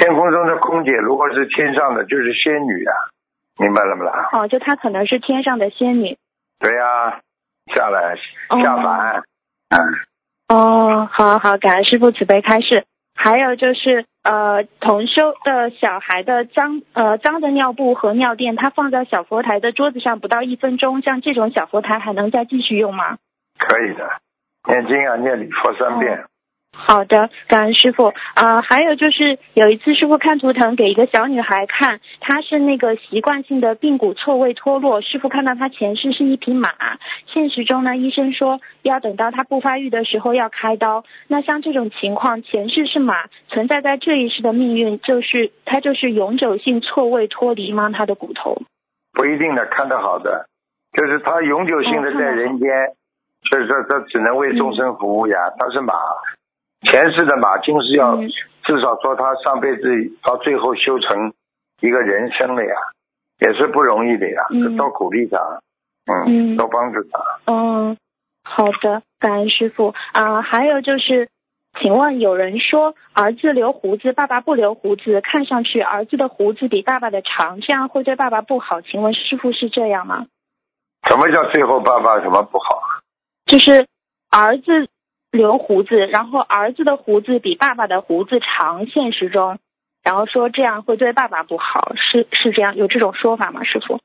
[0.00, 2.92] 天空中的空姐，如果是天上的，就是仙女呀、
[3.58, 4.28] 明白了不啦？
[4.32, 6.16] 哦，就她可能是天上的仙女。
[6.58, 7.20] 对呀、
[7.72, 8.16] 下来
[8.48, 9.22] 哦下凡，
[9.70, 9.78] 嗯，
[10.48, 12.84] 哦，好好，感恩师傅慈悲开示。
[13.18, 23.16] 还有就是，呃，同修的小孩的脏呃脏的尿布和尿垫，他放在小佛台的桌子上不到一分钟，像这种小佛台还能再继续用吗？
[23.58, 24.08] 可以的。
[24.68, 26.24] 念经啊，念礼佛三遍，
[26.76, 28.12] 好的，感恩师傅。
[28.34, 36.70] 啊、还有就是有一次师傅看图腾给一个小女孩看，她是那个习惯性的髌骨错位脱落，师傅看到她前世是一匹马，
[37.32, 41.04] 现实中呢医生说要等到她不发育的时候要开刀。
[41.28, 43.14] 那像这种情况，前世是马，
[43.48, 47.90] 存在在这一世的命运就是她就是永久性错位脱离吗？
[47.90, 48.62] 她的骨头？
[49.12, 50.48] 不一定的，看得好的，
[50.92, 52.68] 就是他永久性的在人间，
[53.50, 55.36] 所以说他只能为众生服务呀。
[55.58, 55.94] 他是马，
[56.90, 58.28] 前世的马，今世要嗯
[58.64, 59.82] 至少说他上辈子
[60.22, 61.32] 到最后修成
[61.80, 62.74] 一个人生了呀，
[63.40, 65.38] 也是不容易的呀，嗯多鼓励他，
[66.06, 67.20] 嗯嗯，多帮助他。
[67.46, 67.96] 嗯，
[68.44, 71.28] 好的，感恩师傅啊、还有就是，
[71.80, 78.80] 请问有人说儿子留胡子，爸爸不留胡子，看上去儿子的胡子比爸爸的长，这样会对爸爸不好。
[78.80, 80.26] 请问师傅是这样吗？
[81.08, 82.82] 什么叫最后爸爸什么不好？
[83.46, 83.86] 就是
[84.28, 84.88] 儿子
[85.30, 89.58] 留胡子，然后儿子的胡子比爸爸的胡子长，现实中，
[90.02, 93.62] 然后说这样会对爸爸不好，是是这样有这种说法吗？
[93.62, 94.00] 师傅？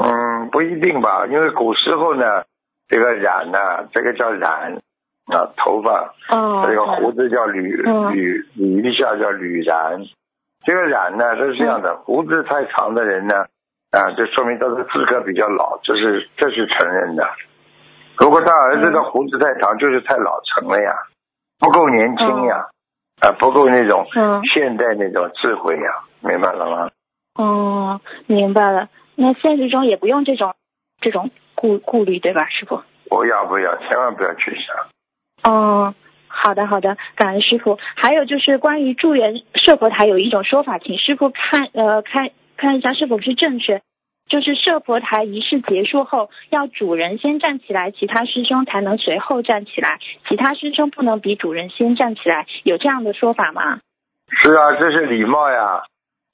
[0.00, 2.44] 嗯，不一定吧，因为古时候呢，
[2.88, 4.80] 这个染呢、这个叫染
[5.26, 10.00] 啊，头发哦，这个胡子叫缕嗯缕捋一下叫捋染，
[10.64, 13.46] 这个染呢是这样嗯的，胡子太长的人呢，
[13.90, 17.26] 啊，就说明他的资格比较老，这是这是承认的。
[18.18, 20.92] 如果他儿子的胡子太长，就是太老成了呀，
[21.58, 22.66] 不够年轻呀，
[23.20, 26.90] 啊，不够那种嗯现代那种智慧呀，明白了吗？
[27.34, 28.88] 哦，明白了。
[29.14, 30.54] 那现实中也不用这种
[31.00, 32.82] 这种顾顾虑，对吧，师傅？
[33.08, 35.52] 不要不要，千万不要去想。
[35.52, 35.94] 哦，
[36.28, 37.78] 好的好的，感恩师傅。
[37.94, 43.82] 还有就是关于助缘设佛台有一种说法，请师傅看呃看看一下是否是正确。
[44.28, 49.98] 就是设佛台仪式结束后，要主人先站起来，其他师兄才能随后站起来，
[50.28, 53.78] 其他师兄不能比主人先站起来，有这样的说法吗？
[54.28, 55.82] 是啊，这是礼貌呀。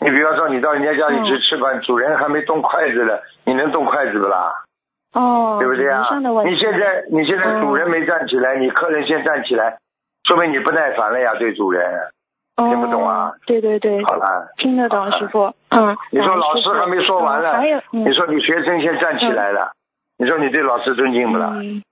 [0.01, 4.53] 你比方说，你到人家家里去吃饭，主人还没动筷子呢，你能动筷子不啦？
[5.13, 6.09] 哦，对不对啊？
[6.45, 9.77] 你现在你现在主人没站起来，你客人先站起来，
[10.27, 11.85] 说明你不耐烦了呀，对主人。
[12.57, 13.33] 听不懂啊？
[13.47, 14.05] 对对对。
[14.05, 14.53] 好了。
[14.59, 15.55] 听得懂，师傅。
[15.71, 15.97] 嗯。
[16.11, 19.73] 你说老师还没说完呢，还有，你说你学生先站起来了，
[20.19, 21.51] 你说你对老师尊敬不啦？
[21.55, 21.83] 嗯。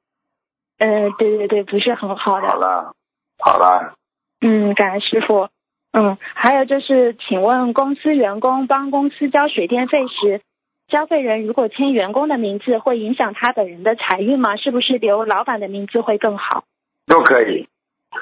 [0.79, 2.49] 呃，对对对，不是很好的。
[2.49, 2.93] 好了，
[3.39, 3.95] 好了。
[4.41, 5.49] 嗯，感恩师傅。
[5.93, 10.41] 嗯，还有就是，请问公司员工帮公司交水电费时，
[10.89, 14.57] 交费人如果签员工的名字，会影响他本人的财运吗？
[14.57, 16.65] 是不是留老板的名字会更好？
[17.07, 17.67] 都可以，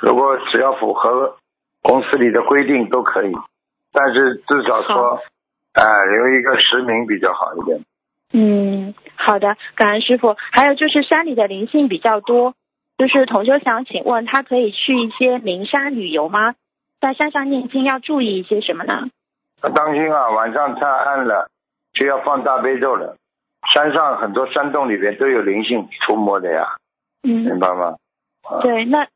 [0.01, 1.37] 如果只要符合
[1.83, 3.33] 公司里的规定都可以，
[3.93, 5.21] 但是至少说，
[5.73, 7.81] 哎，留一个实名比较好一点。
[8.33, 10.37] 嗯，好的，感恩师傅。
[10.53, 12.55] 还有就是山里的灵性比较多，
[12.99, 16.55] 就是同修想请问，他可以去一些名山旅游吗？
[17.01, 19.09] 在山上念经要注意一些什么呢？
[19.75, 21.49] 当心啊，晚上太暗了
[21.95, 23.17] 就要放大悲咒了。
[23.75, 26.77] 山上很多山洞里边都有灵性出没的呀，
[27.23, 27.97] 嗯，明白吗？
[28.63, 29.07] 对，那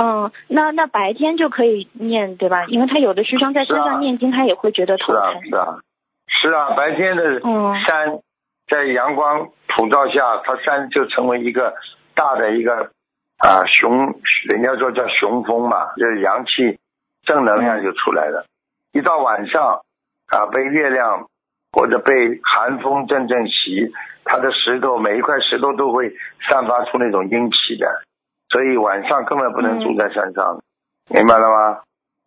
[0.00, 2.64] 嗯，那那白天就可以念对吧？
[2.66, 5.42] 因为他有的师生在山上念经，他也会觉得头疼。
[5.42, 5.78] 是啊，
[6.26, 7.40] 是啊，是啊，白天的
[7.86, 8.20] 山
[8.68, 11.74] 在阳光普照下，它山就成为一个
[12.14, 12.90] 大的一个
[13.38, 14.14] 啊雄，
[14.48, 16.78] 人家说叫雄风嘛，就是阳气。
[17.26, 18.46] 正能量就出来了。
[18.92, 19.82] 一到晚上
[20.28, 21.26] 啊，被月亮
[21.70, 23.92] 或者被寒风阵阵袭，
[24.24, 26.14] 它的石头每一块石头都会
[26.48, 28.02] 散发出那种阴气的，
[28.50, 30.60] 所以晚上根本不能住在山上，
[31.08, 31.80] 明白了吗？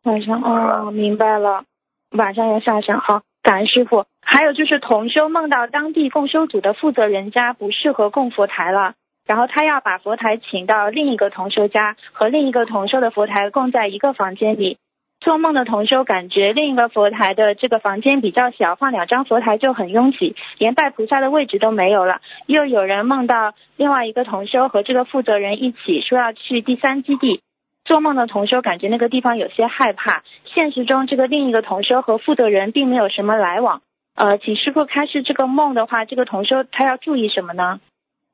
[0.03, 1.63] 晚上哦，明白了。
[2.11, 4.05] 晚上要下山好，感恩师傅。
[4.21, 8.93] 还有就是同修梦到当地共修组的负责人家不适合供佛台了。
[9.25, 14.77] 然后他要把佛台请到另一个同修家，和另一个同修的佛台供在一个房间里。
[15.23, 22.19] 做梦的同修感觉另一个佛台的这个房间比较小，放两张佛台就很拥挤，连拜菩萨的位置都没有了。
[22.45, 27.41] 又有人梦到另外一个同修和这个负责人一起说要去第三基地。
[27.85, 30.23] 做梦的同修感觉那个地方有些害怕。
[30.43, 33.81] 现实中这个另一个同修和负责人并没有什么来往。
[34.15, 37.79] 呃，请师傅开示这个梦的话，这个同修他要注意什么呢？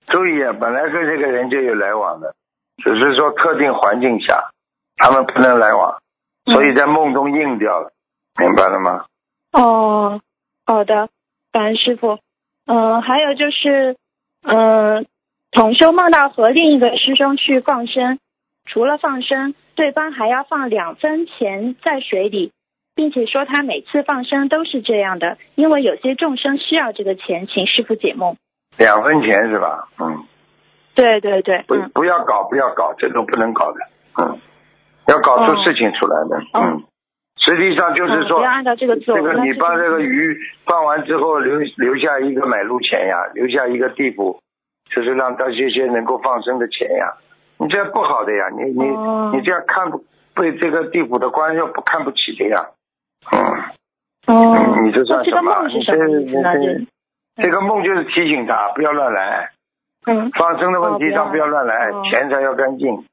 [0.08, 2.34] 注意啊，本来跟这个人就有来往的，
[2.84, 4.50] 只是说特定环境下
[4.98, 6.00] 他们不能来往，
[6.46, 7.92] 所以在梦中应掉了，
[8.38, 9.06] 明白了吗？
[9.52, 10.22] 哦，
[10.66, 11.10] 好的，
[11.52, 12.20] 感恩师傅。
[12.66, 13.98] 嗯，还有就是，
[14.44, 15.06] 嗯，
[15.52, 18.20] 同修梦到和另一个师兄去放生，
[18.66, 22.52] 除了放生，对方还要放两分钱在水里，
[22.94, 28.38] 并且说他每次放生都是这样的，因为有些众生需要这个钱，请师傅解梦。
[28.78, 29.90] 两分钱是吧？
[30.00, 30.26] 嗯，
[30.94, 33.80] 对对对，不不要搞，不要搞，这种不能搞的，
[34.22, 34.40] 嗯，
[35.10, 36.84] 要搞出事情出来的，嗯，
[37.38, 38.42] 实际上就是说，
[38.78, 44.40] 这个做，这个你把这个鱼放完之后留留下一个买路钱呀，留下一个地补，
[44.94, 47.14] 就是让他这些能够放生的钱呀，
[47.58, 48.86] 你这样不好的呀，你你
[49.36, 50.04] 你这样看不
[50.36, 52.68] 被这个地府的官要不看不起的呀，
[53.32, 55.68] 嗯，哦，你这算什么？
[55.68, 56.86] 你这你这。
[57.42, 59.52] 这个梦就是提醒他不要乱来，
[60.06, 61.48] 嗯，放生的问题上不要。
[61.48, 63.06] 乱来，钱财要干净。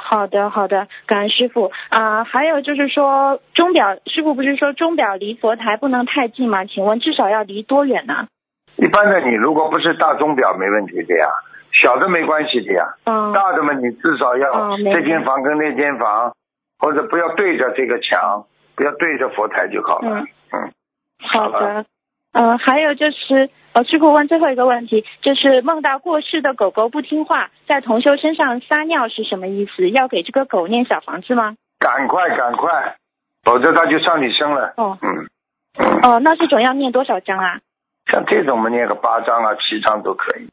[0.00, 2.24] 好的，好的，感恩师傅啊。
[2.24, 6.64] 还有就是说，钟表师傅不是说钟表离佛台不能太近吗？
[6.64, 8.28] 请问至少要离多远呢？
[8.76, 11.26] 一般的，你如果不是大钟表没问题的呀，
[11.82, 12.94] 小的没关系的呀。
[13.04, 13.32] 嗯。
[13.32, 16.32] 大的嘛，你至少要这间房跟那间房，
[16.78, 18.46] 或者不要对着这个墙，
[18.76, 20.20] 不要对着佛台就好了。
[20.20, 20.28] 嗯。
[20.52, 20.72] 嗯。
[21.20, 21.84] 好的。
[22.32, 23.50] 嗯，还有就是。
[23.74, 29.90] 呃，师傅问最后一个问题，就是梦到过世的狗狗不听话，在同修身上撒尿是什么意思？
[29.90, 31.54] 要给这个狗念小房子吗？
[31.78, 32.96] 赶快赶快，
[33.44, 34.72] 否则它就上你身了。
[34.78, 35.28] 哦，嗯，
[36.02, 37.60] 哦，那这种要念多少章啊？
[38.10, 40.48] 像这种我们，念个八章啊、七章都可以。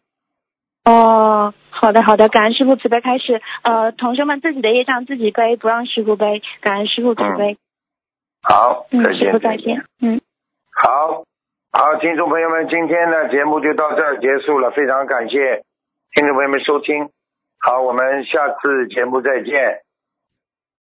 [0.84, 3.42] 哦，好的好的，感恩师傅慈悲开始。
[3.64, 6.44] 呃，同学们自己的业障自己背，不让师傅背。
[6.60, 7.58] 感恩师傅慈悲。
[8.44, 9.86] 好，嗯，师傅再见。
[10.02, 10.20] 嗯，
[10.76, 11.24] 好。
[11.78, 15.62] 好，听众朋友们，今天的节目就到这儿结束了，非常感谢
[16.14, 17.10] 听众朋友们收听。
[17.60, 19.85] 好，我们下次节目再见。